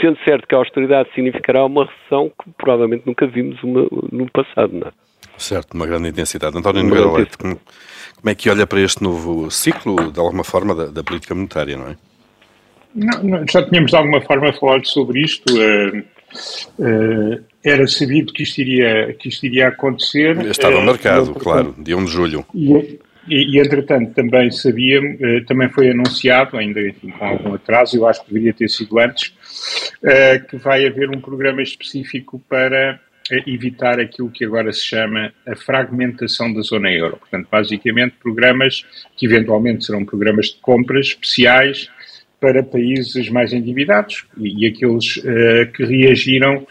sendo 0.00 0.18
certo 0.24 0.46
que 0.46 0.54
a 0.54 0.58
austeridade 0.58 1.08
significará 1.14 1.64
uma 1.64 1.86
recessão 1.86 2.28
que 2.30 2.50
provavelmente 2.56 3.04
nunca 3.06 3.26
vimos 3.26 3.62
uma, 3.62 3.86
no 4.12 4.30
passado, 4.30 4.72
não 4.72 4.88
é? 4.88 4.92
Certo, 5.36 5.72
uma 5.74 5.86
grande 5.86 6.08
intensidade. 6.08 6.56
António 6.56 6.82
Nogueira 6.82 7.10
Leite, 7.12 7.38
como, 7.38 7.56
como, 7.56 8.30
é 8.30 8.34
que 8.34 8.50
olha 8.50 8.66
para 8.66 8.80
este 8.80 9.02
novo 9.02 9.50
ciclo, 9.50 10.12
de 10.12 10.20
alguma 10.20 10.44
forma, 10.44 10.74
da, 10.74 10.86
da 10.86 11.02
política 11.02 11.34
monetária, 11.34 11.76
não 11.76 11.88
é? 11.88 11.96
Não, 12.94 13.22
não, 13.22 13.44
já 13.48 13.62
tínhamos 13.62 13.90
de 13.90 13.96
alguma 13.96 14.20
forma 14.20 14.52
falado 14.52 14.86
sobre 14.86 15.20
isto. 15.20 15.50
Uh, 15.54 15.98
uh, 16.78 17.49
era 17.64 17.86
sabido 17.86 18.32
que 18.32 18.42
isto 18.42 18.58
iria, 18.60 19.14
que 19.14 19.28
isto 19.28 19.44
iria 19.44 19.68
acontecer. 19.68 20.36
Estava 20.46 20.78
uh, 20.78 20.82
marcado, 20.82 21.34
claro, 21.34 21.74
dia 21.78 21.96
1 21.96 22.04
de 22.04 22.10
julho. 22.10 22.46
E, 22.54 22.98
e, 23.28 23.56
e, 23.56 23.58
entretanto, 23.58 24.14
também 24.14 24.50
sabia, 24.50 25.00
uh, 25.00 25.44
também 25.46 25.68
foi 25.68 25.90
anunciado, 25.90 26.56
ainda 26.56 26.80
enfim, 26.80 27.10
com 27.10 27.24
algum 27.24 27.54
atraso, 27.54 27.96
eu 27.96 28.06
acho 28.06 28.24
que 28.24 28.28
deveria 28.28 28.54
ter 28.54 28.68
sido 28.68 28.98
antes, 28.98 29.28
uh, 30.02 30.46
que 30.48 30.56
vai 30.56 30.86
haver 30.86 31.10
um 31.10 31.20
programa 31.20 31.62
específico 31.62 32.42
para 32.48 32.98
evitar 33.46 34.00
aquilo 34.00 34.28
que 34.28 34.44
agora 34.44 34.72
se 34.72 34.84
chama 34.84 35.32
a 35.46 35.54
fragmentação 35.54 36.52
da 36.52 36.62
zona 36.62 36.90
euro. 36.90 37.16
Portanto, 37.16 37.46
basicamente, 37.48 38.16
programas 38.20 38.84
que 39.16 39.26
eventualmente 39.26 39.84
serão 39.84 40.04
programas 40.04 40.46
de 40.46 40.56
compras 40.60 41.06
especiais 41.06 41.88
para 42.40 42.62
países 42.62 43.28
mais 43.28 43.52
endividados 43.52 44.24
e, 44.38 44.64
e 44.64 44.66
aqueles 44.66 45.18
uh, 45.18 45.70
que 45.74 45.84
reagiram 45.84 46.56
uh, 46.56 46.66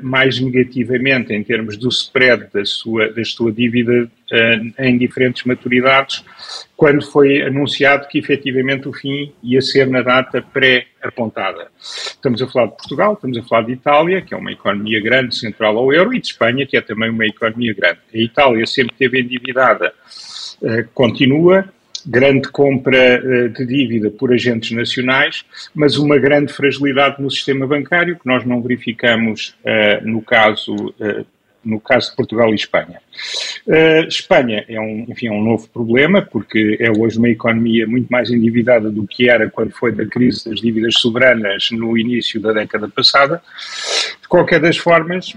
mais 0.00 0.40
negativamente 0.40 1.32
em 1.32 1.42
termos 1.42 1.76
do 1.76 1.88
spread 1.88 2.46
da 2.54 2.64
sua, 2.64 3.12
da 3.12 3.24
sua 3.24 3.50
dívida 3.50 4.04
uh, 4.04 4.82
em 4.82 4.96
diferentes 4.96 5.42
maturidades, 5.44 6.24
quando 6.76 7.04
foi 7.04 7.42
anunciado 7.42 8.06
que 8.06 8.18
efetivamente 8.18 8.88
o 8.88 8.92
fim 8.92 9.32
ia 9.42 9.60
ser 9.60 9.88
na 9.88 10.00
data 10.00 10.40
pré-apontada. 10.40 11.66
Estamos 11.80 12.40
a 12.40 12.46
falar 12.46 12.66
de 12.66 12.76
Portugal, 12.76 13.14
estamos 13.14 13.36
a 13.36 13.42
falar 13.42 13.62
de 13.62 13.72
Itália, 13.72 14.22
que 14.22 14.32
é 14.32 14.36
uma 14.36 14.52
economia 14.52 15.02
grande, 15.02 15.34
central 15.34 15.76
ao 15.76 15.92
euro, 15.92 16.14
e 16.14 16.20
de 16.20 16.28
Espanha, 16.28 16.64
que 16.64 16.76
é 16.76 16.80
também 16.80 17.10
uma 17.10 17.26
economia 17.26 17.74
grande. 17.74 17.98
A 18.14 18.18
Itália 18.18 18.64
sempre 18.64 18.94
teve 18.96 19.20
endividada, 19.20 19.92
continua, 20.94 21.68
grande 22.08 22.48
compra 22.48 22.96
eh, 22.96 23.48
de 23.48 23.66
dívida 23.66 24.10
por 24.10 24.32
agentes 24.32 24.70
nacionais, 24.70 25.44
mas 25.74 25.98
uma 25.98 26.18
grande 26.18 26.52
fragilidade 26.52 27.20
no 27.20 27.30
sistema 27.30 27.66
bancário, 27.66 28.18
que 28.18 28.26
nós 28.26 28.44
não 28.46 28.62
verificamos 28.62 29.54
uh, 29.62 30.06
no 30.08 30.22
caso 30.22 30.74
uh, 30.74 31.26
no 31.64 31.80
caso 31.80 32.10
de 32.10 32.16
Portugal 32.16 32.50
e 32.50 32.54
Espanha. 32.54 33.00
Uh, 33.66 34.08
Espanha 34.08 34.64
é 34.68 34.80
um, 34.80 35.04
enfim, 35.08 35.26
é 35.26 35.32
um 35.32 35.42
novo 35.42 35.68
problema, 35.68 36.22
porque 36.22 36.78
é 36.80 36.90
hoje 36.90 37.18
uma 37.18 37.28
economia 37.28 37.86
muito 37.86 38.08
mais 38.08 38.30
endividada 38.30 38.90
do 38.90 39.06
que 39.06 39.28
era 39.28 39.50
quando 39.50 39.72
foi 39.72 39.92
da 39.92 40.06
crise 40.06 40.48
das 40.48 40.60
dívidas 40.60 40.94
soberanas 40.94 41.68
no 41.72 41.98
início 41.98 42.40
da 42.40 42.52
década 42.52 42.88
passada. 42.88 43.42
De 44.22 44.28
qualquer 44.28 44.60
das 44.60 44.78
formas, 44.78 45.34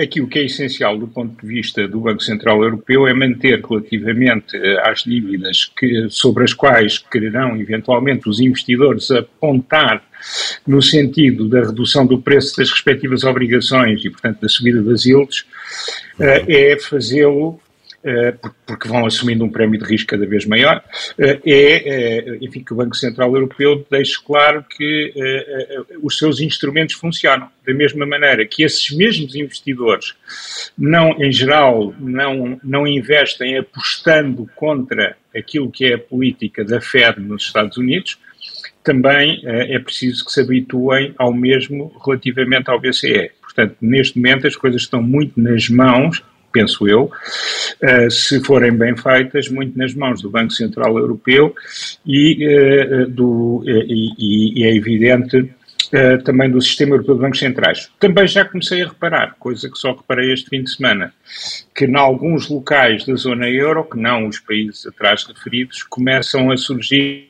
aqui 0.00 0.20
o 0.20 0.28
que 0.28 0.38
é 0.38 0.44
essencial 0.44 0.96
do 0.96 1.08
ponto 1.08 1.40
de 1.40 1.46
vista 1.46 1.88
do 1.88 2.00
Banco 2.00 2.22
Central 2.22 2.62
Europeu 2.62 3.08
é 3.08 3.12
manter 3.12 3.60
relativamente 3.60 4.56
eh, 4.56 4.80
às 4.88 5.02
dívidas 5.02 5.64
que, 5.76 6.06
sobre 6.10 6.44
as 6.44 6.52
quais 6.52 6.98
quererão 6.98 7.56
eventualmente 7.56 8.28
os 8.28 8.38
investidores 8.38 9.10
apontar 9.10 10.02
no 10.64 10.80
sentido 10.80 11.48
da 11.48 11.60
redução 11.60 12.06
do 12.06 12.20
preço 12.20 12.56
das 12.56 12.70
respectivas 12.70 13.24
obrigações 13.24 14.04
e, 14.04 14.10
portanto, 14.10 14.40
da 14.40 14.48
subida 14.48 14.80
das 14.80 15.04
yields, 15.04 15.44
eh, 16.20 16.72
é 16.72 16.78
fazê-lo 16.78 17.58
eh, 17.58 17.63
porque 18.66 18.86
vão 18.86 19.06
assumindo 19.06 19.44
um 19.44 19.48
prémio 19.48 19.78
de 19.78 19.86
risco 19.86 20.10
cada 20.10 20.26
vez 20.26 20.44
maior, 20.44 20.84
eh, 21.18 21.40
é, 21.46 21.54
eh, 21.54 22.38
enfim, 22.42 22.62
que 22.62 22.72
o 22.72 22.76
Banco 22.76 22.94
Central 22.94 23.32
Europeu 23.34 23.86
deixe 23.90 24.22
claro 24.22 24.62
que 24.62 25.12
os 26.02 26.18
seus 26.18 26.40
instrumentos 26.40 26.94
funcionam. 26.96 27.48
Da 27.66 27.72
mesma 27.72 28.04
maneira 28.04 28.44
que 28.44 28.62
esses 28.62 28.90
mesmos 28.94 29.34
investidores, 29.34 30.14
não, 30.76 31.12
em 31.22 31.32
geral, 31.32 31.94
não, 31.98 32.60
não 32.62 32.86
investem 32.86 33.56
apostando 33.56 34.48
contra 34.54 35.16
aquilo 35.34 35.70
que 35.70 35.86
é 35.86 35.94
a 35.94 35.98
política 35.98 36.62
da 36.62 36.80
Fed 36.80 37.20
nos 37.20 37.44
Estados 37.44 37.78
Unidos, 37.78 38.18
também 38.82 39.40
é 39.44 39.78
preciso 39.78 40.26
que 40.26 40.30
se 40.30 40.42
habituem 40.42 41.14
ao 41.16 41.32
mesmo 41.32 41.90
relativamente 42.04 42.68
ao 42.68 42.78
BCE. 42.78 43.30
Portanto, 43.40 43.76
neste 43.80 44.18
momento 44.18 44.46
as 44.46 44.56
coisas 44.56 44.82
estão 44.82 45.02
muito 45.02 45.40
nas 45.40 45.70
mãos 45.70 46.22
penso 46.54 46.88
eu, 46.88 47.10
uh, 47.10 48.10
se 48.10 48.42
forem 48.44 48.72
bem 48.72 48.96
feitas, 48.96 49.48
muito 49.48 49.76
nas 49.76 49.92
mãos 49.94 50.22
do 50.22 50.30
Banco 50.30 50.52
Central 50.52 50.96
Europeu 50.96 51.52
e, 52.06 52.46
uh, 52.46 53.10
do, 53.10 53.64
e, 53.66 54.60
e 54.60 54.64
é 54.64 54.74
evidente 54.74 55.50
Uh, 55.92 56.20
também 56.24 56.50
do 56.50 56.60
Sistema 56.60 56.94
Europeu 56.94 57.14
de 57.14 57.20
Bancos 57.20 57.38
Centrais. 57.38 57.90
Também 58.00 58.26
já 58.26 58.44
comecei 58.44 58.82
a 58.82 58.88
reparar, 58.88 59.36
coisa 59.38 59.70
que 59.70 59.78
só 59.78 59.92
reparei 59.92 60.32
este 60.32 60.48
fim 60.48 60.62
de 60.62 60.74
semana, 60.74 61.12
que 61.72 61.84
em 61.84 61.94
alguns 61.94 62.48
locais 62.48 63.04
da 63.04 63.14
zona 63.14 63.48
euro, 63.48 63.84
que 63.84 63.96
não 63.96 64.26
os 64.26 64.40
países 64.40 64.84
atrás 64.86 65.24
referidos, 65.24 65.84
começam 65.84 66.50
a 66.50 66.56
surgir 66.56 67.28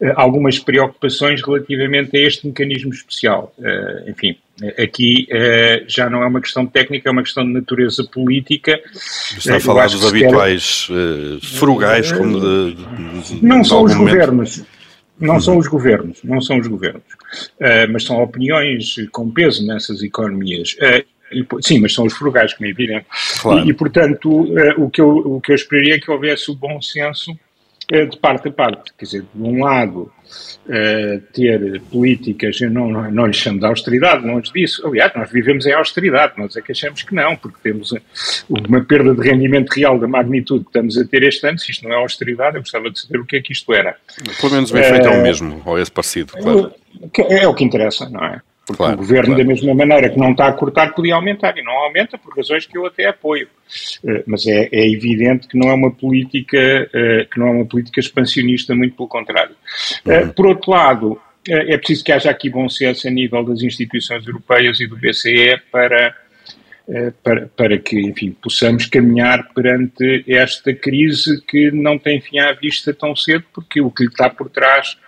uh, 0.00 0.12
algumas 0.16 0.58
preocupações 0.58 1.40
relativamente 1.42 2.16
a 2.16 2.20
este 2.20 2.46
mecanismo 2.48 2.92
especial. 2.92 3.54
Uh, 3.58 4.10
enfim, 4.10 4.36
Aqui 4.78 5.26
uh, 5.32 5.84
já 5.88 6.08
não 6.08 6.22
é 6.22 6.26
uma 6.26 6.40
questão 6.40 6.64
técnica, 6.64 7.08
é 7.08 7.12
uma 7.12 7.22
questão 7.22 7.44
de 7.44 7.52
natureza 7.52 8.04
política. 8.04 8.80
Está 9.36 9.56
a 9.56 9.60
falar 9.60 9.88
dos 9.88 10.06
habituais 10.06 10.88
uh, 10.90 11.44
frugais, 11.44 12.12
como 12.12 12.40
de, 12.40 12.74
de, 12.74 13.44
Não 13.44 13.62
de 13.62 13.68
são 13.68 13.82
os 13.82 13.94
momento. 13.94 14.12
governos. 14.12 14.64
Não 15.18 15.34
uhum. 15.34 15.40
são 15.40 15.58
os 15.58 15.68
governos, 15.68 16.18
não 16.24 16.40
são 16.40 16.58
os 16.58 16.66
governos, 16.66 17.02
uh, 17.60 17.92
mas 17.92 18.04
são 18.04 18.20
opiniões 18.20 18.96
com 19.12 19.30
peso 19.30 19.64
nessas 19.66 20.02
economias. 20.02 20.76
E, 21.32 21.44
sim, 21.60 21.80
mas 21.80 21.94
são 21.94 22.04
os 22.04 22.12
frugais, 22.12 22.52
como 22.54 22.66
é 22.66 22.70
evidente. 22.70 23.06
Claro. 23.40 23.64
E, 23.64 23.70
e, 23.70 23.74
portanto, 23.74 24.28
o, 24.76 24.90
que 24.90 25.00
eu, 25.00 25.08
o 25.08 25.40
que 25.40 25.52
eu 25.52 25.54
esperaria 25.56 25.94
é 25.94 25.98
que 25.98 26.10
houvesse 26.10 26.50
o 26.50 26.54
bom 26.54 26.80
senso 26.80 27.36
de 27.90 28.16
parte 28.18 28.48
a 28.48 28.50
parte. 28.50 28.92
Quer 28.98 29.04
dizer, 29.04 29.24
de 29.34 29.42
um 29.42 29.62
lado, 29.62 30.10
uh, 30.66 31.20
ter 31.32 31.80
políticas, 31.90 32.60
eu 32.60 32.70
não, 32.70 32.90
não, 32.90 33.10
não 33.10 33.26
lhe 33.26 33.32
chamo 33.32 33.58
de 33.58 33.66
austeridade, 33.66 34.26
longe 34.26 34.52
disso. 34.52 34.86
Aliás, 34.86 35.12
nós 35.14 35.30
vivemos 35.30 35.66
em 35.66 35.72
austeridade, 35.72 36.34
nós 36.36 36.56
é 36.56 36.62
que 36.62 36.72
achamos 36.72 37.02
que 37.02 37.14
não, 37.14 37.36
porque 37.36 37.58
temos 37.62 37.94
uma 38.48 38.82
perda 38.82 39.14
de 39.14 39.28
rendimento 39.28 39.70
real 39.70 39.98
da 39.98 40.08
magnitude 40.08 40.64
que 40.64 40.70
estamos 40.70 40.98
a 40.98 41.04
ter 41.04 41.22
este 41.22 41.46
ano. 41.46 41.58
Se 41.58 41.70
isto 41.70 41.86
não 41.86 41.94
é 41.94 41.96
austeridade, 41.96 42.56
eu 42.56 42.62
gostava 42.62 42.90
de 42.90 43.00
saber 43.00 43.18
o 43.18 43.26
que 43.26 43.36
é 43.36 43.42
que 43.42 43.52
isto 43.52 43.72
era. 43.72 43.96
Pelo 44.40 44.52
menos 44.52 44.70
o 44.70 44.78
efeito 44.78 45.08
uh, 45.08 45.12
é 45.12 45.18
o 45.18 45.22
mesmo, 45.22 45.62
ou 45.64 45.78
esse 45.78 45.90
parecido, 45.90 46.32
claro. 46.32 46.72
É, 47.28 47.44
é 47.44 47.48
o 47.48 47.54
que 47.54 47.64
interessa, 47.64 48.08
não 48.08 48.24
é? 48.24 48.40
Porque 48.66 48.78
claro, 48.78 48.94
o 48.94 48.96
governo, 48.98 49.34
claro. 49.34 49.42
da 49.42 49.48
mesma 49.48 49.74
maneira 49.74 50.08
que 50.08 50.18
não 50.18 50.30
está 50.32 50.48
a 50.48 50.52
cortar, 50.52 50.94
podia 50.94 51.14
aumentar, 51.14 51.56
e 51.58 51.62
não 51.62 51.72
aumenta 51.72 52.16
por 52.16 52.34
razões 52.34 52.66
que 52.66 52.78
eu 52.78 52.86
até 52.86 53.06
apoio. 53.06 53.46
Uh, 54.02 54.22
mas 54.26 54.46
é, 54.46 54.68
é, 54.72 54.90
evidente 54.90 55.46
que 55.46 55.58
não 55.58 55.68
é 55.68 55.74
uma 55.74 55.90
política 55.90 56.58
uh, 56.88 57.28
que 57.30 57.38
não 57.38 57.48
é 57.48 57.50
uma 57.50 57.66
política 57.66 58.00
expansionista, 58.00 58.74
muito 58.74 58.96
pelo 58.96 59.08
contrário. 59.08 59.54
Uh, 60.06 60.32
por 60.32 60.46
outro 60.46 60.70
lado, 60.70 61.20
é 61.46 61.76
preciso 61.76 62.02
que 62.04 62.12
haja 62.12 62.30
aqui 62.30 62.48
bom 62.48 62.70
senso 62.70 63.06
a 63.06 63.10
nível 63.10 63.44
das 63.44 63.60
instituições 63.60 64.26
europeias 64.26 64.80
e 64.80 64.86
do 64.86 64.96
BCE 64.96 65.60
para 65.70 66.16
para, 67.22 67.46
para 67.46 67.78
que, 67.78 67.98
enfim, 67.98 68.30
possamos 68.42 68.84
caminhar 68.84 69.54
perante 69.54 70.22
esta 70.28 70.74
crise 70.74 71.42
que 71.46 71.70
não 71.70 71.98
tem 71.98 72.20
fim 72.20 72.38
à 72.38 72.52
vista 72.52 72.92
tão 72.92 73.16
cedo, 73.16 73.42
porque 73.54 73.80
o 73.80 73.90
que 73.90 74.02
lhe 74.02 74.10
está 74.10 74.28
por 74.28 74.50
trás 74.50 74.98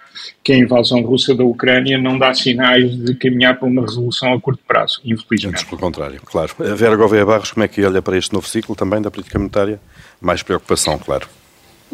que 0.42 0.52
a 0.52 0.56
invasão 0.56 1.02
russa 1.02 1.34
da 1.34 1.44
Ucrânia 1.44 1.98
não 1.98 2.18
dá 2.18 2.32
sinais 2.34 2.96
de 2.96 3.14
caminhar 3.14 3.58
para 3.58 3.68
uma 3.68 3.82
resolução 3.82 4.32
a 4.32 4.40
curto 4.40 4.62
prazo, 4.66 5.00
infelizmente. 5.04 5.54
Antes 5.54 5.64
pelo 5.64 5.80
contrário, 5.80 6.20
claro. 6.24 6.54
A 6.60 6.74
Vera 6.74 6.96
Gouveia 6.96 7.24
Barros, 7.24 7.52
como 7.52 7.64
é 7.64 7.68
que 7.68 7.84
olha 7.84 8.02
para 8.02 8.16
este 8.16 8.32
novo 8.32 8.46
ciclo 8.48 8.74
também 8.74 9.00
da 9.00 9.10
política 9.10 9.38
monetária? 9.38 9.80
Mais 10.20 10.42
preocupação, 10.42 10.98
claro. 10.98 11.28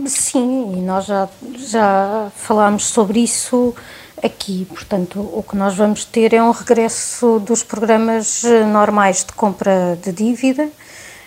Sim, 0.06 0.74
e 0.78 0.80
nós 0.80 1.06
já, 1.06 1.28
já 1.58 2.30
falámos 2.34 2.84
sobre 2.84 3.20
isso 3.20 3.74
aqui. 4.22 4.66
Portanto, 4.68 5.20
o 5.20 5.42
que 5.42 5.56
nós 5.56 5.74
vamos 5.74 6.04
ter 6.04 6.32
é 6.32 6.42
um 6.42 6.50
regresso 6.50 7.38
dos 7.40 7.62
programas 7.62 8.42
normais 8.72 9.24
de 9.24 9.32
compra 9.32 9.98
de 10.02 10.12
dívida. 10.12 10.68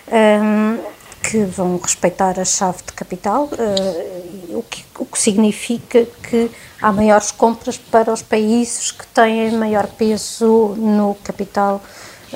Um, 0.08 0.78
que 1.22 1.44
vão 1.44 1.78
respeitar 1.78 2.38
a 2.38 2.44
chave 2.44 2.78
de 2.86 2.92
capital, 2.92 3.44
uh, 3.44 4.58
o, 4.58 4.62
que, 4.62 4.84
o 4.98 5.04
que 5.04 5.18
significa 5.18 6.06
que 6.22 6.50
há 6.80 6.92
maiores 6.92 7.30
compras 7.30 7.76
para 7.76 8.12
os 8.12 8.22
países 8.22 8.92
que 8.92 9.06
têm 9.08 9.52
maior 9.52 9.86
peso 9.86 10.74
no 10.76 11.16
capital 11.24 11.82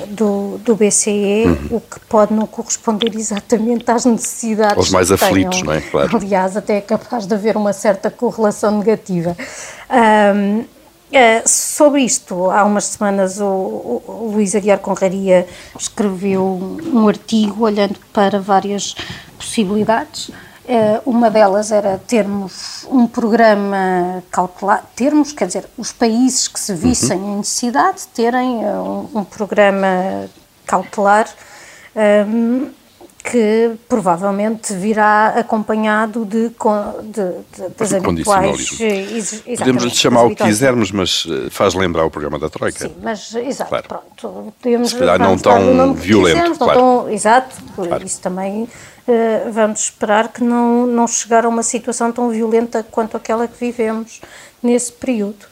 do, 0.07 0.57
do 0.59 0.75
BCE, 0.75 1.45
uhum. 1.45 1.77
o 1.77 1.81
que 1.81 1.99
pode 2.01 2.33
não 2.33 2.47
corresponder 2.47 3.15
exatamente 3.15 3.89
às 3.89 4.05
necessidades. 4.05 4.77
Os 4.77 4.91
mais 4.91 5.11
aflitos, 5.11 5.61
tenham. 5.61 5.65
não 5.65 5.73
é? 5.73 5.81
Claro. 5.81 6.17
Aliás, 6.17 6.57
até 6.57 6.77
é 6.77 6.81
capaz 6.81 7.25
de 7.25 7.33
haver 7.33 7.57
uma 7.57 7.73
certa 7.73 8.09
correlação 8.09 8.77
negativa. 8.77 9.35
Um, 10.35 10.63
Uh, 11.11 11.45
sobre 11.45 12.03
isto, 12.03 12.49
há 12.49 12.63
umas 12.63 12.85
semanas 12.85 13.41
o, 13.41 13.45
o, 13.45 14.31
Luís 14.33 14.55
Aguiar 14.55 14.79
Conraria 14.79 15.45
escreveu 15.77 16.41
um 16.41 17.05
artigo 17.05 17.65
olhando 17.65 17.99
para 18.13 18.39
várias 18.39 18.95
possibilidades. 19.35 20.29
Uh, 20.29 21.01
uma 21.05 21.29
delas 21.29 21.69
era 21.69 21.97
termos 21.97 22.87
um 22.89 23.05
programa 23.07 24.23
cautelar, 24.31 24.85
termos, 24.95 25.33
quer 25.33 25.47
dizer, 25.47 25.65
os 25.77 25.91
países 25.91 26.47
que 26.47 26.57
se 26.57 26.73
vissem 26.73 27.19
uhum. 27.19 27.33
em 27.33 27.37
necessidade 27.39 28.07
terem 28.13 28.63
uh, 28.63 29.09
um, 29.13 29.19
um, 29.19 29.23
programa 29.25 30.29
cautelar 30.65 31.27
um, 32.25 32.69
que 33.23 33.71
provavelmente 33.87 34.73
virá 34.73 35.27
acompanhado 35.37 36.25
de, 36.25 36.49
de, 36.49 36.55
de 36.55 37.69
das 37.77 37.93
habituais... 37.93 38.69
Podemos 39.57 39.83
lhe 39.83 39.89
chamar 39.91 40.23
o 40.23 40.29
que 40.35 40.43
quisermos, 40.43 40.91
mas 40.91 41.27
eh, 41.29 41.49
faz 41.49 41.73
lembrar 41.75 42.03
o 42.05 42.09
programa 42.09 42.39
da 42.39 42.49
Troika. 42.49 42.87
Sim, 42.87 42.95
mas, 43.01 43.33
exato, 43.35 43.69
claro. 43.69 43.85
pronto. 43.87 44.53
Podemos, 44.61 44.89
Se 44.89 44.97
calhar 44.97 45.19
não 45.19 45.37
tão 45.37 45.93
violento, 45.93 46.35
quisermos, 46.35 46.57
claro. 46.57 46.79
Tão, 46.79 47.09
exato, 47.09 47.55
claro. 47.75 48.05
isso 48.05 48.19
também 48.21 48.63
uh, 48.63 49.51
vamos 49.51 49.81
esperar 49.81 50.29
que 50.29 50.43
não, 50.43 50.87
não 50.87 51.07
chegar 51.07 51.45
a 51.45 51.49
uma 51.49 51.63
situação 51.63 52.11
tão 52.11 52.29
violenta 52.29 52.83
quanto 52.89 53.15
aquela 53.15 53.47
que 53.47 53.57
vivemos 53.59 54.19
nesse 54.63 54.91
período. 54.91 55.50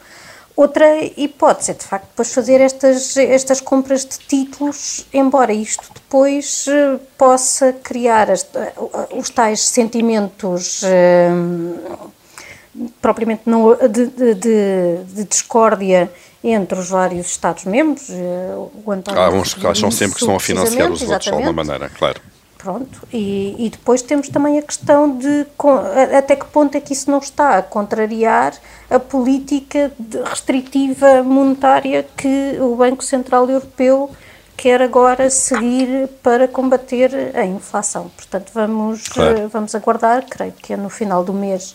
Outra 0.56 0.84
hipótese 1.16 1.70
é, 1.70 1.74
de 1.74 1.84
facto, 1.84 2.08
depois 2.08 2.34
fazer 2.34 2.60
estas, 2.60 3.16
estas 3.16 3.60
compras 3.60 4.04
de 4.04 4.18
títulos, 4.18 5.06
embora 5.12 5.52
isto 5.52 5.84
depois 5.94 6.66
eh, 6.68 6.98
possa 7.16 7.72
criar 7.72 8.30
as, 8.30 8.46
eh, 8.54 8.72
os 9.12 9.30
tais 9.30 9.60
sentimentos 9.60 10.82
eh, 10.84 11.30
propriamente 13.00 13.42
não, 13.46 13.74
de, 13.74 14.06
de, 14.06 14.34
de, 14.34 15.04
de, 15.14 15.24
discórdia 15.24 16.12
entre 16.42 16.78
os 16.78 16.90
vários 16.90 17.28
Estados-membros. 17.28 18.08
Há 19.14 19.30
uns 19.30 19.54
que 19.54 19.66
acham 19.66 19.90
sempre 19.90 20.16
que 20.16 20.22
estão 20.22 20.36
a 20.36 20.40
financiar 20.40 20.90
os 20.90 21.02
outros 21.02 21.24
de 21.24 21.30
alguma 21.30 21.52
maneira, 21.52 21.88
claro. 21.88 22.20
Pronto, 22.62 23.08
e, 23.10 23.56
e, 23.58 23.70
depois 23.70 24.02
temos 24.02 24.28
também 24.28 24.58
a 24.58 24.62
questão 24.62 25.16
de 25.16 25.46
até 26.14 26.36
que 26.36 26.44
ponto 26.44 26.76
é 26.76 26.80
que 26.80 26.92
isso 26.92 27.10
não 27.10 27.18
está 27.18 27.56
a 27.56 27.62
contrariar 27.62 28.52
a 28.90 28.98
política 28.98 29.90
restritiva 30.26 31.22
monetária 31.22 32.06
que 32.14 32.58
o 32.60 32.76
Banco 32.76 33.02
Central 33.02 33.48
Europeu 33.48 34.10
quer 34.58 34.82
agora 34.82 35.30
seguir 35.30 36.06
para 36.22 36.46
combater 36.46 37.34
a 37.34 37.46
inflação. 37.46 38.10
Portanto, 38.14 38.50
vamos, 38.52 39.08
claro. 39.08 39.48
vamos 39.48 39.74
aguardar, 39.74 40.26
creio 40.28 40.52
que 40.52 40.74
é 40.74 40.76
no 40.76 40.90
final 40.90 41.24
do 41.24 41.32
mês 41.32 41.74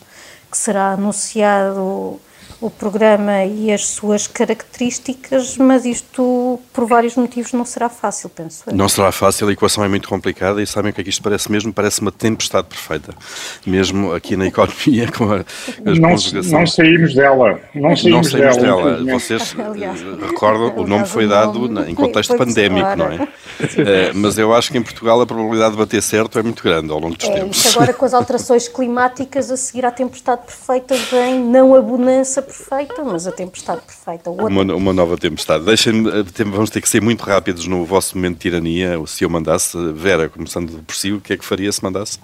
que 0.51 0.57
será 0.57 0.91
anunciado 0.91 2.21
o 2.65 2.69
programa 2.71 3.45
e 3.45 3.71
as 3.71 3.85
suas 3.85 4.25
características, 4.25 5.55
mas 5.55 5.85
isto, 5.85 6.59
por 6.73 6.87
vários 6.87 7.15
motivos, 7.15 7.53
não 7.53 7.63
será 7.63 7.89
fácil, 7.89 8.27
penso 8.27 8.63
eu. 8.65 8.75
Não 8.75 8.89
será 8.89 9.11
fácil, 9.11 9.47
a 9.47 9.51
equação 9.51 9.83
é 9.83 9.87
muito 9.87 10.09
complicada 10.09 10.59
e 10.63 10.65
sabem 10.65 10.89
o 10.89 10.93
que 10.93 11.01
é 11.01 11.03
que 11.03 11.11
isto 11.11 11.21
parece 11.21 11.51
mesmo? 11.51 11.71
Parece 11.71 12.01
uma 12.01 12.11
tempestade 12.11 12.67
perfeita, 12.67 13.13
mesmo 13.67 14.13
aqui 14.13 14.35
na 14.35 14.47
economia, 14.47 15.11
com 15.15 15.31
a, 15.31 15.45
as 15.85 15.99
não, 15.99 16.09
não 16.59 16.65
saímos 16.65 17.13
dela. 17.13 17.59
Não 17.75 17.95
saímos, 17.95 18.03
não 18.03 18.23
saímos 18.23 18.57
dela. 18.57 18.97
dela. 18.97 19.19
Vocês 19.19 19.55
aliás, 19.59 20.01
eh, 20.01 20.25
recordam, 20.25 20.73
o 20.75 20.87
nome 20.87 21.05
foi 21.05 21.27
dado 21.27 21.69
nome, 21.69 21.91
em 21.91 21.93
contexto 21.93 22.35
pandémico, 22.35 22.95
não 22.95 23.11
é? 23.11 23.15
uh, 23.21 23.27
mas 24.15 24.39
eu 24.39 24.55
acho 24.55 24.71
que 24.71 24.77
em 24.79 24.83
Portugal 24.83 25.21
a 25.21 25.25
probabilidade 25.27 25.73
de 25.73 25.77
bater 25.77 26.01
certo 26.01 26.39
é 26.39 26.41
muito 26.41 26.63
grande 26.63 26.91
ao 26.91 26.99
longo 26.99 27.15
dos 27.15 27.29
é, 27.29 27.31
tempos. 27.31 27.75
Agora 27.75 27.93
com 27.93 28.05
as 28.05 28.13
alterações 28.15 28.67
climáticas, 28.67 29.51
a 29.51 29.57
seguir 29.57 29.85
à 29.85 29.91
tempestade 29.91 30.41
perfeita 30.45 30.95
vem 31.11 31.39
não 31.39 31.75
a 31.75 31.81
bonança 31.81 32.41
perfeita, 32.57 33.03
mas 33.03 33.27
a 33.27 33.31
tempestade 33.31 33.81
perfeita. 33.81 34.29
Uma, 34.29 34.61
uma, 34.73 34.93
nova 34.93 35.17
tempestade. 35.17 35.65
Deixem-me, 35.65 36.09
eh, 36.09 36.43
vamos 36.45 36.69
ter 36.69 36.81
que 36.81 36.89
ser 36.89 37.01
muito 37.01 37.23
rápidos 37.23 37.67
no 37.67 37.85
vosso 37.85 38.17
momento 38.17 38.35
de 38.35 38.41
tirania. 38.41 38.99
Se 39.05 39.23
eu 39.23 39.29
mandasse, 39.29 39.77
Vera, 39.93 40.29
começando 40.29 40.83
por 40.83 40.95
si, 40.95 41.11
o 41.11 41.21
que 41.21 41.33
é 41.33 41.37
que 41.37 41.45
faria 41.45 41.71
se 41.71 41.83
mandasse? 41.83 42.19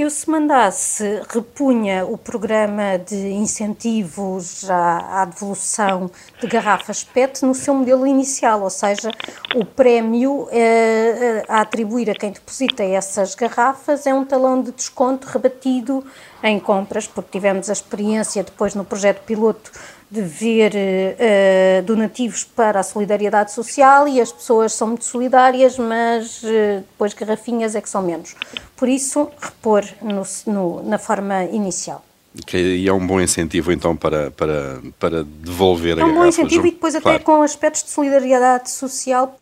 Eu, 0.00 0.08
se 0.08 0.30
mandasse, 0.30 1.20
repunha 1.28 2.06
o 2.06 2.16
programa 2.16 2.96
de 2.96 3.32
incentivos 3.32 4.64
à, 4.70 5.20
à, 5.20 5.24
devolução 5.26 6.10
de 6.40 6.46
garrafas 6.46 7.04
PET 7.04 7.44
no 7.44 7.54
seu 7.54 7.74
modelo 7.74 8.06
inicial, 8.06 8.62
ou 8.62 8.70
seja, 8.70 9.10
o 9.54 9.62
prémio 9.62 10.48
eh, 10.52 11.44
a 11.46 11.60
atribuir 11.60 12.08
a 12.08 12.14
quem 12.14 12.32
deposita 12.32 12.82
essas 12.82 13.34
garrafas 13.34 14.06
é 14.06 14.14
um 14.14 14.24
talão 14.24 14.62
de 14.62 14.72
desconto 14.72 15.28
rebatido 15.28 16.02
em 16.42 16.58
compras, 16.58 17.06
porque 17.06 17.32
tivemos 17.32 17.68
a 17.68 17.74
experiência 17.74 18.42
depois 18.42 18.74
no 18.74 18.86
projeto 18.86 19.22
piloto 19.26 19.70
de 20.10 20.22
ver 20.22 20.72
uh, 20.74 21.82
donativos 21.84 22.42
para 22.42 22.80
a 22.80 22.82
solidariedade 22.82 23.52
social 23.52 24.08
e 24.08 24.20
as 24.20 24.32
pessoas 24.32 24.72
são 24.72 24.88
muito 24.88 25.04
solidárias, 25.04 25.78
mas 25.78 26.42
uh, 26.42 26.80
depois 26.80 27.14
garrafinhas 27.14 27.76
é 27.76 27.80
que 27.80 27.88
são 27.88 28.02
menos. 28.02 28.34
Por 28.76 28.88
isso, 28.88 29.30
repor 29.40 29.84
no, 30.02 30.22
no, 30.52 30.82
na 30.82 30.98
forma 30.98 31.44
inicial. 31.44 32.04
e 32.52 32.88
é 32.88 32.92
um 32.92 33.06
bom 33.06 33.20
incentivo 33.20 33.70
então 33.70 33.94
para, 33.94 34.32
para, 34.32 34.80
para 34.98 35.22
devolver 35.22 35.98
a 35.98 36.02
É 36.02 36.04
um 36.04 36.14
bom 36.14 36.26
incentivo 36.26 36.66
e 36.66 36.72
depois 36.72 36.94
claro. 36.96 37.16
até 37.16 37.24
com 37.24 37.42
aspectos 37.42 37.84
de 37.84 37.90
solidariedade 37.90 38.68
social. 38.68 39.38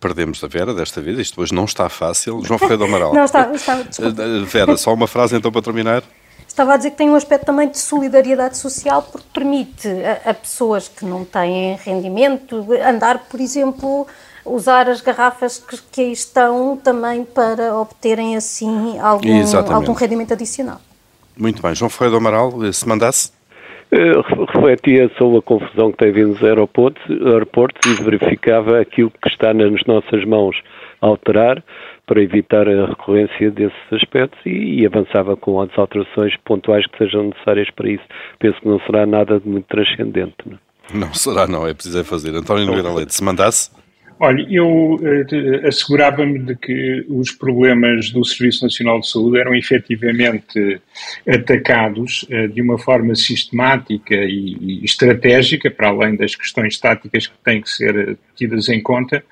Perdemos 0.00 0.42
a 0.42 0.46
Vera 0.46 0.72
desta 0.72 1.00
vez, 1.02 1.18
isto 1.18 1.42
hoje 1.42 1.52
não 1.52 1.64
está 1.64 1.88
fácil. 1.90 2.42
João 2.42 2.58
Ferreira 2.58 2.78
do 2.78 2.84
Amaral. 2.84 3.12
não, 3.14 3.24
está, 3.24 3.52
está 3.52 3.82
desculpa. 3.82 4.22
Eh, 4.22 4.44
Vera, 4.44 4.76
só 4.78 4.94
uma 4.94 5.08
frase 5.08 5.36
então 5.36 5.52
para 5.52 5.60
terminar. 5.60 6.02
Estava 6.58 6.74
a 6.74 6.76
dizer 6.76 6.90
que 6.90 6.96
tem 6.96 7.08
um 7.08 7.14
aspecto 7.14 7.46
também 7.46 7.68
de 7.68 7.78
solidariedade 7.78 8.58
social, 8.58 9.00
porque 9.00 9.28
permite 9.32 9.86
a, 9.86 10.30
a 10.30 10.34
pessoas 10.34 10.88
que 10.88 11.04
não 11.04 11.24
têm 11.24 11.76
rendimento 11.76 12.66
andar, 12.84 13.28
por 13.30 13.38
exemplo, 13.38 14.08
usar 14.44 14.88
as 14.88 15.00
garrafas 15.00 15.58
que, 15.58 15.80
que 15.92 16.00
aí 16.00 16.10
estão 16.10 16.76
também 16.76 17.24
para 17.24 17.76
obterem 17.76 18.36
assim 18.36 18.98
algum, 18.98 19.72
algum 19.72 19.92
rendimento 19.92 20.32
adicional. 20.32 20.80
Muito 21.36 21.62
bem. 21.62 21.76
João 21.76 21.88
Ferreira 21.88 22.18
do 22.18 22.26
Amaral, 22.26 22.52
se 22.72 22.88
mandasse? 22.88 23.30
Uh, 23.92 24.44
refletia 24.52 25.08
sobre 25.16 25.38
a 25.38 25.42
confusão 25.42 25.92
que 25.92 25.98
tem 25.98 26.10
vindo 26.10 26.30
nos 26.30 26.42
aeroportos, 26.42 27.00
aeroportos 27.08 27.88
e 27.88 28.02
verificava 28.02 28.80
aquilo 28.80 29.12
que 29.22 29.28
está 29.28 29.54
nas 29.54 29.80
nossas 29.86 30.24
mãos 30.24 30.60
a 31.00 31.06
alterar 31.06 31.62
para 32.08 32.22
evitar 32.22 32.66
a 32.66 32.86
recorrência 32.86 33.50
desses 33.50 33.76
aspectos 33.92 34.40
e, 34.44 34.80
e, 34.80 34.86
avançava 34.86 35.36
com 35.36 35.60
as 35.60 35.70
alterações 35.78 36.34
pontuais 36.44 36.84
que 36.86 36.96
sejam 36.96 37.24
necessárias 37.24 37.70
para 37.70 37.90
isso. 37.90 38.04
Penso 38.38 38.58
que 38.60 38.66
não 38.66 38.80
será 38.80 39.06
nada 39.06 39.38
de 39.38 39.46
muito 39.46 39.66
transcendente. 39.66 40.34
Não, 40.46 40.54
é? 40.54 40.94
não 40.94 41.14
será, 41.14 41.46
não, 41.46 41.66
é 41.66 41.74
preciso 41.74 42.00
é 42.00 42.04
fazer. 42.04 42.34
António 42.34 42.64
Nogueira 42.64 42.92
Leite, 42.92 43.14
se 43.14 43.22
mandasse? 43.22 43.70
Olha, 44.20 44.44
eu 44.50 44.98
eh, 45.00 45.68
assegurava-me 45.68 46.40
de 46.40 46.56
que 46.56 47.06
os 47.08 47.30
problemas 47.30 48.10
do 48.10 48.24
Serviço 48.24 48.64
Nacional 48.64 48.98
de 48.98 49.08
Saúde 49.08 49.38
eram 49.38 49.54
efetivamente 49.54 50.80
atacados 51.28 52.26
eh, 52.28 52.48
de 52.48 52.60
uma 52.60 52.78
forma 52.78 53.14
sistemática 53.14 54.16
e, 54.16 54.84
estratégica, 54.84 55.70
para 55.70 55.88
além 55.88 56.16
das 56.16 56.34
questões 56.34 56.78
táticas 56.80 57.28
que 57.28 57.38
têm 57.44 57.60
que 57.60 57.70
ser 57.70 58.18
tidas 58.34 58.68
em 58.68 58.80
conta, 58.80 59.22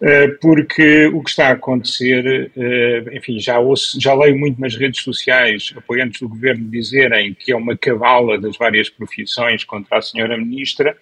eh, 0.00 0.28
porque 0.40 1.06
o 1.06 1.22
que 1.22 1.30
está 1.30 1.48
a 1.48 1.52
acontecer, 1.52 2.50
eh, 2.56 3.04
enfim, 3.12 3.38
já, 3.38 3.58
ouço, 3.58 4.00
já 4.00 4.14
leio 4.14 4.36
muito 4.38 4.60
nas 4.60 4.76
redes 4.76 5.02
sociais 5.02 5.72
apoiantes 5.76 6.20
do 6.20 6.28
governo 6.28 6.68
dizerem 6.68 7.34
que 7.34 7.52
é 7.52 7.56
uma 7.56 7.76
cavala 7.76 8.38
das 8.38 8.56
várias 8.56 8.88
profissões 8.88 9.62
contra 9.64 9.98
a 9.98 10.02
senhora 10.02 10.36
ministra, 10.36 10.96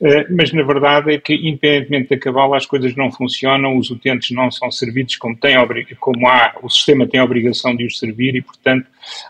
eh, 0.00 0.26
mas 0.30 0.52
na 0.52 0.62
verdade 0.62 1.14
é 1.14 1.18
que, 1.18 1.34
independentemente 1.34 2.08
da 2.08 2.18
as 2.54 2.66
coisas 2.66 2.94
não 2.96 3.10
funcionam, 3.10 3.76
os 3.76 3.90
utentes 3.90 4.30
não 4.30 4.50
são 4.50 4.70
servidos 4.70 5.16
como, 5.16 5.36
tem, 5.36 5.56
como 5.98 6.28
há, 6.28 6.54
o 6.62 6.68
sistema 6.68 7.06
tem 7.06 7.20
a 7.20 7.24
obrigação 7.24 7.74
de 7.74 7.86
os 7.86 7.98
servir 7.98 8.34
e, 8.34 8.42
portanto, 8.42 8.86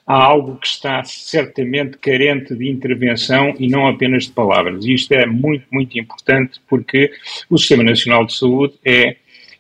há 0.06 0.14
algo 0.14 0.56
que 0.56 0.66
está 0.66 1.02
certamente 1.04 1.98
carente 1.98 2.54
de 2.54 2.68
intervenção 2.68 3.54
e 3.58 3.68
não 3.68 3.86
apenas 3.86 4.24
de 4.24 4.32
palavras. 4.32 4.84
E 4.84 4.94
isto 4.94 5.12
é 5.12 5.26
muito, 5.26 5.66
muito 5.70 5.98
importante 5.98 6.60
porque 6.68 7.12
o 7.48 7.58
Sistema 7.58 7.82
Nacional 7.82 8.24
de 8.24 8.34
Saúde 8.34 8.74
é 8.84 9.16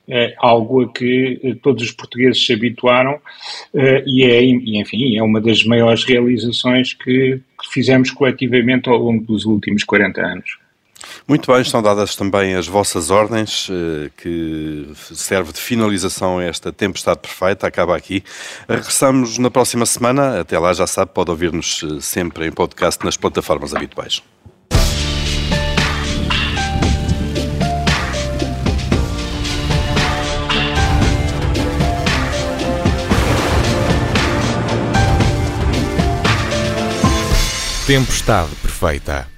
é 0.08 0.34
algo 0.38 0.82
a 0.82 0.92
que 0.92 1.40
eh, 1.42 1.54
todos 1.62 1.82
os 1.84 1.92
portugueses 1.92 2.44
se 2.44 2.52
habituaram 2.52 3.14
uh, 3.14 4.02
e 4.04 4.24
é, 4.24 4.44
enfim, 4.44 5.16
é 5.16 5.22
uma 5.22 5.40
das 5.40 5.64
maiores 5.64 6.04
realizações 6.04 6.92
que, 6.92 7.40
que 7.60 7.72
fizemos 7.72 8.10
coletivamente 8.10 8.88
ao 8.88 8.96
longo 8.96 9.24
dos 9.24 9.44
últimos 9.44 9.84
40 9.84 10.20
anos. 10.20 10.61
Muito 11.26 11.50
bem, 11.52 11.62
estão 11.62 11.82
dadas 11.82 12.16
também 12.16 12.54
as 12.54 12.66
vossas 12.66 13.10
ordens, 13.10 13.68
eh, 13.70 14.10
que 14.16 14.92
serve 15.14 15.52
de 15.52 15.60
finalização 15.60 16.38
a 16.38 16.44
esta 16.44 16.72
tempestade 16.72 17.20
perfeita, 17.20 17.66
acaba 17.66 17.96
aqui. 17.96 18.22
Regressamos 18.68 19.38
na 19.38 19.50
próxima 19.50 19.86
semana, 19.86 20.40
até 20.40 20.58
lá 20.58 20.72
já 20.72 20.86
sabe, 20.86 21.12
pode 21.14 21.30
ouvir-nos 21.30 21.84
sempre 22.00 22.46
em 22.46 22.52
podcast 22.52 23.04
nas 23.04 23.16
plataformas 23.16 23.74
habituais. 23.74 24.22
Tempestade 37.86 38.54
perfeita. 38.62 39.31